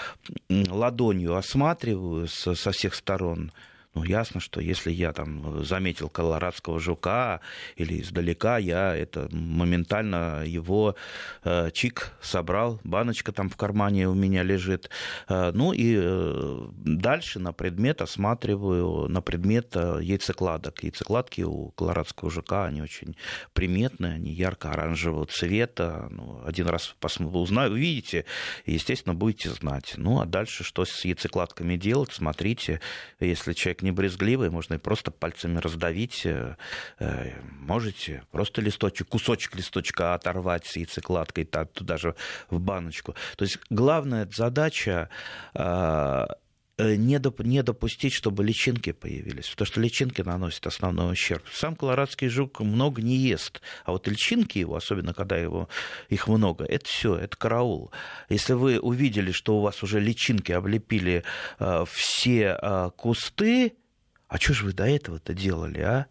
ладонью 0.49 1.35
осматриваю 1.35 2.27
со 2.27 2.71
всех 2.71 2.95
сторон. 2.95 3.51
Ну, 3.97 4.03
ясно, 4.03 4.39
что 4.39 4.61
если 4.61 4.91
я 4.91 5.11
там 5.11 5.65
заметил 5.65 6.07
колорадского 6.07 6.79
жука 6.79 7.41
или 7.77 7.99
издалека, 7.99 8.59
я 8.59 8.95
это 8.95 9.27
моментально 9.31 10.43
его 10.45 10.95
э, 11.43 11.71
чик 11.73 12.11
собрал, 12.21 12.79
баночка 12.83 13.31
там 13.31 13.49
в 13.49 13.57
кармане 13.57 14.07
у 14.07 14.13
меня 14.13 14.43
лежит. 14.43 14.91
Э, 15.27 15.51
ну 15.51 15.73
и 15.73 15.97
э, 15.99 16.67
дальше 16.75 17.39
на 17.39 17.53
предмет 17.53 18.03
осматриваю, 18.03 19.07
на 19.07 19.21
предмет 19.21 19.75
э, 19.75 19.97
яйцекладок. 20.03 20.83
Яйцекладки 20.83 21.41
у 21.41 21.71
колорадского 21.71 22.29
жука, 22.29 22.65
они 22.65 22.83
очень 22.83 23.15
приметные, 23.53 24.13
они 24.13 24.31
ярко-оранжевого 24.31 25.25
цвета. 25.25 26.07
Ну, 26.11 26.43
один 26.45 26.67
раз 26.67 26.95
узнаю, 27.01 27.71
увидите, 27.71 28.25
естественно, 28.67 29.15
будете 29.15 29.49
знать. 29.49 29.95
Ну, 29.97 30.21
а 30.21 30.27
дальше 30.27 30.63
что 30.63 30.85
с 30.85 31.03
яйцекладками 31.03 31.77
делать, 31.77 32.11
смотрите, 32.13 32.79
если 33.19 33.53
человек 33.53 33.81
не 33.87 33.91
брезгливый, 33.91 34.49
можно 34.49 34.75
и 34.75 34.77
просто 34.77 35.11
пальцами 35.11 35.59
раздавить. 35.59 36.25
Э, 36.25 36.55
э, 36.99 37.31
можете 37.59 38.23
просто 38.31 38.61
листочек, 38.61 39.07
кусочек 39.07 39.55
листочка 39.55 40.13
оторвать 40.13 40.65
с 40.65 40.75
яйцекладкой 40.75 41.45
туда 41.45 41.97
же 41.97 42.15
в 42.49 42.59
баночку. 42.59 43.15
То 43.37 43.45
есть 43.45 43.59
главная 43.69 44.27
задача 44.33 45.09
Э, 45.53 46.25
не, 46.77 47.19
доп, 47.19 47.41
не 47.41 47.63
допустить, 47.63 48.13
чтобы 48.13 48.43
личинки 48.43 48.91
появились, 48.91 49.49
потому 49.49 49.65
что 49.65 49.81
личинки 49.81 50.21
наносят 50.21 50.67
основной 50.67 51.13
ущерб. 51.13 51.43
Сам 51.51 51.75
колорадский 51.75 52.27
жук 52.27 52.59
много 52.59 53.01
не 53.01 53.15
ест, 53.15 53.61
а 53.85 53.91
вот 53.91 54.07
личинки 54.07 54.59
его, 54.59 54.75
особенно 54.75 55.13
когда 55.13 55.37
его, 55.37 55.69
их 56.09 56.27
много, 56.27 56.65
это 56.65 56.85
все, 56.87 57.15
это 57.15 57.35
караул. 57.35 57.91
Если 58.29 58.53
вы 58.53 58.79
увидели, 58.79 59.31
что 59.31 59.57
у 59.57 59.61
вас 59.61 59.81
уже 59.83 59.99
личинки 59.99 60.51
облепили 60.51 61.23
э, 61.59 61.85
все 61.89 62.57
э, 62.61 62.91
кусты, 62.95 63.73
а 64.27 64.37
что 64.37 64.53
же 64.53 64.65
вы 64.65 64.73
до 64.73 64.85
этого-то 64.85 65.33
делали, 65.33 65.79
а? 65.79 66.07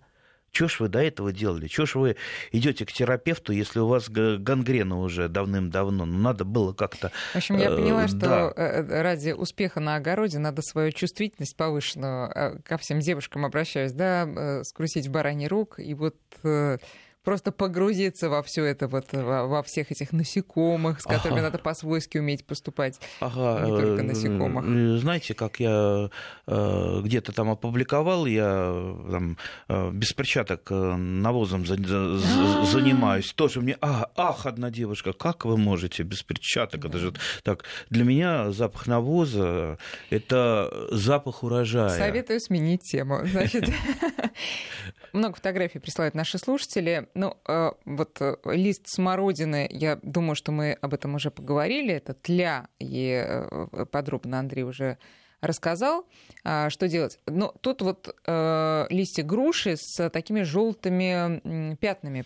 Что 0.53 0.69
ж 0.69 0.81
вы 0.81 0.89
до 0.89 1.01
этого 1.01 1.33
делали? 1.33 1.69
Что 1.69 1.87
ж 1.87 1.95
вы 1.97 2.17
идете 2.51 2.87
к 2.87 2.93
терапевту, 2.93 3.53
если 3.53 3.79
у 3.79 3.87
вас 3.87 4.09
гангрена 4.09 4.99
уже 4.99 5.29
давным-давно? 5.29 6.07
Ну, 6.07 6.19
надо 6.19 6.45
было 6.45 6.73
как-то... 6.73 7.13
В 7.33 7.37
общем, 7.37 7.59
я 7.59 7.71
поняла, 7.71 8.05
э, 8.05 8.09
что 8.09 8.19
да. 8.19 8.53
Э, 8.57 8.83
э, 8.83 9.03
ради 9.03 9.31
успеха 9.33 9.81
на 9.81 9.97
огороде 9.97 10.39
надо 10.39 10.63
свою 10.63 10.93
чувствительность 10.93 11.57
повышенную, 11.57 12.63
ко 12.65 12.79
всем 12.79 13.01
девушкам 13.01 13.45
обращаюсь, 13.45 13.93
да, 13.93 14.63
скрутить 14.65 15.09
в 15.09 15.11
бараний 15.11 15.47
рук, 15.47 15.79
и 15.79 15.95
вот 15.95 16.17
просто 17.27 17.51
погрузиться 17.51 18.29
во 18.29 18.41
все 18.41 18.65
это, 18.65 18.87
вот 18.87 19.07
во, 19.13 19.49
во 19.49 19.63
всех 19.65 19.91
этих 19.91 20.13
насекомых, 20.13 21.01
с 21.01 21.03
которыми 21.03 21.41
ага. 21.41 21.51
надо 21.51 21.59
по-свойски 21.59 22.19
уметь 22.19 22.47
поступать. 22.47 23.01
Ага. 23.19 23.67
Не 23.67 23.73
только 23.73 24.03
насекомых. 24.05 25.01
Знаете, 25.01 25.35
как 25.35 25.59
я 25.59 26.09
э, 26.47 27.01
где-то 27.03 27.33
там 27.33 27.51
опубликовал, 27.51 28.27
я 28.27 28.95
там, 29.11 29.39
э, 29.69 29.91
без 29.91 30.13
перчаток 30.13 30.71
э, 30.71 30.75
навозом 30.75 31.65
а. 31.69 32.65
занимаюсь. 32.65 33.33
Тоже 33.33 33.61
мне, 33.61 33.77
а, 33.81 34.09
ах, 34.15 34.47
одна 34.47 34.71
девушка, 34.71 35.13
как 35.13 35.47
вы 35.47 35.57
можете 35.57 36.05
без 36.05 36.23
перчаток? 36.23 36.85
Это 36.85 36.99
же 36.99 37.13
так. 37.43 37.65
Для 37.91 38.05
меня 38.05 38.53
запах 38.53 38.87
навоза– 38.87 39.79
это 40.11 40.73
запах 40.93 41.43
урожая. 41.43 41.89
Советую 41.89 42.39
сменить 42.39 42.83
тему. 42.83 43.27
Значит, 43.27 43.69
много 45.17 45.35
фотографий 45.35 45.79
присылают 45.79 46.15
наши 46.15 46.39
слушатели. 46.39 47.09
Ну, 47.15 47.37
э, 47.47 47.71
вот 47.85 48.17
э, 48.21 48.37
лист 48.47 48.89
смородины, 48.89 49.69
я 49.71 49.99
думаю, 50.03 50.37
что 50.37 50.53
мы 50.53 50.73
об 50.81 50.95
этом 50.95 51.15
уже 51.15 51.31
поговорили. 51.31 51.95
Это 51.95 52.15
тля, 52.15 52.69
и 52.79 53.25
э, 53.27 53.87
подробно 53.91 54.39
Андрей 54.39 54.63
уже 54.63 54.99
рассказал, 55.41 56.07
а, 56.45 56.71
что 56.71 56.89
делать. 56.89 57.21
Но 57.27 57.55
тут 57.61 57.83
вот 57.83 58.15
э, 58.27 58.87
листья 58.91 59.23
груши 59.23 59.77
с 59.77 60.09
такими 60.11 60.43
желтыми 60.43 61.77
пятнами, 61.77 62.25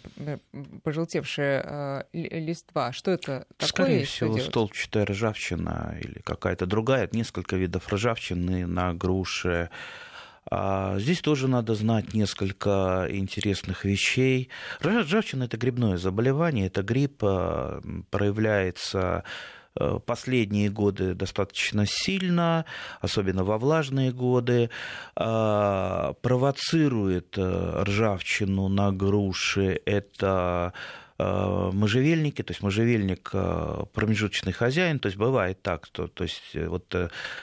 пожелтевшие 0.82 1.62
э, 1.64 2.02
листва. 2.12 2.92
Что 2.92 3.10
это 3.10 3.46
такое? 3.56 3.68
Скорее 3.68 4.04
всего, 4.04 4.38
столбчатая 4.38 5.06
ржавчина 5.06 5.96
или 6.00 6.20
какая-то 6.20 6.66
другая. 6.66 7.08
Несколько 7.12 7.56
видов 7.56 7.92
ржавчины 7.92 8.66
на 8.66 8.94
груше. 8.94 9.70
А 10.48 10.98
здесь 10.98 11.20
тоже 11.20 11.48
надо 11.48 11.74
знать 11.74 12.14
несколько 12.14 13.06
интересных 13.10 13.84
вещей. 13.84 14.48
Ржавчина– 14.82 15.44
это 15.44 15.56
грибное 15.56 15.96
заболевание, 15.96 16.66
это 16.66 16.82
грипп, 16.82 17.22
а, 17.22 17.80
проявляется 18.10 19.24
э, 19.76 20.00
последние 20.04 20.68
годы 20.68 21.14
достаточно 21.14 21.84
сильно, 21.86 22.64
особенно 23.00 23.44
во 23.44 23.58
влажные 23.58 24.12
годы, 24.12 24.70
а, 25.14 26.14
провоцирует 26.22 27.36
ржавчину 27.38 28.68
на 28.68 28.92
груши. 28.92 29.80
Это 29.84 30.72
можжевельники, 31.72 32.42
то 32.42 32.52
есть 32.52 32.62
можжевельник 32.62 33.30
э, 33.32 33.84
промежуточный 33.92 34.52
хозяин, 34.52 34.98
то 34.98 35.06
есть 35.06 35.18
бывает 35.18 35.62
так, 35.62 35.86
что 35.86 36.06
то 36.08 36.24
есть 36.24 36.50
э, 36.54 36.68
вот 36.68 36.94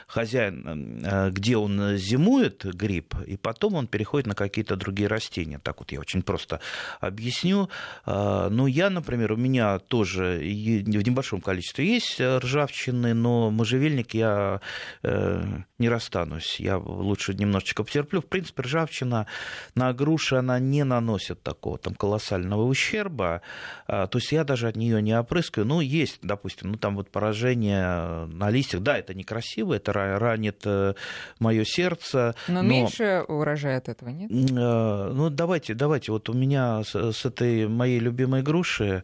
хозяин, 0.07 1.31
где 1.31 1.57
он 1.57 1.97
зимует 1.97 2.65
гриб, 2.65 3.15
и 3.25 3.37
потом 3.37 3.75
он 3.75 3.87
переходит 3.87 4.27
на 4.27 4.35
какие-то 4.35 4.75
другие 4.75 5.07
растения. 5.07 5.59
Так 5.59 5.79
вот 5.79 5.91
я 5.91 5.99
очень 5.99 6.21
просто 6.21 6.59
объясню. 6.99 7.69
Ну, 8.05 8.67
я, 8.67 8.89
например, 8.89 9.33
у 9.33 9.37
меня 9.37 9.79
тоже 9.79 10.37
в 10.39 11.07
небольшом 11.07 11.41
количестве 11.41 11.85
есть 11.85 12.19
ржавчины, 12.19 13.13
но 13.13 13.51
можжевельник 13.51 14.13
я 14.13 14.61
не 15.03 15.89
расстанусь. 15.89 16.59
Я 16.59 16.77
лучше 16.77 17.33
немножечко 17.33 17.83
потерплю. 17.83 18.21
В 18.21 18.25
принципе, 18.25 18.63
ржавчина 18.63 19.27
на 19.75 19.93
груши, 19.93 20.35
она 20.35 20.59
не 20.59 20.83
наносит 20.83 21.41
такого 21.43 21.77
там 21.77 21.95
колоссального 21.95 22.63
ущерба. 22.63 23.41
А, 23.87 24.07
то 24.07 24.17
есть 24.17 24.31
я 24.31 24.43
даже 24.43 24.67
от 24.67 24.75
нее 24.75 25.01
не 25.01 25.17
опрыскаю. 25.17 25.65
Ну, 25.65 25.81
есть, 25.81 26.19
допустим, 26.21 26.71
ну 26.71 26.77
там 26.77 26.95
вот 26.95 27.09
поражение 27.09 28.25
на 28.27 28.49
листьях. 28.49 28.81
Да, 28.81 28.97
это 28.97 29.13
некрасиво, 29.13 29.73
это 29.73 29.93
ранит 29.93 30.61
э, 30.65 30.93
мое 31.39 31.63
сердце. 31.65 32.35
Но, 32.47 32.61
но... 32.61 32.69
меньше 32.69 33.23
урожая 33.27 33.77
от 33.77 33.89
этого, 33.89 34.09
нет? 34.09 34.31
Э, 34.31 35.11
ну, 35.13 35.29
давайте, 35.29 35.73
давайте. 35.73 36.11
Вот 36.11 36.29
у 36.29 36.33
меня 36.33 36.83
с, 36.83 36.95
с 36.95 37.25
этой 37.25 37.67
моей 37.67 37.99
любимой 37.99 38.41
груши 38.41 39.03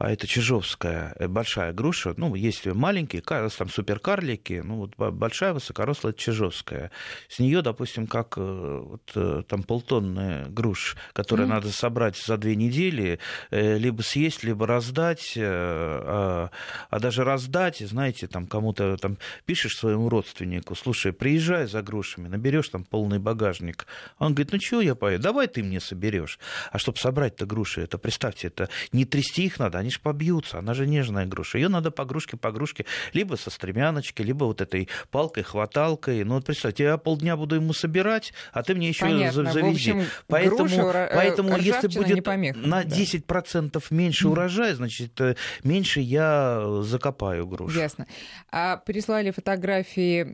а 0.00 0.10
это 0.10 0.26
чижовская 0.26 1.14
э, 1.18 1.28
большая 1.28 1.74
груша, 1.74 2.14
ну, 2.16 2.34
есть 2.34 2.64
маленькие, 2.64 3.20
там 3.20 3.68
суперкарлики, 3.68 4.62
ну, 4.64 4.76
вот 4.76 4.96
большая 4.96 5.52
высокорослая 5.52 6.14
чижовская. 6.14 6.90
С 7.28 7.38
нее, 7.38 7.60
допустим, 7.60 8.06
как 8.06 8.38
э, 8.38 8.80
вот, 8.82 9.12
э, 9.14 9.42
там 9.46 9.62
полтонны 9.62 10.46
груш, 10.48 10.96
которые 11.12 11.46
mm. 11.46 11.50
надо 11.50 11.70
собрать 11.70 12.16
за 12.16 12.38
две 12.38 12.56
недели, 12.56 13.18
либо 13.50 14.00
съесть, 14.00 14.42
либо 14.42 14.66
раздать, 14.66 15.34
а, 15.36 16.50
а 16.88 16.98
даже 16.98 17.22
раздать, 17.22 17.80
знаете, 17.80 18.26
там 18.26 18.46
кому-то 18.46 18.96
там 18.96 19.18
пишешь 19.44 19.76
своему 19.76 20.08
родственнику, 20.08 20.74
слушай, 20.76 21.12
приезжай 21.12 21.66
за 21.66 21.82
грушами, 21.82 22.28
наберешь 22.28 22.70
там 22.70 22.84
полный 22.84 23.18
багажник. 23.18 23.86
Он 24.18 24.32
говорит, 24.32 24.52
ну 24.52 24.58
чего 24.58 24.80
я 24.80 24.94
поеду, 24.94 25.24
давай 25.24 25.46
ты 25.46 25.62
мне 25.62 25.78
соберешь. 25.78 26.38
А 26.72 26.78
чтобы 26.78 26.96
собрать-то 26.96 27.44
груши, 27.44 27.82
это, 27.82 27.98
представьте, 27.98 28.46
это 28.46 28.70
не 28.92 29.04
трясти 29.04 29.44
их 29.44 29.58
надо, 29.58 29.78
они 29.78 29.89
они 29.90 29.94
же 29.94 30.00
побьются, 30.00 30.58
она 30.58 30.74
же 30.74 30.86
нежная 30.86 31.26
груша. 31.26 31.58
Ее 31.58 31.68
надо 31.68 31.90
по 31.90 32.04
грушке, 32.04 32.36
по 32.36 32.52
грушке, 32.52 32.86
либо 33.12 33.34
со 33.34 33.50
стремяночки, 33.50 34.22
либо 34.22 34.44
вот 34.44 34.60
этой 34.60 34.88
палкой, 35.10 35.42
хваталкой. 35.42 36.22
Ну 36.24 36.34
вот 36.34 36.44
представьте, 36.44 36.84
я 36.84 36.96
полдня 36.96 37.36
буду 37.36 37.56
ему 37.56 37.72
собирать, 37.72 38.32
а 38.52 38.62
ты 38.62 38.74
мне 38.74 38.88
еще 38.88 39.06
Понятно. 39.06 39.50
завези. 39.50 39.90
общем, 39.90 40.06
поэтому 40.28 40.68
груша, 40.68 41.10
поэтому 41.12 41.56
если 41.56 41.88
будет 41.88 42.24
помеха, 42.24 42.58
на 42.58 42.84
да. 42.84 42.96
10% 42.96 43.82
меньше 43.90 44.28
урожая, 44.28 44.74
значит, 44.74 45.20
э, 45.20 45.34
меньше 45.64 46.00
я 46.00 46.82
закопаю 46.82 47.46
грушу. 47.46 47.76
Ясно. 47.76 48.06
А 48.52 48.76
прислали 48.76 49.32
фотографии 49.32 50.24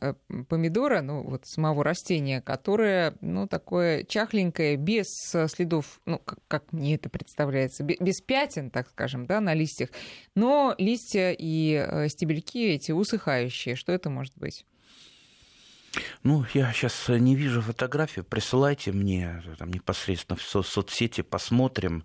э, 0.00 0.14
помидора, 0.48 1.00
ну 1.00 1.24
вот 1.24 1.46
самого 1.46 1.82
растения, 1.82 2.40
которое, 2.40 3.14
ну, 3.20 3.48
такое 3.48 4.04
чахленькое, 4.04 4.76
без 4.76 5.06
следов, 5.48 6.00
ну, 6.06 6.18
как, 6.18 6.38
как 6.46 6.72
мне 6.72 6.94
это 6.94 7.08
представляется, 7.08 7.82
без 7.82 8.20
пятен, 8.20 8.67
так 8.70 8.88
скажем, 8.88 9.26
да, 9.26 9.40
на 9.40 9.54
листьях. 9.54 9.90
Но 10.34 10.74
листья 10.78 11.34
и 11.36 11.74
э, 11.74 12.08
стебельки 12.08 12.68
эти 12.68 12.92
усыхающие. 12.92 13.76
Что 13.76 13.92
это 13.92 14.10
может 14.10 14.36
быть? 14.36 14.64
Ну, 16.22 16.44
я 16.54 16.72
сейчас 16.72 17.08
не 17.08 17.34
вижу 17.34 17.62
фотографию. 17.62 18.24
Присылайте 18.24 18.92
мне 18.92 19.42
там, 19.58 19.70
непосредственно 19.70 20.36
в 20.36 20.42
со- 20.42 20.62
соцсети, 20.62 21.22
посмотрим. 21.22 22.04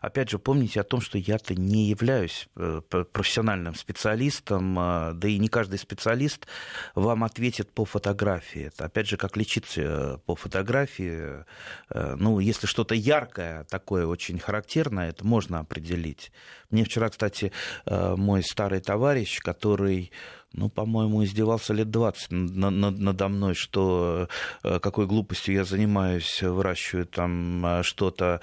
Опять 0.00 0.30
же, 0.30 0.38
помните 0.38 0.80
о 0.80 0.84
том, 0.84 1.00
что 1.00 1.18
я-то 1.18 1.54
не 1.54 1.88
являюсь 1.88 2.48
э, 2.56 2.80
профессиональным 3.12 3.74
специалистом, 3.74 4.74
да 4.74 5.28
и 5.28 5.38
не 5.38 5.48
каждый 5.48 5.78
специалист 5.78 6.46
вам 6.94 7.24
ответит 7.24 7.70
по 7.72 7.84
фотографии. 7.84 8.66
Это, 8.66 8.86
опять 8.86 9.08
же, 9.08 9.16
как 9.16 9.36
лечиться 9.36 9.80
э, 9.80 10.18
по 10.24 10.34
фотографии. 10.36 11.44
Э, 11.90 12.14
ну, 12.16 12.38
если 12.40 12.66
что-то 12.66 12.94
яркое, 12.94 13.64
такое 13.64 14.06
очень 14.06 14.38
характерное, 14.38 15.10
это 15.10 15.26
можно 15.26 15.60
определить. 15.60 16.32
Мне 16.70 16.84
вчера, 16.84 17.08
кстати, 17.08 17.52
мой 17.86 18.42
старый 18.42 18.80
товарищ, 18.80 19.40
который 19.40 20.12
ну, 20.52 20.68
по-моему, 20.70 21.24
издевался 21.24 21.74
лет 21.74 21.90
20 21.90 22.28
надо 22.30 23.28
мной, 23.28 23.54
что 23.54 24.28
э, 24.62 24.78
какой 24.80 25.06
глупостью 25.06 25.54
я 25.54 25.64
занимаюсь, 25.64 26.42
выращиваю 26.42 27.06
там 27.06 27.64
э, 27.64 27.82
что-то 27.82 28.40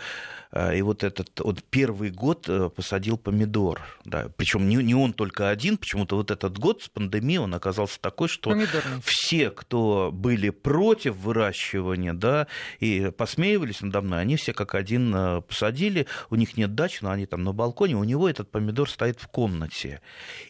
и 0.74 0.82
вот 0.82 1.04
этот 1.04 1.38
вот 1.42 1.64
первый 1.66 2.12
год 2.12 2.48
э, 2.48 2.70
посадил 2.70 3.18
помидор. 3.18 3.82
Да. 4.06 4.30
Причем 4.38 4.70
не, 4.70 4.78
не 4.78 4.96
он 4.96 5.12
только 5.12 5.50
один, 5.50 5.78
почему-то 5.78 6.16
вот 6.16 6.32
этот 6.32 6.58
год 6.58 6.82
с 6.82 6.88
пандемией 6.88 7.40
он 7.40 7.54
оказался 7.54 8.00
такой, 8.00 8.30
что 8.30 8.52
Помидорный. 8.52 9.02
все, 9.04 9.50
кто 9.50 10.12
были 10.14 10.52
против 10.52 11.18
выращивания, 11.18 12.14
да, 12.14 12.48
и 12.80 13.12
посмеивались 13.18 13.82
надо 13.82 14.02
мной, 14.02 14.22
они 14.22 14.38
все 14.38 14.54
как 14.54 14.76
один 14.76 15.14
э, 15.14 15.42
посадили, 15.42 16.08
у 16.30 16.36
них 16.36 16.56
нет 16.56 16.74
дачи, 16.74 17.00
но 17.02 17.12
они 17.12 17.26
там 17.26 17.44
на 17.44 17.52
балконе, 17.52 17.98
у 17.98 18.06
него 18.06 18.15
этот 18.24 18.50
помидор 18.50 18.90
стоит 18.90 19.20
в 19.20 19.28
комнате. 19.28 20.02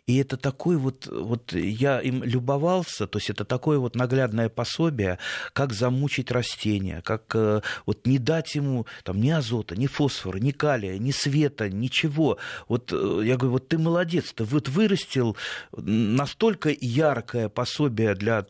И 0.06 0.17
это 0.17 0.38
такой 0.38 0.78
вот, 0.78 1.08
вот 1.08 1.54
я 1.54 1.99
им 1.99 2.23
любовался, 2.23 3.08
то 3.08 3.17
есть 3.17 3.30
это 3.30 3.45
такое 3.45 3.80
вот 3.80 3.95
наглядное 3.95 4.49
пособие, 4.49 5.19
как 5.54 5.73
замучить 5.73 6.32
растение, 6.32 7.01
как 7.01 7.36
э, 7.36 7.62
вот 7.86 8.06
не 8.06 8.19
дать 8.19 8.56
ему 8.56 8.86
там 9.04 9.19
ни 9.19 9.30
азота, 9.30 9.75
ни 9.75 9.88
фосфора, 9.88 10.38
ни 10.38 10.51
калия, 10.51 10.97
ни 10.97 11.12
света, 11.12 11.69
ничего. 11.69 12.38
Вот 12.67 12.91
э, 12.91 13.21
я 13.23 13.38
говорю, 13.38 13.54
вот 13.54 13.67
ты 13.67 13.78
молодец, 13.78 14.34
ты 14.34 14.43
вот 14.43 14.69
вырастил 14.69 15.36
настолько 15.75 16.69
яркое 16.80 17.49
пособие 17.49 18.15
для 18.15 18.45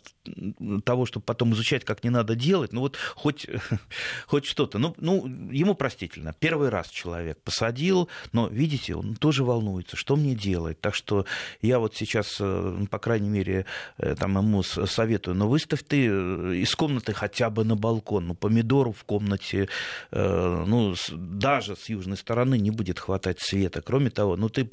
того, 0.84 1.06
чтобы 1.06 1.26
потом 1.26 1.54
изучать, 1.54 1.86
как 1.86 2.04
не 2.04 2.10
надо 2.10 2.36
делать, 2.36 2.74
ну 2.74 2.82
вот 2.82 2.98
хоть, 3.16 3.48
хоть 4.28 4.46
что-то. 4.46 4.78
Ну, 4.78 4.96
ну, 4.98 5.28
ему 5.52 5.76
простительно. 5.76 6.34
Первый 6.40 6.70
раз 6.70 6.90
человек 6.90 7.42
посадил, 7.42 8.10
но, 8.32 8.48
видите, 8.48 8.96
он 8.96 9.16
тоже 9.16 9.44
волнуется, 9.44 9.96
что 9.96 10.16
мне 10.16 10.36
делать. 10.36 10.80
Так 10.82 10.96
что 10.96 11.26
я 11.62 11.80
вот 11.80 11.96
сейчас, 11.96 12.38
э, 12.40 12.86
по 12.90 13.00
крайней 13.00 13.30
мере, 13.30 13.66
э, 13.98 14.16
там 14.16 14.38
ему 14.38 14.64
советую, 14.64 15.36
ну 15.36 15.48
выставь 15.48 15.84
ты 15.84 16.08
э, 16.08 16.56
из 16.56 16.76
комнаты 16.76 17.14
хотя 17.14 17.50
бы 17.50 17.64
на 17.64 17.76
балкон, 17.76 18.28
ну 18.28 18.36
помидору 18.36 18.92
в 18.92 19.04
комнате, 19.04 19.70
ну 20.12 20.96
даже 21.12 21.76
с 21.76 21.90
южной 21.90 22.18
стороны 22.18 22.58
не 22.58 22.72
будет 22.72 23.00
хватать 23.00 23.40
света. 23.40 23.82
Кроме 23.82 24.10
того, 24.10 24.36
ну 24.36 24.50
ты, 24.50 24.68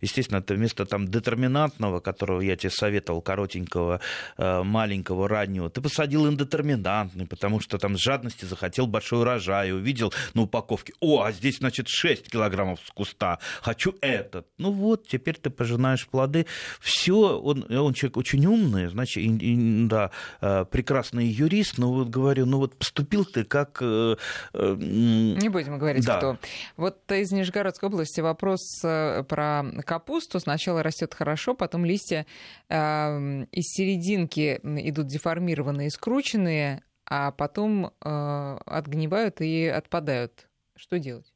естественно, 0.00 0.38
это 0.38 0.54
вместо 0.54 0.86
там 0.86 1.08
детерминантного, 1.08 2.00
которого 2.00 2.40
я 2.40 2.56
тебе 2.56 2.70
советовал, 2.70 3.20
коротенького, 3.20 4.00
маленького, 4.36 4.97
маленького, 4.98 5.28
раннего, 5.28 5.70
ты 5.70 5.80
посадил 5.80 6.28
индетерминантный, 6.28 7.26
потому 7.26 7.60
что 7.60 7.78
там 7.78 7.96
с 7.96 8.00
жадности 8.00 8.44
захотел 8.44 8.86
большой 8.86 9.20
урожай, 9.20 9.72
увидел 9.72 10.12
на 10.34 10.42
упаковке, 10.42 10.92
о, 11.00 11.22
а 11.22 11.32
здесь, 11.32 11.58
значит, 11.58 11.88
6 11.88 12.30
килограммов 12.30 12.80
с 12.84 12.90
куста, 12.90 13.38
хочу 13.62 13.94
этот. 14.00 14.46
Ну 14.58 14.72
вот, 14.72 15.06
теперь 15.06 15.36
ты 15.36 15.50
пожинаешь 15.50 16.06
плоды. 16.08 16.46
Все, 16.80 17.38
он, 17.38 17.64
он 17.70 17.94
человек 17.94 18.16
очень 18.16 18.46
умный, 18.46 18.88
значит, 18.88 19.18
и, 19.18 19.26
и, 19.26 19.86
да, 19.86 20.10
э, 20.40 20.64
прекрасный 20.70 21.26
юрист, 21.26 21.78
но 21.78 21.92
вот 21.92 22.08
говорю, 22.08 22.46
ну 22.46 22.58
вот 22.58 22.76
поступил 22.76 23.24
ты 23.24 23.44
как... 23.44 23.78
Э, 23.80 24.16
э, 24.54 24.76
Не 24.78 25.48
будем 25.48 25.78
говорить, 25.78 26.04
да. 26.04 26.16
кто. 26.16 26.38
Вот 26.76 26.98
из 27.12 27.30
Нижегородской 27.32 27.88
области 27.88 28.20
вопрос 28.20 28.80
про 28.80 29.64
капусту. 29.84 30.40
Сначала 30.40 30.82
растет 30.82 31.14
хорошо, 31.14 31.54
потом 31.54 31.84
листья 31.84 32.26
э, 32.68 33.44
из 33.52 33.64
серединки 33.64 34.60
идут 34.88 35.06
деформированные, 35.06 35.90
скрученные, 35.90 36.82
а 37.06 37.30
потом 37.32 37.86
э, 37.86 38.58
отгнивают 38.66 39.40
и 39.40 39.66
отпадают. 39.66 40.48
Что 40.76 40.98
делать? 40.98 41.32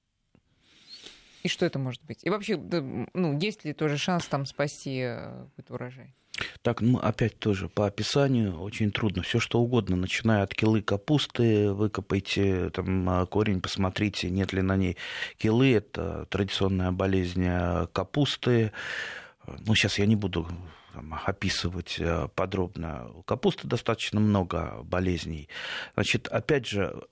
И 1.43 1.49
что 1.49 1.67
это 1.67 1.79
может 1.79 2.03
быть? 2.05 2.21
И 2.23 2.31
вообще, 2.31 2.57
ну, 2.57 3.39
есть 3.39 3.65
ли 3.65 3.73
тоже 3.73 3.99
шанс 3.99 4.27
там 4.27 4.47
спасти 4.47 5.01
э, 5.01 5.47
какой-то 5.51 5.75
урожай? 5.75 6.15
Так, 6.63 6.81
ну, 6.81 6.99
опять 6.99 7.39
тоже 7.39 7.69
по 7.69 7.87
описанию 7.87 8.59
очень 8.61 8.91
трудно. 8.91 9.23
Все 9.23 9.39
что 9.39 9.61
угодно, 9.61 9.97
начиная 9.97 10.43
от 10.43 10.55
килы 10.55 10.81
капусты, 10.83 11.73
выкопайте 11.73 12.71
там 12.71 13.09
а, 13.09 13.27
корень, 13.27 13.61
посмотрите, 13.61 14.31
нет 14.31 14.53
ли 14.53 14.63
на 14.63 14.77
ней 14.77 14.97
килы. 15.37 15.73
Это 15.73 16.27
традиционная 16.31 16.93
болезнь 16.93 17.45
э, 17.45 17.87
капусты. 17.93 18.73
Ну, 19.47 19.75
сейчас 19.75 19.99
я 19.99 20.07
не 20.07 20.17
буду 20.17 20.47
там, 20.93 21.19
описывать 21.25 21.97
э, 21.99 22.29
подробно. 22.35 23.11
У 23.15 23.23
капусты 23.23 23.67
достаточно 23.67 24.21
много 24.21 24.83
болезней. 24.83 25.49
Значит, 25.95 26.29
опять 26.29 26.67
же, 26.67 27.03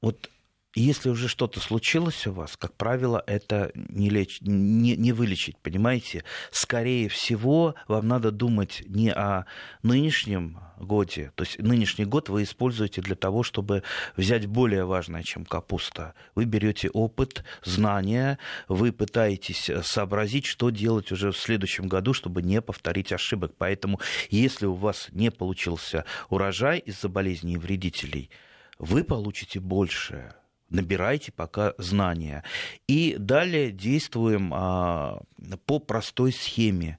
вот 0.00 0.30
если 0.74 1.10
уже 1.10 1.28
что-то 1.28 1.60
случилось 1.60 2.26
у 2.26 2.32
вас, 2.32 2.56
как 2.56 2.74
правило, 2.74 3.22
это 3.26 3.72
не, 3.74 4.08
леч... 4.08 4.40
не, 4.40 4.96
не 4.96 5.12
вылечить, 5.12 5.58
понимаете? 5.58 6.24
Скорее 6.50 7.08
всего, 7.08 7.74
вам 7.88 8.08
надо 8.08 8.30
думать 8.30 8.82
не 8.86 9.12
о 9.12 9.44
нынешнем 9.82 10.58
годе. 10.78 11.32
То 11.34 11.44
есть 11.44 11.58
нынешний 11.58 12.04
год 12.04 12.28
вы 12.28 12.44
используете 12.44 13.02
для 13.02 13.16
того, 13.16 13.42
чтобы 13.42 13.82
взять 14.16 14.46
более 14.46 14.84
важное, 14.84 15.22
чем 15.22 15.44
капуста. 15.44 16.14
Вы 16.34 16.46
берете 16.46 16.88
опыт, 16.88 17.44
знания, 17.62 18.38
вы 18.66 18.92
пытаетесь 18.92 19.70
сообразить, 19.82 20.46
что 20.46 20.70
делать 20.70 21.12
уже 21.12 21.32
в 21.32 21.38
следующем 21.38 21.86
году, 21.86 22.14
чтобы 22.14 22.42
не 22.42 22.62
повторить 22.62 23.12
ошибок. 23.12 23.52
Поэтому, 23.58 24.00
если 24.30 24.66
у 24.66 24.74
вас 24.74 25.08
не 25.12 25.30
получился 25.30 26.04
урожай 26.30 26.78
из-за 26.78 27.08
болезней 27.08 27.54
и 27.54 27.58
вредителей, 27.58 28.30
вы 28.78 29.04
получите 29.04 29.60
большее 29.60 30.34
набирайте 30.72 31.32
пока 31.32 31.74
знания. 31.78 32.44
И 32.88 33.16
далее 33.18 33.70
действуем 33.70 34.52
а, 34.54 35.22
по 35.66 35.78
простой 35.78 36.32
схеме 36.32 36.98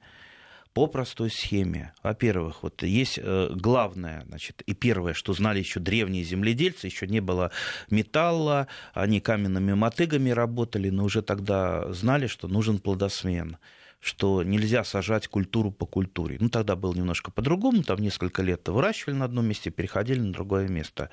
по 0.73 0.87
простой 0.87 1.29
схеме. 1.29 1.93
Во-первых, 2.01 2.63
вот 2.63 2.81
есть 2.81 3.19
э, 3.21 3.49
главное, 3.53 4.23
значит, 4.27 4.63
и 4.63 4.73
первое, 4.73 5.13
что 5.13 5.33
знали 5.33 5.59
еще 5.59 5.79
древние 5.79 6.23
земледельцы, 6.23 6.87
еще 6.87 7.05
не 7.05 7.19
было 7.19 7.51
металла, 7.91 8.67
они 8.93 9.19
каменными 9.19 9.73
мотыгами 9.73 10.31
работали, 10.31 10.89
но 10.89 11.03
уже 11.03 11.21
тогда 11.21 11.93
знали, 11.93 12.27
что 12.27 12.47
нужен 12.47 12.79
плодосмен 12.79 13.57
что 14.03 14.43
нельзя 14.43 14.83
сажать 14.83 15.27
культуру 15.27 15.71
по 15.71 15.85
культуре. 15.85 16.37
Ну, 16.39 16.49
тогда 16.49 16.75
было 16.75 16.93
немножко 16.93 17.31
по-другому, 17.31 17.83
там 17.83 17.99
несколько 17.99 18.41
лет 18.41 18.67
выращивали 18.67 19.15
на 19.15 19.25
одном 19.25 19.45
месте, 19.45 19.69
переходили 19.71 20.19
на 20.19 20.33
другое 20.33 20.67
место. 20.67 21.09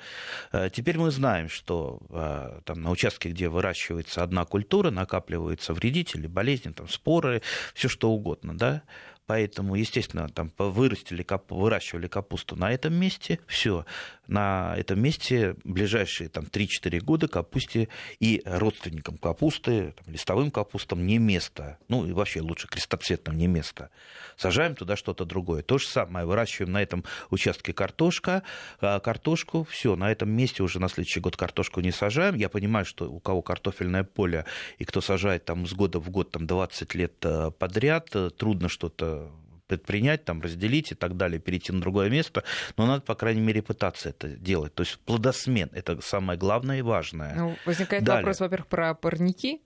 Э, 0.51 0.69
теперь 0.69 0.97
мы 0.97 1.09
знаем, 1.09 1.47
что 1.47 2.01
э, 2.09 2.59
там, 2.65 2.81
на 2.81 2.91
участке, 2.91 3.29
где 3.29 3.47
выращивается 3.47 4.23
одна 4.23 4.43
культура, 4.43 4.91
накапливаются 4.91 5.73
вредители, 5.73 6.27
болезни, 6.27 6.71
там, 6.71 6.89
споры, 6.89 7.41
все 7.73 7.87
что 7.87 8.11
угодно, 8.11 8.57
да, 8.57 8.83
Поэтому, 9.31 9.75
естественно, 9.75 10.27
там 10.27 10.51
вырастили, 10.57 11.25
выращивали 11.47 12.07
капусту 12.07 12.57
на 12.57 12.73
этом 12.73 12.93
месте, 12.93 13.39
все, 13.47 13.85
на 14.27 14.75
этом 14.77 15.01
месте 15.01 15.55
ближайшие 15.63 16.27
там, 16.27 16.45
3-4 16.45 16.99
года 16.99 17.29
капусте 17.29 17.87
и 18.19 18.41
родственникам 18.43 19.17
капусты, 19.17 19.93
там, 19.93 20.13
листовым 20.13 20.51
капустам 20.51 21.05
не 21.05 21.17
место. 21.17 21.77
Ну 21.87 22.05
и 22.05 22.11
вообще 22.11 22.41
лучше 22.41 22.67
крестоцветным 22.67 23.37
не 23.37 23.47
место. 23.47 23.89
Сажаем 24.35 24.75
туда 24.75 24.97
что-то 24.97 25.23
другое. 25.23 25.63
То 25.63 25.77
же 25.77 25.87
самое, 25.87 26.25
выращиваем 26.25 26.73
на 26.73 26.81
этом 26.81 27.05
участке 27.29 27.71
картошка, 27.71 28.43
а, 28.79 28.99
картошку, 28.99 29.65
все, 29.69 29.95
на 29.95 30.11
этом 30.11 30.29
месте 30.29 30.63
уже 30.63 30.79
на 30.79 30.89
следующий 30.89 31.19
год 31.19 31.37
картошку 31.37 31.79
не 31.81 31.91
сажаем. 31.91 32.35
Я 32.35 32.49
понимаю, 32.49 32.85
что 32.85 33.09
у 33.09 33.19
кого 33.19 33.41
картофельное 33.41 34.03
поле 34.03 34.45
и 34.77 34.83
кто 34.83 34.99
сажает 34.99 35.45
там 35.45 35.67
с 35.67 35.73
года 35.73 35.99
в 35.99 36.09
год 36.09 36.31
там, 36.31 36.47
20 36.47 36.95
лет 36.95 37.13
э, 37.23 37.51
подряд, 37.51 38.09
э, 38.13 38.29
трудно 38.29 38.67
что-то 38.69 39.20
предпринять, 39.67 40.25
там, 40.25 40.41
разделить 40.41 40.91
и 40.91 40.95
так 40.95 41.15
далее, 41.15 41.39
перейти 41.39 41.71
на 41.71 41.79
другое 41.79 42.09
место, 42.09 42.43
но 42.75 42.85
надо, 42.85 43.03
по 43.03 43.15
крайней 43.15 43.39
мере, 43.39 43.61
пытаться 43.61 44.09
это 44.09 44.27
делать. 44.27 44.75
То 44.75 44.83
есть 44.83 44.99
плодосмен– 44.99 45.69
это 45.73 46.01
самое 46.01 46.37
главное 46.37 46.79
и 46.79 46.81
важное. 46.81 47.33
Ну, 47.35 47.55
возникает 47.65 48.03
далее. 48.03 48.21
вопрос, 48.21 48.41
во-первых, 48.41 48.67
про 48.67 48.93
парники. 48.93 49.61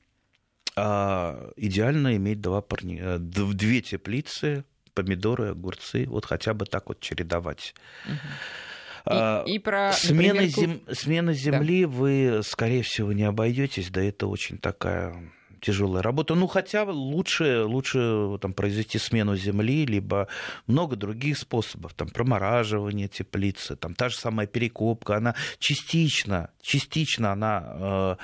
А, 0.76 1.52
идеально 1.56 2.18
иметь 2.18 2.40
два 2.40 2.62
парни... 2.62 3.00
Э, 3.02 3.18
две 3.18 3.82
теплицы, 3.82 4.64
помидоры, 4.94 5.50
огурцы, 5.50 6.06
вот 6.08 6.26
хотя 6.26 6.54
бы 6.54 6.66
так 6.66 6.88
вот 6.90 7.00
чередовать. 7.00 7.74
Угу. 8.06 8.16
И, 9.12 9.56
и 9.56 9.60
про 9.60 9.92
смена, 9.94 10.42
например, 10.42 10.50
зем... 10.50 10.82
смена 10.94 11.34
земли 11.34 11.86
да. 11.86 11.92
вы, 11.92 12.42
скорее 12.44 12.82
всего, 12.84 13.12
не 13.12 13.24
обойдетесь, 13.24 13.90
да 13.90 14.02
это 14.02 14.28
очень 14.28 14.58
такая 14.58 15.16
тяжелая 15.66 16.04
работа. 16.04 16.36
Ну, 16.36 16.48
хотя 16.48 16.84
лучше, 16.84 17.64
лучше 17.64 18.38
там, 18.40 18.54
произвести 18.54 19.00
смену 19.00 19.36
земли, 19.36 19.86
либо 19.86 20.28
много 20.68 20.96
других 20.96 21.38
способов, 21.38 21.94
там, 21.94 22.10
промораживание 22.10 23.08
теплицы, 23.08 23.76
там, 23.76 23.96
та 23.96 24.10
же 24.10 24.18
самая 24.18 24.48
перекопка, 24.48 25.18
она 25.18 25.36
частично, 25.60 26.50
частично 26.62 27.32
она 27.32 27.64
э, 27.66 28.16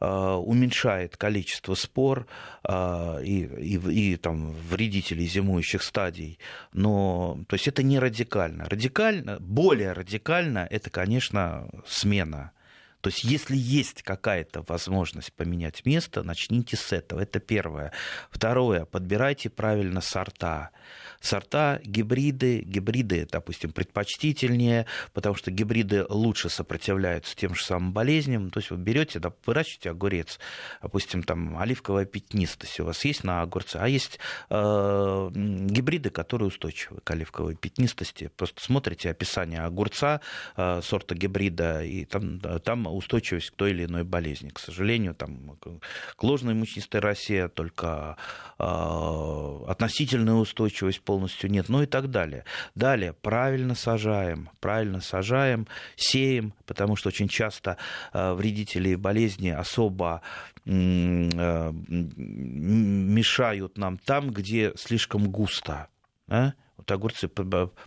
э, 0.00 0.34
уменьшает 0.34 1.16
количество 1.16 1.74
спор 1.74 2.26
э, 2.64 3.22
и, 3.24 3.44
и, 3.44 4.12
и 4.12 4.16
там, 4.16 4.52
вредителей 4.52 5.26
зимующих 5.26 5.82
стадий. 5.82 6.38
Но 6.72 7.38
то 7.46 7.54
есть 7.54 7.68
это 7.68 7.82
не 7.82 8.00
радикально. 8.00 8.64
Радикально, 8.64 9.38
более 9.38 9.92
радикально 9.92 10.66
это, 10.70 10.90
конечно, 10.90 11.68
смена 11.86 12.52
то 13.00 13.08
есть, 13.08 13.24
если 13.24 13.56
есть 13.56 14.02
какая-то 14.02 14.64
возможность 14.68 15.32
поменять 15.32 15.84
место, 15.86 16.22
начните 16.22 16.76
с 16.76 16.92
этого. 16.92 17.20
Это 17.20 17.40
первое. 17.40 17.92
Второе, 18.30 18.84
подбирайте 18.84 19.48
правильно 19.50 20.00
сорта 20.00 20.70
сорта, 21.20 21.80
гибриды. 21.84 22.60
Гибриды, 22.60 23.28
допустим, 23.30 23.72
предпочтительнее, 23.72 24.86
потому 25.12 25.34
что 25.34 25.50
гибриды 25.50 26.04
лучше 26.08 26.48
сопротивляются 26.48 27.36
тем 27.36 27.54
же 27.54 27.62
самым 27.64 27.92
болезням. 27.92 28.50
То 28.50 28.60
есть 28.60 28.70
вы 28.70 28.78
берете, 28.78 29.18
да, 29.18 29.32
выращиваете 29.46 29.90
огурец, 29.90 30.38
допустим, 30.82 31.22
там 31.22 31.58
оливковая 31.58 32.06
пятнистость 32.06 32.80
у 32.80 32.84
вас 32.84 33.04
есть 33.04 33.24
на 33.24 33.42
огурце, 33.42 33.78
а 33.80 33.88
есть 33.88 34.18
э, 34.48 35.30
гибриды, 35.32 36.10
которые 36.10 36.48
устойчивы 36.48 37.00
к 37.02 37.10
оливковой 37.10 37.54
пятнистости. 37.54 38.30
Просто 38.36 38.62
смотрите 38.62 39.10
описание 39.10 39.60
огурца, 39.60 40.20
э, 40.56 40.80
сорта 40.82 41.14
гибрида, 41.14 41.84
и 41.84 42.04
там, 42.06 42.40
там 42.40 42.86
устойчивость 42.90 43.50
к 43.50 43.54
той 43.56 43.70
или 43.70 43.84
иной 43.84 44.04
болезни. 44.04 44.50
К 44.50 44.58
сожалению, 44.58 45.14
там, 45.14 45.56
к 46.16 46.22
ложной 46.22 46.54
мучнистой 46.54 47.00
росе 47.00 47.48
только 47.48 48.16
э, 48.58 49.64
относительная 49.68 50.34
устойчивость 50.34 51.00
полностью 51.02 51.50
нет, 51.50 51.68
ну 51.68 51.82
и 51.82 51.86
так 51.86 52.10
далее. 52.10 52.44
Далее, 52.74 53.12
правильно 53.12 53.74
сажаем, 53.74 54.50
правильно 54.60 55.00
сажаем, 55.00 55.66
сеем, 55.96 56.54
потому 56.66 56.96
что 56.96 57.08
очень 57.08 57.28
часто 57.28 57.76
э, 58.12 58.32
вредители 58.34 58.94
болезни 58.94 59.50
особо 59.50 60.22
э, 60.64 60.70
мешают 63.10 63.78
нам 63.78 63.98
там, 63.98 64.30
где 64.30 64.72
слишком 64.76 65.30
густо. 65.30 65.88
А? 66.28 66.52
Вот 66.90 66.96
огурцы 66.96 67.28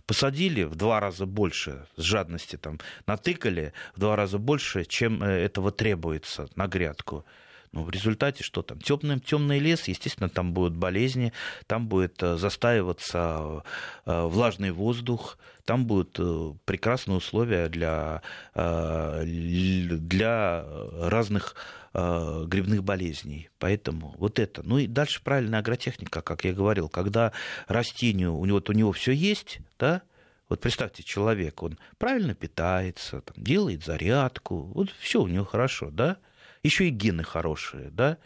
посадили 0.06 0.62
в 0.62 0.74
два 0.76 1.00
раза 1.00 1.26
больше, 1.26 1.86
с 1.96 2.02
жадности 2.02 2.56
там 2.56 2.78
натыкали 3.06 3.72
в 3.94 4.00
два 4.00 4.16
раза 4.16 4.38
больше, 4.38 4.84
чем 4.84 5.22
э, 5.22 5.26
этого 5.26 5.70
требуется 5.70 6.48
на 6.56 6.66
грядку. 6.66 7.24
Ну, 7.72 7.82
в 7.82 7.90
результате 7.90 8.42
что 8.44 8.62
там? 8.62 8.80
Темный, 8.80 9.20
темный 9.20 9.58
лес, 9.58 9.88
естественно, 9.88 10.28
там 10.28 10.52
будут 10.52 10.74
болезни, 10.74 11.32
там 11.66 11.88
будет 11.88 12.22
э, 12.22 12.36
застаиваться 12.36 13.64
э, 14.06 14.22
влажный 14.26 14.70
воздух, 14.70 15.38
там 15.64 15.86
будут 15.86 16.60
прекрасные 16.64 17.16
условия 17.16 17.68
для, 17.68 18.22
для 18.54 20.64
разных 21.00 21.56
э, 21.94 22.44
грибных 22.46 22.84
болезней. 22.84 23.48
Поэтому 23.58 24.14
вот 24.18 24.38
это. 24.38 24.62
Ну 24.62 24.78
и 24.78 24.86
дальше 24.86 25.22
правильная 25.22 25.60
агротехника, 25.60 26.20
как 26.20 26.44
я 26.44 26.52
говорил, 26.52 26.88
когда 26.88 27.32
растению, 27.66 28.34
у 28.34 28.44
него, 28.44 28.56
вот 28.56 28.68
у 28.68 28.72
него 28.72 28.92
все 28.92 29.12
есть, 29.12 29.58
да, 29.78 30.02
вот 30.48 30.60
представьте, 30.60 31.02
человек, 31.02 31.62
он 31.62 31.78
правильно 31.98 32.34
питается, 32.34 33.22
там, 33.22 33.42
делает 33.42 33.84
зарядку, 33.84 34.64
вот 34.74 34.90
все 34.98 35.22
у 35.22 35.26
него 35.26 35.44
хорошо, 35.44 35.90
да, 35.90 36.18
еще 36.62 36.88
и 36.88 36.90
гены 36.90 37.24
хорошие, 37.24 37.90
да, 37.90 38.18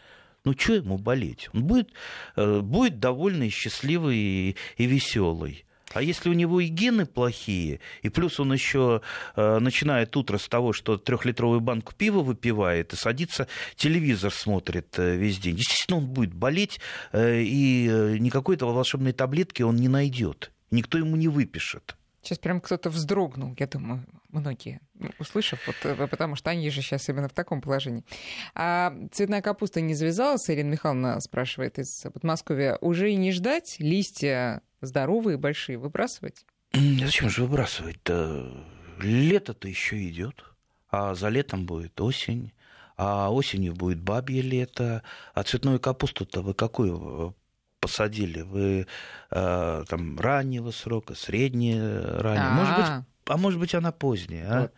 ну 0.43 0.53
что 0.57 0.73
ему 0.73 0.97
болеть? 0.97 1.49
Он 1.53 1.63
будет, 1.63 1.91
э, 2.35 2.59
будет 2.59 2.99
довольный, 2.99 3.49
счастливый 3.49 4.17
и, 4.17 4.55
и 4.77 4.85
веселый. 4.85 5.65
А 5.93 6.01
если 6.01 6.29
у 6.29 6.33
него 6.33 6.59
и 6.59 6.67
гены 6.67 7.05
плохие, 7.05 7.79
и 8.01 8.09
плюс 8.09 8.39
он 8.39 8.53
еще 8.53 9.01
э, 9.35 9.59
начинает 9.59 10.15
утро 10.15 10.37
с 10.37 10.47
того, 10.47 10.73
что 10.73 10.97
трехлитровую 10.97 11.61
банку 11.61 11.93
пива 11.97 12.21
выпивает 12.21 12.93
и 12.93 12.95
садится, 12.95 13.47
телевизор 13.75 14.31
смотрит 14.31 14.97
э, 14.97 15.15
весь 15.15 15.39
день, 15.39 15.57
естественно, 15.57 15.97
он 15.97 16.07
будет 16.07 16.33
болеть, 16.33 16.79
э, 17.11 17.41
и 17.41 17.87
э, 17.89 18.17
никакой 18.19 18.55
этого 18.55 18.73
волшебной 18.73 19.13
таблетки 19.13 19.63
он 19.63 19.75
не 19.75 19.87
найдет. 19.87 20.51
Никто 20.71 20.97
ему 20.97 21.15
не 21.15 21.27
выпишет. 21.27 21.95
Сейчас 22.29 22.37
прям 22.37 22.61
кто-то 22.61 22.91
вздрогнул, 22.91 23.55
я 23.57 23.65
думаю, 23.65 24.05
многие, 24.27 24.81
услышав, 25.17 25.65
вот, 25.65 25.75
э, 25.81 26.07
потому 26.07 26.35
что 26.35 26.51
они 26.51 26.69
же 26.69 26.83
сейчас 26.83 27.09
именно 27.09 27.27
в 27.27 27.33
таком 27.33 27.59
положении. 27.59 28.05
А 28.53 28.93
цветная 29.11 29.41
капуста 29.41 29.81
не 29.81 29.95
завязалась, 29.95 30.47
Ирина 30.47 30.69
Михайловна 30.69 31.19
спрашивает 31.21 31.79
из 31.79 32.05
Подмосковья. 32.13 32.77
Уже 32.81 33.11
и 33.11 33.15
не 33.15 33.31
ждать 33.31 33.77
листья 33.79 34.61
здоровые, 34.79 35.37
большие, 35.37 35.79
выбрасывать? 35.79 36.45
Зачем 36.71 37.31
же 37.31 37.45
выбрасывать-то? 37.45 38.63
Лето-то 39.01 39.67
еще 39.67 40.07
идет, 40.07 40.43
а 40.91 41.15
за 41.15 41.29
летом 41.29 41.65
будет 41.65 41.99
осень, 41.99 42.53
а 42.95 43.31
осенью 43.31 43.73
будет 43.73 44.03
бабье 44.03 44.43
лето, 44.43 45.01
а 45.33 45.41
цветную 45.41 45.79
капусту-то 45.79 46.43
вы 46.43 46.53
какую 46.53 47.35
посадили? 47.79 48.41
Вы 48.41 48.87
э, 49.31 49.83
там 49.87 50.19
раннего 50.19 50.71
срока, 50.71 51.15
среднее 51.15 52.01
раннее? 52.01 52.51
Может 52.51 52.75
быть, 52.77 53.05
а 53.27 53.37
может 53.37 53.59
быть 53.59 53.75
она 53.75 53.91
поздняя? 53.91 54.47
А? 54.49 54.61
Вот. 54.61 54.71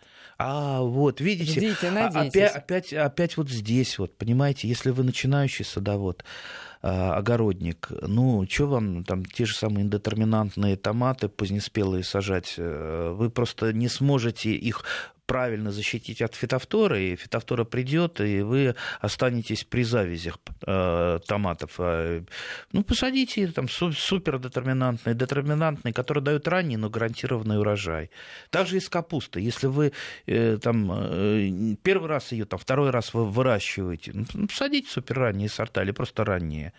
А 0.44 0.82
вот, 0.82 1.22
видите, 1.22 1.52
Ждите, 1.52 1.90
а, 1.90 2.08
опять, 2.08 2.56
опять, 2.56 2.94
опять 2.94 3.38
вот 3.38 3.48
здесь 3.48 4.00
вот, 4.00 4.18
понимаете, 4.18 4.68
если 4.68 4.90
вы 4.90 5.04
начинающий 5.04 5.64
садовод, 5.64 6.26
а, 6.82 7.16
огородник, 7.16 7.90
ну, 8.02 8.48
что 8.50 8.66
вам 8.66 9.04
там 9.04 9.24
те 9.24 9.46
же 9.46 9.56
самые 9.56 9.84
индетерминантные 9.84 10.78
томаты 10.78 11.30
позднеспелые 11.30 12.04
сажать, 12.04 12.56
э, 12.58 13.14
вы 13.16 13.30
просто 13.30 13.72
не 13.72 13.88
сможете 13.88 14.50
их 14.54 14.84
правильно 15.32 15.72
защитить 15.72 16.22
от 16.22 16.36
фитофтора, 16.36 17.00
и 17.00 17.16
фитофтора 17.16 17.64
придет, 17.64 18.20
и 18.20 18.42
вы 18.42 18.76
останетесь 19.00 19.64
при 19.64 19.84
завязях 19.84 20.38
э, 20.68 21.20
томатов. 21.26 21.76
А, 21.78 22.22
ну, 22.74 22.84
посадите 22.84 23.48
там 23.48 23.70
супердетерминантные, 23.70 25.16
детерминантные, 25.16 25.94
которые 25.94 26.22
дают 26.22 26.50
ранний, 26.50 26.76
но 26.76 26.90
гарантированный 26.90 27.58
урожай. 27.58 28.10
Также 28.50 28.76
и 28.76 28.80
с 28.82 28.90
капустой. 28.90 29.44
Если 29.44 29.68
вы 29.68 29.94
э, 30.26 30.58
там 30.62 30.92
э, 30.92 31.76
первый 31.82 32.10
раз 32.10 32.34
ее, 32.34 32.44
там, 32.44 32.60
второй 32.60 32.90
раз 32.90 33.14
вы 33.14 33.26
выращиваете, 33.26 34.12
ну, 34.14 34.48
посадите 34.48 34.90
суперранние 34.90 35.48
сорта 35.48 35.82
или 35.84 35.92
просто 35.92 36.26
ранние. 36.26 36.74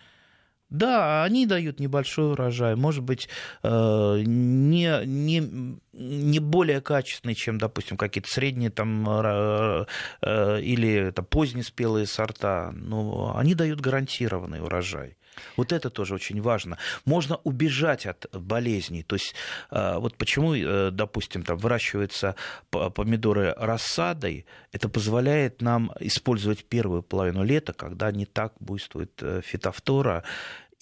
Да, 0.73 1.23
они 1.23 1.45
дают 1.45 1.79
небольшой 1.79 2.31
урожай, 2.31 2.75
может 2.75 3.03
быть, 3.03 3.29
э, 3.61 4.23
не, 4.25 5.05
не, 5.05 5.77
не 5.93 6.39
более 6.39 6.81
качественный, 6.81 7.35
чем, 7.35 7.59
допустим, 7.59 7.95
какие-то 7.95 8.27
средние 8.27 8.71
там, 8.71 9.07
э, 9.07 9.85
э, 10.23 10.61
или 10.61 11.11
там, 11.11 11.25
поздние 11.25 11.63
спелые 11.63 12.07
сорта, 12.07 12.71
но 12.73 13.35
они 13.37 13.53
дают 13.53 13.81
гарантированный 13.81 14.63
урожай. 14.63 15.15
Вот 15.57 15.71
это 15.71 15.89
тоже 15.89 16.15
очень 16.15 16.41
важно. 16.41 16.77
Можно 17.05 17.37
убежать 17.37 18.05
от 18.05 18.27
болезней. 18.33 19.01
То 19.01 19.15
есть 19.15 19.33
вот 19.71 20.15
почему, 20.15 20.91
допустим, 20.91 21.41
там 21.41 21.57
выращиваются 21.57 22.35
помидоры 22.69 23.55
рассадой, 23.57 24.45
это 24.71 24.89
позволяет 24.89 25.59
нам 25.63 25.91
использовать 25.99 26.65
первую 26.65 27.01
половину 27.01 27.43
лета, 27.43 27.73
когда 27.73 28.11
не 28.11 28.27
так 28.27 28.53
буйствует 28.59 29.23
фитофтора, 29.43 30.23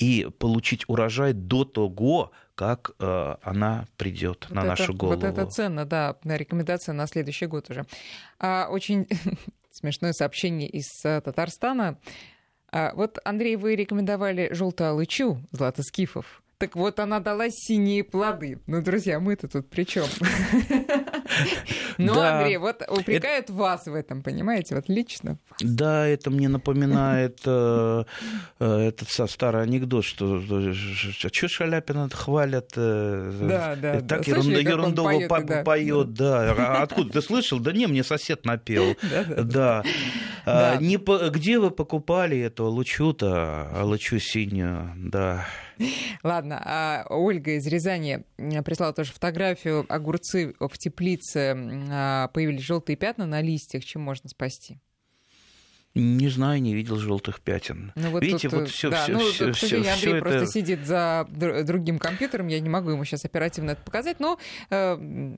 и 0.01 0.27
получить 0.39 0.83
урожай 0.87 1.33
до 1.33 1.63
того, 1.63 2.31
как 2.55 2.91
э, 2.99 3.35
она 3.41 3.85
придет 3.97 4.47
вот 4.49 4.55
на 4.55 4.59
это, 4.61 4.69
нашу 4.69 4.93
голову. 4.93 5.15
Вот 5.15 5.23
это 5.23 5.45
ценно, 5.45 5.85
да, 5.85 6.17
рекомендация 6.23 6.93
на 6.93 7.07
следующий 7.07 7.45
год 7.45 7.69
уже. 7.69 7.85
А, 8.39 8.67
очень 8.69 9.07
смешное 9.71 10.13
сообщение 10.13 10.67
из 10.67 10.87
э, 11.05 11.21
Татарстана. 11.21 11.99
А, 12.71 12.93
вот, 12.95 13.19
Андрей, 13.23 13.55
вы 13.57 13.75
рекомендовали 13.75 14.49
желтую 14.51 14.89
алычу 14.89 15.39
златоскифов. 15.51 16.41
Так 16.57 16.75
вот, 16.75 16.99
она 16.99 17.19
дала 17.19 17.47
синие 17.49 18.03
плоды. 18.03 18.59
Ну, 18.67 18.81
друзья, 18.81 19.19
мы-то 19.19 19.47
тут 19.47 19.69
при 19.69 19.83
чем? 19.83 20.05
Ну, 21.97 22.19
Андрей, 22.19 22.57
вот 22.57 22.81
упрекают 22.87 23.49
вас 23.49 23.85
в 23.85 23.93
этом, 23.93 24.23
понимаете, 24.23 24.75
вот 24.75 24.89
лично. 24.89 25.37
Да, 25.59 26.07
это 26.07 26.31
мне 26.31 26.47
напоминает 26.47 27.39
э, 27.45 28.03
э, 28.59 28.77
этот 28.87 29.09
старый 29.29 29.63
анекдот, 29.63 30.03
что 30.03 30.41
что 30.41 31.47
Шаляпина 31.47 32.09
хвалят. 32.09 32.71
Э. 32.75 34.01
Так 34.07 34.27
ерундово 34.27 35.63
поет, 35.63 36.13
да. 36.13 36.55
А 36.57 36.83
откуда 36.83 37.11
ты 37.13 37.21
слышал? 37.21 37.59
Да 37.59 37.71
не, 37.71 37.87
мне 37.87 38.03
сосед 38.03 38.45
напел. 38.45 38.95
Да. 39.51 39.83
А, 40.45 40.77
где 40.77 41.59
вы 41.59 41.71
покупали 41.71 42.39
эту 42.39 42.65
лучу-то, 42.65 43.69
лучу 43.83 44.19
синюю, 44.19 44.93
да. 44.97 45.45
Ладно, 46.23 46.61
а 46.63 47.05
Ольга 47.09 47.51
из 47.51 47.65
Рязани 47.67 48.23
прислала 48.63 48.93
тоже 48.93 49.11
фотографию. 49.11 49.85
Огурцы 49.89 50.53
в 50.59 50.77
теплице 50.77 51.55
а, 51.91 52.27
появились 52.29 52.63
желтые 52.63 52.95
пятна 52.95 53.25
на 53.25 53.41
листьях. 53.41 53.83
Чем 53.83 54.01
можно 54.01 54.29
спасти? 54.29 54.79
Не 55.93 56.29
знаю, 56.29 56.61
не 56.61 56.73
видел 56.73 56.97
желтых 56.97 57.41
пятен. 57.41 57.91
Ну, 57.95 58.11
вот 58.11 58.23
Видите, 58.23 58.49
тут, 58.49 58.61
вот 58.61 58.69
все, 58.69 58.89
да, 58.89 59.03
все, 59.03 59.11
ну, 59.11 59.19
все, 59.19 59.53
сожалению, 59.53 59.93
Андрей 59.93 60.13
это... 60.13 60.21
просто 60.21 60.45
сидит 60.47 60.85
за 60.85 61.27
другим 61.29 61.99
компьютером, 61.99 62.47
я 62.47 62.61
не 62.61 62.69
могу 62.69 62.91
ему 62.91 63.03
сейчас 63.03 63.25
оперативно 63.25 63.71
это 63.71 63.81
показать, 63.81 64.21
но 64.21 64.39
э, 64.69 65.35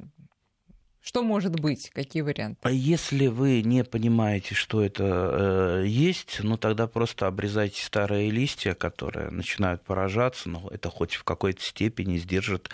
что 1.03 1.21
может 1.21 1.59
быть? 1.59 1.89
Какие 1.89 2.21
варианты? 2.21 2.57
А 2.61 2.71
если 2.71 3.27
вы 3.27 3.61
не 3.61 3.83
понимаете, 3.83 4.55
что 4.55 4.81
это 4.81 5.81
э, 5.83 5.85
есть, 5.85 6.39
ну 6.41 6.57
тогда 6.57 6.87
просто 6.87 7.27
обрезайте 7.27 7.83
старые 7.83 8.31
листья, 8.31 8.73
которые 8.73 9.29
начинают 9.29 9.83
поражаться, 9.83 10.49
но 10.49 10.69
это 10.71 10.89
хоть 10.89 11.15
в 11.15 11.25
какой-то 11.25 11.61
степени 11.61 12.17
сдержит 12.17 12.69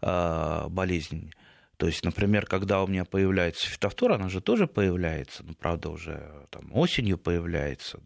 э, 0.00 0.64
болезнь. 0.68 1.32
То 1.76 1.86
есть, 1.86 2.02
например, 2.04 2.46
когда 2.46 2.82
у 2.82 2.86
меня 2.86 3.04
появляется 3.04 3.68
фитофтора, 3.68 4.14
она 4.14 4.30
же 4.30 4.40
тоже 4.40 4.66
появляется, 4.66 5.44
ну, 5.46 5.52
правда, 5.52 5.90
уже 5.90 6.46
там, 6.48 6.70
осенью 6.72 7.18
появляется. 7.18 8.00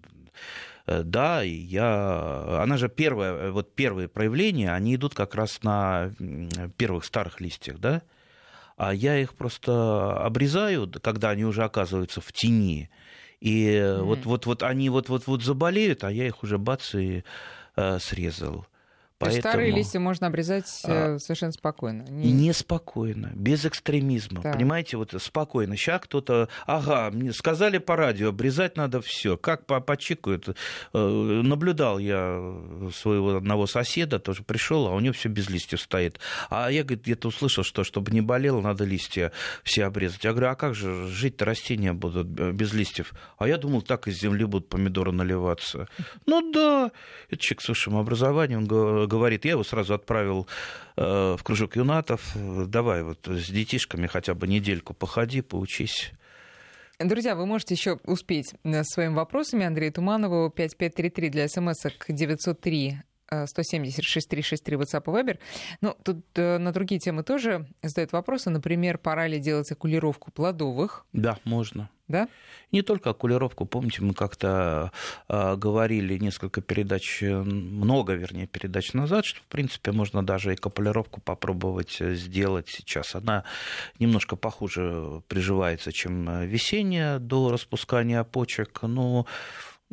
Э, 0.87 1.03
да, 1.05 1.45
и 1.45 1.51
я... 1.51 2.61
Она 2.61 2.77
же 2.77 2.89
первая, 2.89 3.53
вот 3.53 3.75
первые 3.75 4.09
проявления, 4.09 4.73
они 4.73 4.97
идут 4.97 5.14
как 5.14 5.37
раз 5.37 5.62
на 5.62 6.11
первых 6.77 7.05
старых 7.05 7.41
листьях, 7.41 7.79
да? 7.79 8.03
А 8.81 8.95
я 8.95 9.18
их 9.18 9.35
просто 9.35 10.16
обрезаю, 10.24 10.91
когда 11.03 11.28
они 11.28 11.45
уже 11.45 11.64
оказываются 11.64 12.22
в 12.22 12.33
тени. 12.33 12.89
И 13.39 13.66
mm-hmm. 13.66 14.03
вот, 14.05 14.24
вот, 14.24 14.47
вот 14.47 14.62
они 14.62 14.89
вот, 14.89 15.11
вот, 15.11 15.26
вот 15.26 15.43
заболеют, 15.43 16.03
а 16.03 16.11
я 16.11 16.26
их 16.26 16.43
уже 16.43 16.57
бац 16.57 16.95
и 16.95 17.22
э, 17.76 17.99
срезал. 17.99 18.66
Поэтому... 19.21 19.43
Старые 19.43 19.71
листья 19.71 20.01
можно 20.01 20.29
обрезать 20.29 20.64
а, 20.85 21.18
совершенно 21.18 21.53
спокойно. 21.53 22.05
Не... 22.09 22.33
Неспокойно, 22.33 23.31
без 23.35 23.66
экстремизма. 23.66 24.41
Так. 24.41 24.55
Понимаете, 24.55 24.97
вот 24.97 25.14
спокойно. 25.18 25.77
Сейчас 25.77 26.01
кто-то, 26.01 26.49
ага, 26.66 27.11
мне 27.11 27.35
сказали 27.35 27.77
по 27.77 27.97
радио, 27.97 28.31
обрезать 28.31 28.79
надо 28.79 29.03
все. 29.03 29.37
Как 29.37 29.66
по 29.66 29.79
почикают. 29.81 30.57
Наблюдал 30.95 31.99
я 31.99 32.41
своего 32.95 33.37
одного 33.37 33.66
соседа, 33.66 34.18
тоже 34.21 34.43
пришел, 34.43 34.87
а 34.87 34.95
у 34.95 35.01
него 35.01 35.12
все 35.12 35.29
без 35.29 35.51
листьев 35.51 35.83
стоит. 35.83 36.18
А 36.49 36.71
я, 36.71 36.83
говорит, 36.83 37.05
где-то 37.05 37.29
услышал, 37.29 37.62
что 37.62 37.85
чтобы 37.85 38.12
не 38.12 38.23
болело, 38.23 38.62
надо 38.62 38.85
листья 38.85 39.33
все 39.64 39.85
обрезать. 39.85 40.25
Я 40.25 40.31
говорю, 40.31 40.49
а 40.49 40.55
как 40.55 40.75
же 40.75 41.09
жить-то 41.09 41.45
растения 41.45 41.93
будут 41.93 42.27
без 42.27 42.73
листьев? 42.73 43.12
А 43.37 43.47
я 43.47 43.59
думал, 43.59 43.83
так 43.83 44.09
из 44.09 44.18
земли 44.18 44.47
будут 44.47 44.71
помидоры 44.71 45.12
наливаться. 45.12 45.89
Ну 46.25 46.51
да, 46.53 46.91
это 47.29 47.37
человек 47.37 47.61
с 47.61 47.68
высшим 47.68 47.99
образованием, 47.99 48.66
говорит, 49.11 49.45
я 49.45 49.53
его 49.53 49.65
сразу 49.65 49.95
отправил 49.95 50.47
э, 50.97 51.37
в 51.39 51.43
кружок 51.43 51.77
юнатов, 51.77 52.33
давай 52.35 53.03
вот 53.03 53.27
с 53.27 53.51
детишками 53.51 54.07
хотя 54.07 54.35
бы 54.35 54.47
недельку 54.47 54.95
походи, 54.95 55.43
поучись. 55.43 56.13
Друзья, 56.99 57.35
вы 57.35 57.47
можете 57.47 57.75
еще 57.75 57.99
успеть 58.05 58.55
э, 58.63 58.85
своими 58.85 59.15
вопросами 59.15 59.65
Андрею 59.65 59.93
Туманову 59.93 60.51
5533 60.51 61.29
для 61.31 61.49
смс-ок 61.49 62.05
903 62.09 62.99
170 63.31 64.05
6363 64.05 64.76
WhatsApp 64.76 65.03
и 65.07 65.11
Viber. 65.11 65.39
Ну, 65.81 65.97
тут 66.03 66.24
э, 66.35 66.59
на 66.59 66.72
другие 66.72 66.99
темы 66.99 67.22
тоже 67.22 67.68
задают 67.83 68.12
вопросы. 68.12 68.51
Например, 68.51 68.99
пора 68.99 69.28
ли 69.28 69.39
делать 69.39 69.70
окулировку 69.70 70.33
плодовых? 70.33 71.07
Да, 71.12 71.39
можно. 71.45 71.89
Да? 72.09 72.28
Не 72.72 72.83
только 72.83 73.11
окулировку. 73.11 73.66
Помните, 73.66 74.03
мы 74.03 74.14
как-то 74.14 74.91
э, 75.28 75.55
говорили 75.57 76.18
несколько 76.18 76.61
передач, 76.61 77.22
много, 77.22 78.14
вернее, 78.14 78.49
передач 78.49 78.95
назад, 78.95 79.24
что, 79.24 79.41
в 79.41 79.47
принципе, 79.47 79.93
можно 79.93 80.26
даже 80.26 80.53
и 80.53 80.57
капулировку 80.57 81.20
попробовать 81.20 81.99
сделать 82.01 82.68
сейчас. 82.68 83.14
Она 83.14 83.45
немножко 84.01 84.35
похуже 84.35 85.22
приживается, 85.28 85.93
чем 85.93 86.43
весенняя 86.49 87.20
до 87.20 87.53
распускания 87.53 88.24
почек, 88.24 88.83
но 88.83 89.26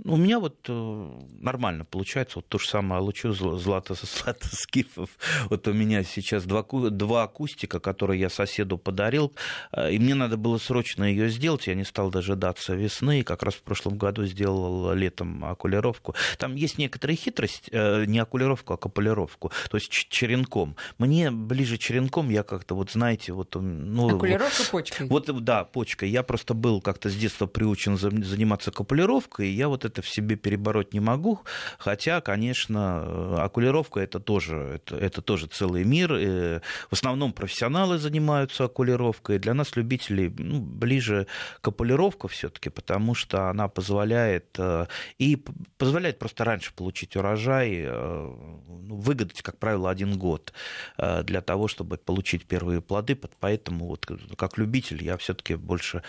у 0.03 0.15
меня 0.15 0.39
вот 0.39 0.57
э, 0.67 1.09
нормально 1.39 1.83
получается, 1.85 2.39
вот 2.39 2.47
то 2.47 2.59
же 2.59 2.67
самое 2.67 3.01
лучу 3.01 3.33
злато, 3.33 3.95
злато 3.95 4.47
скифов. 4.55 5.09
Вот 5.49 5.67
у 5.67 5.73
меня 5.73 6.03
сейчас 6.03 6.43
два, 6.43 6.63
два 6.63 7.23
акустика, 7.23 7.79
которые 7.79 8.19
я 8.19 8.29
соседу 8.29 8.77
подарил, 8.77 9.33
э, 9.71 9.93
и 9.93 9.99
мне 9.99 10.13
надо 10.13 10.37
было 10.37 10.57
срочно 10.57 11.03
ее 11.03 11.29
сделать, 11.29 11.67
я 11.67 11.75
не 11.75 11.83
стал 11.83 12.11
дожидаться 12.11 12.75
весны, 12.75 13.21
и 13.21 13.23
как 13.23 13.43
раз 13.43 13.55
в 13.55 13.63
прошлом 13.63 13.97
году 13.97 14.25
сделал 14.25 14.93
летом 14.93 15.43
окулировку. 15.43 16.15
Там 16.37 16.55
есть 16.55 16.77
некоторая 16.77 17.17
хитрость, 17.17 17.69
э, 17.71 18.05
не 18.05 18.19
окулировку, 18.19 18.73
а 18.73 18.77
капулировку, 18.77 19.51
то 19.69 19.77
есть 19.77 19.89
черенком. 19.89 20.75
Мне 20.99 21.31
ближе 21.31 21.77
черенком, 21.77 22.29
я 22.29 22.43
как-то 22.43 22.75
вот, 22.75 22.91
знаете, 22.91 23.33
вот... 23.33 23.55
Ну, 23.55 24.15
Окулировка 24.15 24.59
вот, 24.59 24.69
почкой? 24.71 25.07
Вот, 25.07 25.43
да, 25.43 25.63
почкой. 25.63 26.09
Я 26.09 26.23
просто 26.23 26.53
был 26.53 26.81
как-то 26.81 27.09
с 27.09 27.15
детства 27.15 27.47
приучен 27.47 27.97
заниматься 27.97 28.71
капулировкой, 28.71 29.49
и 29.49 29.51
я 29.53 29.67
вот 29.67 29.86
это 29.87 30.01
в 30.01 30.09
себе 30.09 30.35
перебороть 30.35 30.93
не 30.93 30.99
могу, 30.99 31.41
хотя, 31.77 32.21
конечно, 32.21 33.03
э, 33.05 33.35
окулировка 33.39 33.99
это 33.99 34.19
тоже, 34.19 34.55
это, 34.75 34.95
это 34.95 35.21
тоже 35.21 35.47
целый 35.47 35.83
мир. 35.83 36.13
Э, 36.13 36.61
в 36.89 36.93
основном 36.93 37.33
профессионалы 37.33 37.97
занимаются 37.97 38.65
окулировкой. 38.65 39.39
Для 39.39 39.53
нас, 39.53 39.75
любителей, 39.75 40.33
ну, 40.37 40.59
ближе 40.59 41.27
к 41.61 41.67
окулировке 41.67 42.27
все-таки, 42.27 42.69
потому 42.69 43.15
что 43.15 43.49
она 43.49 43.67
позволяет 43.67 44.55
э, 44.57 44.87
и 45.17 45.43
позволяет 45.77 46.19
просто 46.19 46.43
раньше 46.43 46.73
получить 46.73 47.15
урожай, 47.15 47.83
ну, 47.85 48.95
выгадать, 48.95 49.41
как 49.41 49.57
правило, 49.57 49.89
один 49.89 50.17
год 50.17 50.53
для 50.97 51.41
того, 51.41 51.67
чтобы 51.67 51.97
получить 51.97 52.45
первые 52.45 52.81
плоды. 52.81 53.15
Поэтому 53.39 53.85
вот 53.85 54.05
как 54.37 54.57
любитель 54.57 55.03
я 55.03 55.17
все-таки 55.17 55.55
больше 55.55 56.01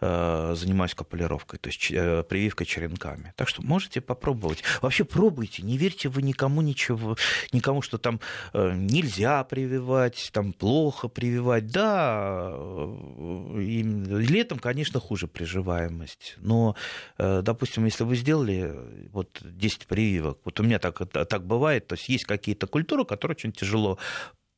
занимаюсь 0.00 0.94
капулировкой, 0.94 1.58
то 1.58 1.68
есть 1.68 1.88
прививкой 2.28 2.66
черенками 2.66 3.23
руками. 3.24 3.32
Так 3.36 3.48
что 3.48 3.62
можете 3.62 4.00
попробовать. 4.00 4.62
Вообще 4.82 5.04
пробуйте, 5.04 5.62
не 5.62 5.76
верьте 5.76 6.08
вы 6.08 6.22
никому 6.22 6.62
ничего, 6.62 7.16
никому, 7.52 7.82
что 7.82 7.98
там 7.98 8.20
э, 8.52 8.72
нельзя 8.74 9.44
прививать, 9.44 10.30
там 10.32 10.52
плохо 10.52 11.08
прививать. 11.08 11.66
Да, 11.66 12.50
э, 12.54 13.60
и 13.60 13.82
летом, 13.82 14.58
конечно, 14.58 15.00
хуже 15.00 15.26
приживаемость. 15.26 16.36
Но, 16.38 16.76
э, 17.18 17.42
допустим, 17.42 17.84
если 17.84 18.04
вы 18.04 18.16
сделали 18.16 18.74
вот 19.12 19.40
10 19.42 19.86
прививок, 19.86 20.38
вот 20.44 20.60
у 20.60 20.62
меня 20.62 20.78
так, 20.78 20.98
так 21.10 21.46
бывает, 21.46 21.86
то 21.86 21.94
есть 21.94 22.08
есть 22.08 22.24
какие-то 22.24 22.66
культуры, 22.66 23.04
которые 23.04 23.34
очень 23.34 23.52
тяжело 23.52 23.98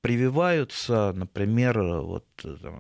прививаются, 0.07 1.13
например, 1.17 1.83
вот 1.83 2.25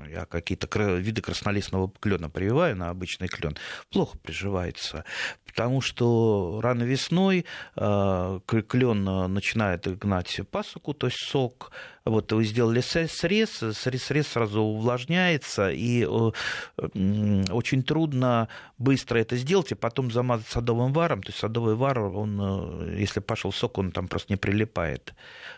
я 0.08 0.26
какие-то 0.26 0.68
виды 0.94 1.20
краснолистного 1.20 1.90
клена 1.98 2.30
прививаю 2.30 2.76
на 2.76 2.88
обычный 2.88 3.26
клен, 3.26 3.56
плохо 3.90 4.16
приживается, 4.18 5.04
потому 5.44 5.80
что 5.80 6.60
рано 6.62 6.84
весной 6.84 7.44
э, 7.74 8.40
клен 8.46 9.02
начинает 9.02 9.98
гнать 9.98 10.40
пасоку, 10.52 10.94
то 10.94 11.08
есть 11.08 11.18
сок, 11.18 11.72
вот 12.06 12.32
вы 12.32 12.44
сделали 12.44 12.80
срез, 12.80 13.62
срез, 13.72 14.28
сразу 14.28 14.62
увлажняется, 14.62 15.70
и 15.70 16.04
очень 16.06 17.82
трудно 17.82 18.48
быстро 18.78 19.18
это 19.18 19.36
сделать, 19.36 19.72
и 19.72 19.74
потом 19.74 20.10
замазать 20.10 20.46
садовым 20.46 20.92
варом, 20.92 21.22
то 21.22 21.30
есть 21.30 21.38
садовый 21.38 21.74
вар, 21.74 21.98
он, 21.98 22.38
э, 22.40 22.96
если 22.98 23.20
пошел 23.20 23.52
сок, 23.52 23.78
он 23.78 23.90
там 23.90 24.06
просто 24.08 24.32
не 24.32 24.36
прилипает. 24.36 25.14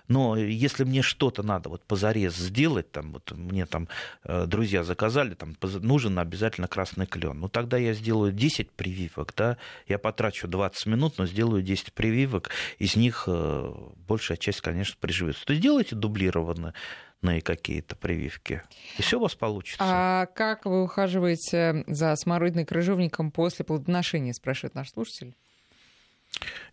Но 0.06 0.36
если 0.36 0.84
мне 0.84 1.02
что-то 1.02 1.42
надо 1.42 1.68
вот 1.68 1.82
позарез 1.82 2.34
сделать, 2.36 2.90
там, 2.90 3.12
вот 3.12 3.32
мне 3.32 3.66
там 3.66 3.88
э, 4.24 4.46
друзья 4.46 4.84
заказали, 4.84 5.34
там, 5.34 5.56
нужен 5.80 6.18
обязательно 6.18 6.68
красный 6.68 7.06
клен. 7.06 7.40
Ну, 7.40 7.48
тогда 7.48 7.76
я 7.76 7.92
сделаю 7.92 8.32
10 8.32 8.70
прививок, 8.70 9.34
да, 9.36 9.58
я 9.86 9.98
потрачу 9.98 10.48
20 10.48 10.86
минут, 10.86 11.18
но 11.18 11.26
сделаю 11.26 11.62
10 11.62 11.92
прививок, 11.92 12.50
из 12.78 12.96
них 12.96 13.24
э, 13.26 13.74
большая 14.06 14.38
часть, 14.38 14.60
конечно, 14.60 14.96
приживется. 15.00 15.44
То 15.44 15.52
есть 15.52 15.62
делайте 15.62 15.94
дублированно 16.38 16.74
на 17.20 17.40
какие-то 17.40 17.96
прививки. 17.96 18.62
И 18.96 19.02
все 19.02 19.18
у 19.18 19.22
вас 19.22 19.34
получится. 19.34 19.78
А 19.80 20.26
как 20.26 20.66
вы 20.66 20.84
ухаживаете 20.84 21.84
за 21.88 22.14
смородиной 22.14 22.64
крыжовником 22.64 23.32
после 23.32 23.64
плодоношения, 23.64 24.32
спрашивает 24.32 24.76
наш 24.76 24.90
слушатель? 24.92 25.34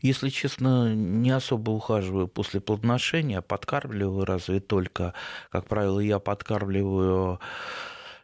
Если 0.02 0.30
честно, 0.30 0.94
не 0.94 1.32
особо 1.32 1.72
ухаживаю 1.72 2.28
после 2.28 2.60
плодоношения, 2.62 3.42
подкармливаю 3.42 4.26
разве 4.26 4.60
только, 4.60 5.16
как 5.50 5.66
правило, 5.66 6.00
я 6.00 6.20
подкармливаю 6.20 7.40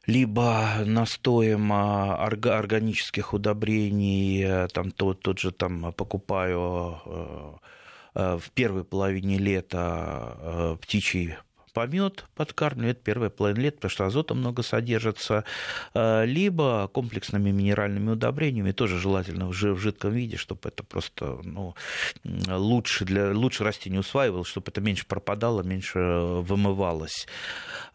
либо 0.06 0.84
настоем 0.86 1.72
органических 1.74 3.34
удобрений, 3.34 4.68
там, 4.68 4.92
тот, 4.92 5.22
тот 5.22 5.40
же 5.40 5.52
там 5.52 5.94
покупаю 5.94 7.00
э, 7.06 7.10
э, 7.10 7.72
в 8.14 8.52
первой 8.54 8.84
половине 8.84 9.38
лета 9.38 10.38
э, 10.40 10.78
птичий 10.82 11.36
помет 11.72 12.26
подкармливает 12.36 13.02
первые 13.02 13.30
половину 13.30 13.64
лет, 13.64 13.76
потому 13.76 13.90
что 13.90 14.06
азота 14.06 14.34
много 14.34 14.64
содержится, 14.64 15.46
э, 15.94 16.26
либо 16.26 16.90
комплексными 16.90 17.52
минеральными 17.52 18.12
удобрениями, 18.12 18.72
тоже 18.72 19.00
желательно 19.00 19.48
в 19.48 19.54
жидком 19.54 20.12
виде, 20.12 20.38
чтобы 20.38 20.70
это 20.70 20.84
просто 20.84 21.40
ну, 21.44 21.76
лучше, 22.24 23.06
для, 23.06 23.32
лучше 23.32 23.64
растение 23.64 24.00
усваивалось, 24.00 24.48
чтобы 24.48 24.70
это 24.70 24.82
меньше 24.82 25.06
пропадало, 25.06 25.64
меньше 25.64 26.00
вымывалось. 26.00 27.28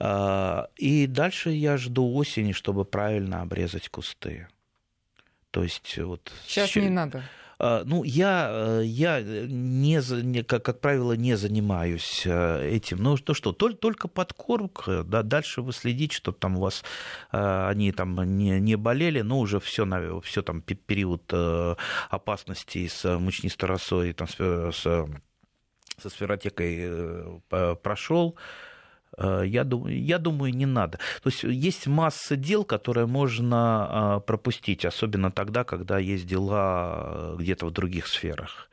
Э, 0.00 0.64
и 0.76 1.06
дальше 1.06 1.50
я 1.50 1.76
жду 1.76 2.14
осени, 2.14 2.52
чтобы 2.52 2.84
правильно 2.84 3.42
обрезать 3.42 3.88
кусты. 3.88 4.48
То 5.50 5.62
есть 5.62 5.96
вот... 5.98 6.32
Сейчас 6.46 6.74
не 6.76 6.90
надо. 6.90 7.24
А, 7.58 7.84
ну, 7.84 8.04
я, 8.04 8.48
э, 8.50 8.82
я 8.84 9.22
не, 9.22 10.42
как, 10.42 10.62
как 10.62 10.80
правило, 10.80 11.14
не 11.14 11.36
занимаюсь 11.36 12.22
э, 12.26 12.68
этим. 12.68 12.98
Ну, 12.98 13.16
то 13.16 13.32
что, 13.32 13.52
только, 13.52 13.78
только 13.78 14.08
подкормка, 14.08 15.04
да, 15.04 15.22
дальше 15.22 15.62
вы 15.62 15.72
следите, 15.72 16.16
чтобы 16.16 16.38
там 16.38 16.58
у 16.58 16.60
вас 16.60 16.84
э, 17.32 17.66
они 17.68 17.92
там 17.92 18.36
не, 18.36 18.60
не 18.60 18.76
болели, 18.76 19.22
но 19.22 19.38
уже 19.40 19.58
все, 19.60 19.86
все 20.22 20.42
там 20.42 20.60
период 20.60 21.32
опасности 22.10 22.86
с 22.88 23.18
мучнистой 23.18 23.68
росой, 23.68 24.12
там, 24.12 24.28
с, 24.28 24.80
со 24.82 26.10
сферотекой 26.10 27.40
прошел. 27.82 28.36
Э, 29.16 29.42
я 29.44 29.64
думаю, 29.64 30.02
я 30.02 30.18
думаю, 30.18 30.54
не 30.54 30.66
надо. 30.66 30.98
То 31.22 31.30
есть 31.30 31.42
есть 31.42 31.86
масса 31.86 32.36
дел, 32.36 32.64
которые 32.64 33.06
можно 33.06 33.56
а, 33.88 34.20
пропустить, 34.20 34.84
особенно 34.84 35.30
тогда, 35.30 35.64
когда 35.64 35.98
есть 35.98 36.26
дела 36.26 37.02
э, 37.06 37.36
где-то 37.38 37.66
в 37.66 37.70
других 37.70 38.06
сферах. 38.06 38.68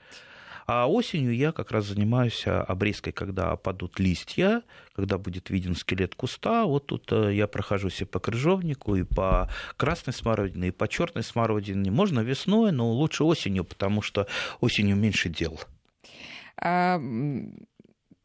А 0.66 0.88
осенью 0.88 1.36
я 1.36 1.52
как 1.52 1.72
раз 1.72 1.86
занимаюсь 1.86 2.44
а, 2.46 2.62
обрезкой, 2.64 3.14
когда 3.14 3.52
опадут 3.52 4.00
листья, 4.00 4.64
когда 4.96 5.18
будет 5.18 5.50
виден 5.50 5.76
скелет 5.76 6.16
куста. 6.16 6.66
Вот 6.66 6.88
тут 6.88 7.12
э, 7.12 7.34
я 7.34 7.48
прохожусь 7.48 8.02
и 8.02 8.06
по 8.06 8.20
крыжовнику, 8.20 8.96
и 8.96 9.04
по 9.04 9.50
красной 9.78 10.14
смородине, 10.14 10.70
и 10.70 10.72
по 10.72 10.88
черной 10.88 11.24
смородине. 11.24 11.91
Можно 11.91 12.22
весной, 12.22 12.72
но 12.72 12.91
лучше 12.91 13.24
осенью, 13.24 13.64
потому 13.64 14.02
что 14.02 14.28
осенью 14.62 14.96
меньше 14.96 15.30
дел. 15.30 15.60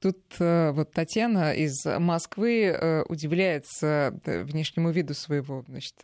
Тут 0.01 0.19
э, 0.39 0.71
вот 0.71 0.93
Татьяна 0.93 1.53
из 1.55 1.85
Москвы 1.85 2.67
э, 2.67 3.03
удивляется 3.09 4.15
э, 4.25 4.43
внешнему 4.45 4.91
виду 4.91 5.15
своего 5.15 5.65
значит, 5.67 5.97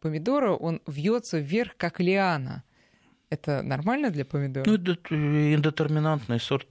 помидора. 0.00 0.52
Он 0.52 0.80
вьется 0.86 1.38
вверх, 1.38 1.76
как 1.76 2.00
лиана. 2.00 2.64
Это 3.30 3.62
нормально 3.62 4.10
для 4.10 4.24
помидора? 4.24 4.64
Ну, 4.66 4.74
это 4.74 5.14
индетерминантный 5.54 6.40
сорт 6.40 6.68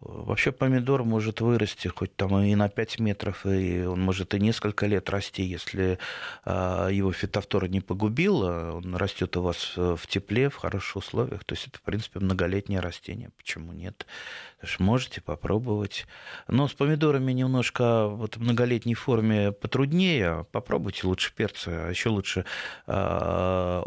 Вообще 0.00 0.52
помидор 0.52 1.02
может 1.02 1.40
вырасти 1.40 1.88
хоть 1.88 2.14
там 2.14 2.38
и 2.38 2.54
на 2.54 2.68
5 2.68 3.00
метров, 3.00 3.44
и 3.44 3.82
он 3.82 4.00
может 4.00 4.32
и 4.32 4.38
несколько 4.38 4.86
лет 4.86 5.10
расти, 5.10 5.42
если 5.42 5.98
а, 6.44 6.88
его 6.88 7.10
фитофтора 7.10 7.66
не 7.66 7.80
погубила. 7.80 8.74
Он 8.76 8.94
растет 8.94 9.36
у 9.36 9.42
вас 9.42 9.72
в 9.76 10.00
тепле, 10.06 10.50
в 10.50 10.56
хороших 10.56 10.96
условиях. 10.96 11.42
То 11.44 11.56
есть 11.56 11.66
это, 11.66 11.78
в 11.78 11.82
принципе, 11.82 12.20
многолетнее 12.20 12.78
растение. 12.78 13.30
Почему 13.36 13.72
нет? 13.72 14.06
Можете 14.78 15.20
попробовать. 15.20 16.06
Но 16.46 16.68
с 16.68 16.74
помидорами 16.74 17.32
немножко 17.32 18.06
вот 18.06 18.36
в 18.36 18.40
многолетней 18.40 18.94
форме 18.94 19.50
потруднее. 19.50 20.46
Попробуйте 20.52 21.08
лучше 21.08 21.34
перцы, 21.34 21.68
а 21.68 21.90
еще 21.90 22.10
лучше 22.10 22.44
а, 22.86 23.82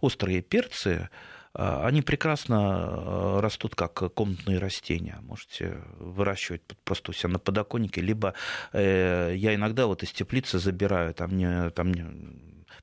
острые 0.00 0.42
перцы 0.42 1.08
они 1.56 2.02
прекрасно 2.02 2.58
а, 2.60 3.40
растут 3.40 3.74
как 3.74 3.94
комнатные 4.14 4.58
растения. 4.58 5.18
Можете 5.22 5.82
выращивать 5.98 6.62
просто 6.84 7.10
у 7.10 7.14
себя 7.14 7.30
на 7.30 7.38
подоконнике, 7.38 8.00
либо 8.00 8.34
э, 8.72 9.32
я 9.36 9.54
иногда 9.54 9.86
вот 9.86 10.02
из 10.02 10.12
теплицы 10.12 10.58
забираю, 10.58 11.14
там, 11.14 11.36
не, 11.36 11.70
там 11.70 11.92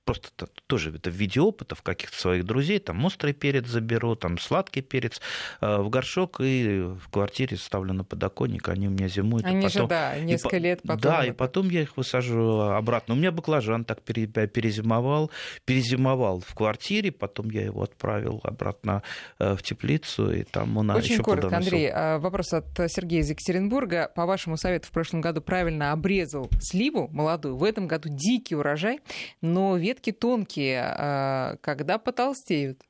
просто 0.05 0.47
тоже 0.67 0.93
это 0.95 1.09
в 1.09 1.13
виде 1.13 1.39
опытов 1.39 1.81
каких-то 1.81 2.17
своих 2.17 2.45
друзей, 2.45 2.79
там 2.79 3.03
острый 3.05 3.33
перец 3.33 3.67
заберу, 3.67 4.15
там 4.15 4.37
сладкий 4.37 4.81
перец 4.81 5.21
э, 5.61 5.77
в 5.77 5.89
горшок 5.89 6.41
и 6.41 6.81
в 6.81 7.09
квартире 7.09 7.57
ставлю 7.57 7.93
на 7.93 8.03
подоконник, 8.03 8.67
они 8.69 8.87
у 8.87 8.91
меня 8.91 9.07
зимуют. 9.07 9.45
Они 9.45 9.63
потом... 9.63 9.83
же, 9.83 9.87
да, 9.87 10.19
несколько 10.19 10.57
и, 10.57 10.59
лет 10.59 10.81
потом. 10.81 11.01
Да, 11.01 11.25
и 11.25 11.31
потом 11.31 11.69
я 11.69 11.81
их 11.81 11.97
высаживаю 11.97 12.75
обратно. 12.75 13.13
У 13.13 13.17
меня 13.17 13.31
баклажан 13.31 13.85
так 13.85 14.01
перезимовал, 14.01 15.31
перезимовал 15.65 16.41
в 16.41 16.53
квартире, 16.53 17.11
потом 17.11 17.49
я 17.49 17.63
его 17.63 17.83
отправил 17.83 18.41
обратно 18.43 19.03
э, 19.39 19.55
в 19.55 19.63
теплицу, 19.63 20.31
и 20.31 20.43
там 20.43 20.77
он 20.77 20.89
Очень 20.91 21.13
еще 21.13 21.23
коротко, 21.23 21.55
Андрей, 21.55 21.89
а, 21.91 22.19
вопрос 22.19 22.53
от 22.53 22.65
Сергея 22.87 23.21
из 23.21 23.29
Екатеринбурга. 23.29 24.11
По 24.15 24.25
вашему 24.25 24.57
совету, 24.57 24.87
в 24.87 24.91
прошлом 24.91 25.21
году 25.21 25.41
правильно 25.41 25.91
обрезал 25.91 26.49
сливу 26.59 27.07
молодую, 27.11 27.57
в 27.57 27.63
этом 27.63 27.87
году 27.87 28.09
дикий 28.09 28.55
урожай, 28.55 28.99
но 29.41 29.72
ветки 29.77 30.11
тонкие, 30.11 30.81
а, 30.83 31.57
когда 31.61 31.97
потолстеют. 31.97 32.83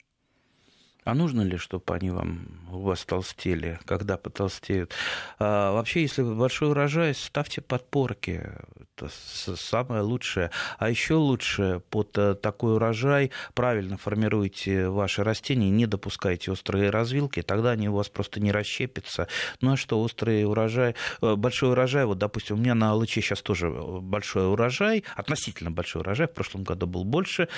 А 1.06 1.14
нужно 1.14 1.42
ли, 1.42 1.58
чтобы 1.58 1.94
они 1.94 2.10
вам 2.12 2.48
у 2.72 2.80
вас 2.80 3.04
толстели, 3.06 3.80
когда 3.86 4.18
потолстеют? 4.18 4.92
А, 5.40 5.72
вообще, 5.74 6.02
если 6.02 6.24
большой 6.24 6.70
урожай, 6.70 7.14
ставьте 7.14 7.62
подпорки. 7.62 8.50
Это 8.96 9.10
самое 9.56 10.02
лучшее. 10.02 10.52
А 10.78 10.90
еще 10.90 11.16
лучше 11.16 11.82
под 11.90 12.18
э, 12.18 12.36
такой 12.36 12.76
урожай 12.76 13.32
правильно 13.54 13.98
формируйте 13.98 14.88
ваши 14.88 15.24
растения, 15.24 15.70
не 15.70 15.88
допускайте 15.88 16.52
острые 16.52 16.90
развилки, 16.90 17.42
тогда 17.42 17.72
они 17.72 17.90
у 17.90 17.96
вас 17.96 18.10
просто 18.10 18.40
не 18.40 18.52
расщепятся. 18.52 19.28
Ну 19.62 19.74
а 19.74 19.78
что, 19.78 20.00
острый 20.02 20.46
урожай, 20.46 20.96
э, 21.22 21.36
большой 21.36 21.72
урожай, 21.72 22.06
вот, 22.06 22.20
допустим, 22.20 22.58
у 22.58 22.60
меня 22.60 22.76
на 22.76 22.92
Алыче 22.92 23.22
сейчас 23.22 23.42
тоже 23.42 23.70
большой 23.70 24.48
урожай, 24.52 25.04
относительно 25.16 25.72
большой 25.72 26.02
урожай, 26.02 26.28
в 26.28 26.34
прошлом 26.34 26.64
году 26.64 26.88
был 26.88 27.04
больше, 27.04 27.50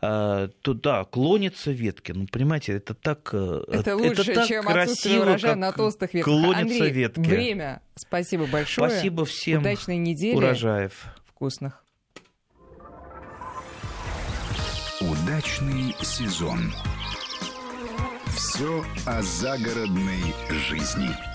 туда 0.00 1.04
клонятся 1.04 1.70
ветки. 1.70 2.12
Ну, 2.12 2.26
понимаете, 2.30 2.72
это 2.72 2.91
так 2.94 3.30
э, 3.32 3.62
Это 3.68 3.96
лучше, 3.96 4.22
это 4.22 4.34
так 4.34 4.46
чем 4.46 4.64
красиво, 4.64 5.22
урожая 5.22 5.54
на 5.54 5.72
толстых 5.72 6.14
ветках. 6.14 6.32
Клонятся 6.32 6.60
Андрей, 6.60 6.90
ветки. 6.90 7.20
время. 7.20 7.82
Спасибо 7.94 8.46
большое. 8.46 8.90
Спасибо 8.90 9.24
всем. 9.24 9.60
Удачной 9.60 9.96
недели. 9.96 10.36
Урожаев. 10.36 11.04
Вкусных. 11.26 11.84
Удачный 15.00 15.94
сезон. 16.00 16.72
Все 18.36 18.84
о 19.06 19.20
загородной 19.22 20.22
жизни. 20.68 21.31